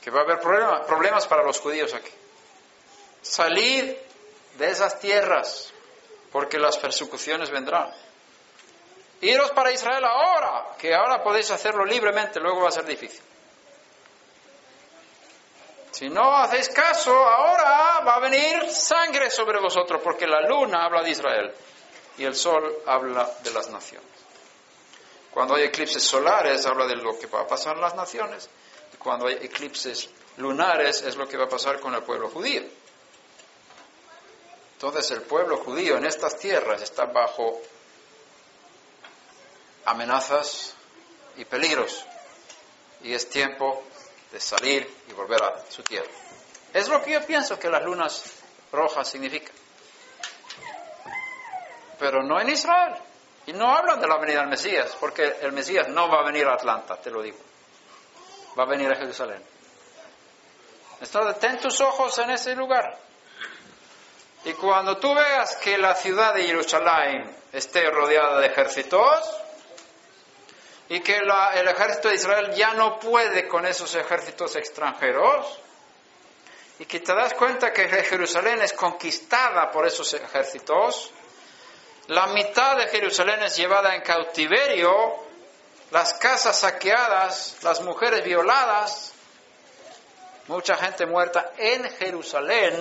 Que 0.02 0.10
va 0.10 0.22
a 0.22 0.24
haber 0.24 0.40
problemas, 0.40 0.86
problemas 0.86 1.28
para 1.28 1.44
los 1.44 1.60
judíos 1.60 1.94
aquí. 1.94 2.12
Salid 3.22 3.94
de 4.58 4.70
esas 4.70 5.00
tierras, 5.00 5.72
porque 6.32 6.58
las 6.58 6.78
persecuciones 6.78 7.50
vendrán. 7.50 7.94
Iros 9.22 9.52
para 9.52 9.72
Israel 9.72 10.04
ahora, 10.06 10.76
que 10.78 10.94
ahora 10.94 11.22
podéis 11.24 11.52
hacerlo 11.52 11.86
libremente, 11.86 12.40
luego 12.40 12.62
va 12.62 12.70
a 12.70 12.72
ser 12.72 12.86
difícil. 12.86 13.22
Si 16.00 16.10
no 16.10 16.34
hacéis 16.38 16.70
caso, 16.70 17.12
ahora 17.14 18.00
va 18.08 18.16
a 18.16 18.20
venir 18.22 18.72
sangre 18.72 19.30
sobre 19.30 19.60
vosotros, 19.60 20.00
porque 20.02 20.26
la 20.26 20.39
luna 20.47 20.86
habla 20.86 21.04
de 21.04 21.10
Israel 21.10 21.54
y 22.18 22.24
el 22.24 22.36
sol 22.36 22.84
habla 22.86 23.30
de 23.43 23.52
las 23.52 23.70
naciones. 23.70 24.08
Cuando 25.30 25.56
hay 25.56 25.64
eclipses 25.64 26.02
solares, 26.02 26.66
habla 26.66 26.88
de 26.88 26.95
lo 26.95 27.20
que 27.20 27.28
va 27.28 27.41
a 27.41 27.47
pasar 27.47 27.76
en 27.76 27.82
las 27.82 27.95
naciones. 27.95 28.50
Y 28.93 28.95
cuando 28.95 29.28
hay 29.28 29.39
eclipses 29.41 30.10
lunares, 30.38 31.02
es 31.02 31.18
lo 31.18 31.28
que 31.28 31.36
va 31.36 31.43
a 31.43 31.50
pasar 31.50 31.82
con 31.82 31.93
el 31.93 32.02
pueblo 32.04 32.30
judío. 32.30 32.64
Entonces, 34.76 35.12
el 35.12 35.24
pueblo 35.24 35.58
judío 35.58 35.97
en 35.97 36.06
estas 36.06 36.39
tierras 36.39 36.82
está 36.82 37.08
bajo 37.08 37.62
amenazas 39.84 40.76
y 41.36 41.43
peligros. 41.43 42.06
Y 43.04 43.14
es 43.14 43.30
tiempo 43.30 43.84
de 44.32 44.40
salir 44.40 45.04
y 45.08 45.14
volver 45.14 45.42
a 45.44 45.64
su 45.70 45.84
tierra. 45.84 46.10
Es 46.74 46.88
lo 46.88 47.02
que 47.02 47.12
yo 47.12 47.26
pienso 47.26 47.58
que 47.58 47.70
las 47.70 47.84
lunas 47.84 48.24
rojas 48.72 49.08
significan. 49.10 49.56
Pero 51.98 52.24
no 52.24 52.40
en 52.40 52.50
Israel. 52.50 52.96
Y 53.48 53.54
no 53.54 53.76
hablan 53.76 54.00
de 54.00 54.08
la 54.08 54.18
venida 54.18 54.42
del 54.42 54.50
Mesías, 54.50 54.96
porque 55.00 55.38
el 55.42 55.52
Mesías 55.52 55.88
no 55.88 56.08
va 56.08 56.20
a 56.20 56.26
venir 56.26 56.46
a 56.46 56.54
Atlanta, 56.54 56.98
te 56.98 57.10
lo 57.10 57.22
digo. 57.22 57.38
Va 58.58 58.64
a 58.64 58.68
venir 58.68 58.92
a 58.92 58.96
Jerusalén. 58.96 59.44
Entonces, 61.02 61.40
ten 61.40 61.60
tus 61.60 61.82
ojos 61.82 62.18
en 62.20 62.30
ese 62.30 62.56
lugar. 62.56 62.96
Y 64.46 64.54
cuando 64.54 64.98
tú 64.98 65.14
veas 65.16 65.56
que 65.58 65.78
la 65.78 65.96
ciudad 65.96 66.34
de 66.34 66.44
Jerusalén 66.44 67.36
esté 67.52 67.90
rodeada 67.90 68.40
de 68.40 68.48
ejércitos, 68.48 69.20
y 70.90 71.02
que 71.02 71.18
el 71.18 71.68
ejército 71.68 72.10
de 72.10 72.16
Israel 72.16 72.52
ya 72.56 72.74
no 72.74 73.00
puede 73.00 73.48
con 73.48 73.66
esos 73.66 73.94
ejércitos 73.94 74.56
extranjeros, 74.56 75.60
y 76.80 76.86
que 76.86 77.00
te 77.00 77.14
das 77.14 77.34
cuenta 77.36 77.72
que 77.72 77.88
Jerusalén 77.88 78.62
es 78.62 78.74
conquistada 78.74 79.70
por 79.70 79.86
esos 79.86 80.12
ejércitos, 80.14 81.12
la 82.08 82.26
mitad 82.28 82.76
de 82.78 82.88
Jerusalén 82.88 83.44
es 83.44 83.56
llevada 83.56 83.96
en 83.96 84.02
cautiverio, 84.02 85.28
las 85.92 86.16
casas 86.16 86.60
saqueadas, 86.60 87.58
las 87.62 87.82
mujeres 87.82 88.24
violadas, 88.24 89.14
mucha 90.48 90.76
gente 90.76 91.06
muerta 91.06 91.52
en 91.58 91.84
Jerusalén, 91.98 92.74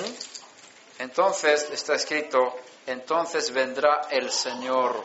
entonces 0.98 1.68
está 1.70 1.94
escrito, 1.94 2.56
entonces 2.86 3.52
vendrá 3.52 4.06
el 4.10 4.30
Señor 4.30 5.04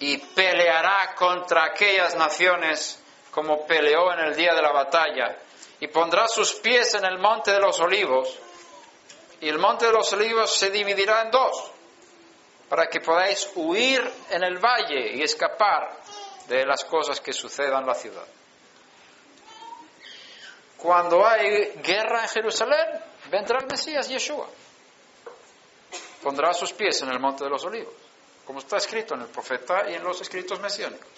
y 0.00 0.18
peleará 0.18 1.14
contra 1.14 1.64
aquellas 1.64 2.14
naciones 2.16 3.00
como 3.30 3.66
peleó 3.66 4.12
en 4.12 4.20
el 4.20 4.36
día 4.36 4.54
de 4.54 4.62
la 4.62 4.70
batalla, 4.70 5.36
y 5.80 5.88
pondrá 5.88 6.28
sus 6.28 6.54
pies 6.54 6.94
en 6.94 7.04
el 7.04 7.18
monte 7.18 7.50
de 7.50 7.58
los 7.58 7.80
olivos, 7.80 8.38
y 9.40 9.48
el 9.48 9.58
monte 9.58 9.86
de 9.86 9.92
los 9.92 10.12
olivos 10.12 10.56
se 10.56 10.70
dividirá 10.70 11.22
en 11.22 11.30
dos, 11.32 11.70
para 12.68 12.86
que 12.86 13.00
podáis 13.00 13.50
huir 13.56 14.08
en 14.30 14.44
el 14.44 14.58
valle 14.58 15.16
y 15.16 15.22
escapar, 15.22 15.96
de 16.46 16.64
las 16.66 16.84
cosas 16.84 17.20
que 17.20 17.32
sucedan 17.32 17.80
en 17.80 17.86
la 17.86 17.94
ciudad. 17.94 18.26
Cuando 20.76 21.26
hay 21.26 21.72
guerra 21.82 22.22
en 22.22 22.28
Jerusalén, 22.28 23.00
vendrá 23.30 23.58
el 23.60 23.66
Mesías 23.66 24.08
Yeshua. 24.08 24.46
Pondrá 26.22 26.52
sus 26.52 26.72
pies 26.72 27.00
en 27.02 27.08
el 27.10 27.18
monte 27.18 27.44
de 27.44 27.50
los 27.50 27.64
olivos, 27.64 27.94
como 28.44 28.58
está 28.58 28.76
escrito 28.76 29.14
en 29.14 29.22
el 29.22 29.28
profeta 29.28 29.88
y 29.90 29.94
en 29.94 30.04
los 30.04 30.20
escritos 30.20 30.60
mesiánicos. 30.60 31.08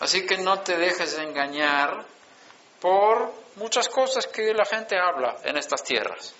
Así 0.00 0.24
que 0.26 0.38
no 0.38 0.60
te 0.60 0.76
dejes 0.76 1.18
engañar 1.18 2.04
por 2.80 3.32
muchas 3.56 3.88
cosas 3.88 4.26
que 4.26 4.54
la 4.54 4.64
gente 4.64 4.98
habla 4.98 5.36
en 5.44 5.56
estas 5.56 5.82
tierras, 5.82 6.34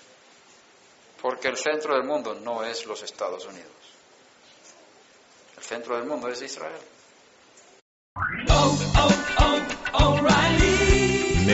porque 1.21 1.47
el 1.47 1.57
centro 1.57 1.93
del 1.93 2.03
mundo 2.03 2.33
no 2.33 2.63
es 2.63 2.85
los 2.85 3.03
Estados 3.03 3.45
Unidos. 3.45 3.69
El 5.57 5.63
centro 5.63 5.95
del 5.95 6.05
mundo 6.05 6.27
es 6.27 6.41
Israel. 6.41 6.81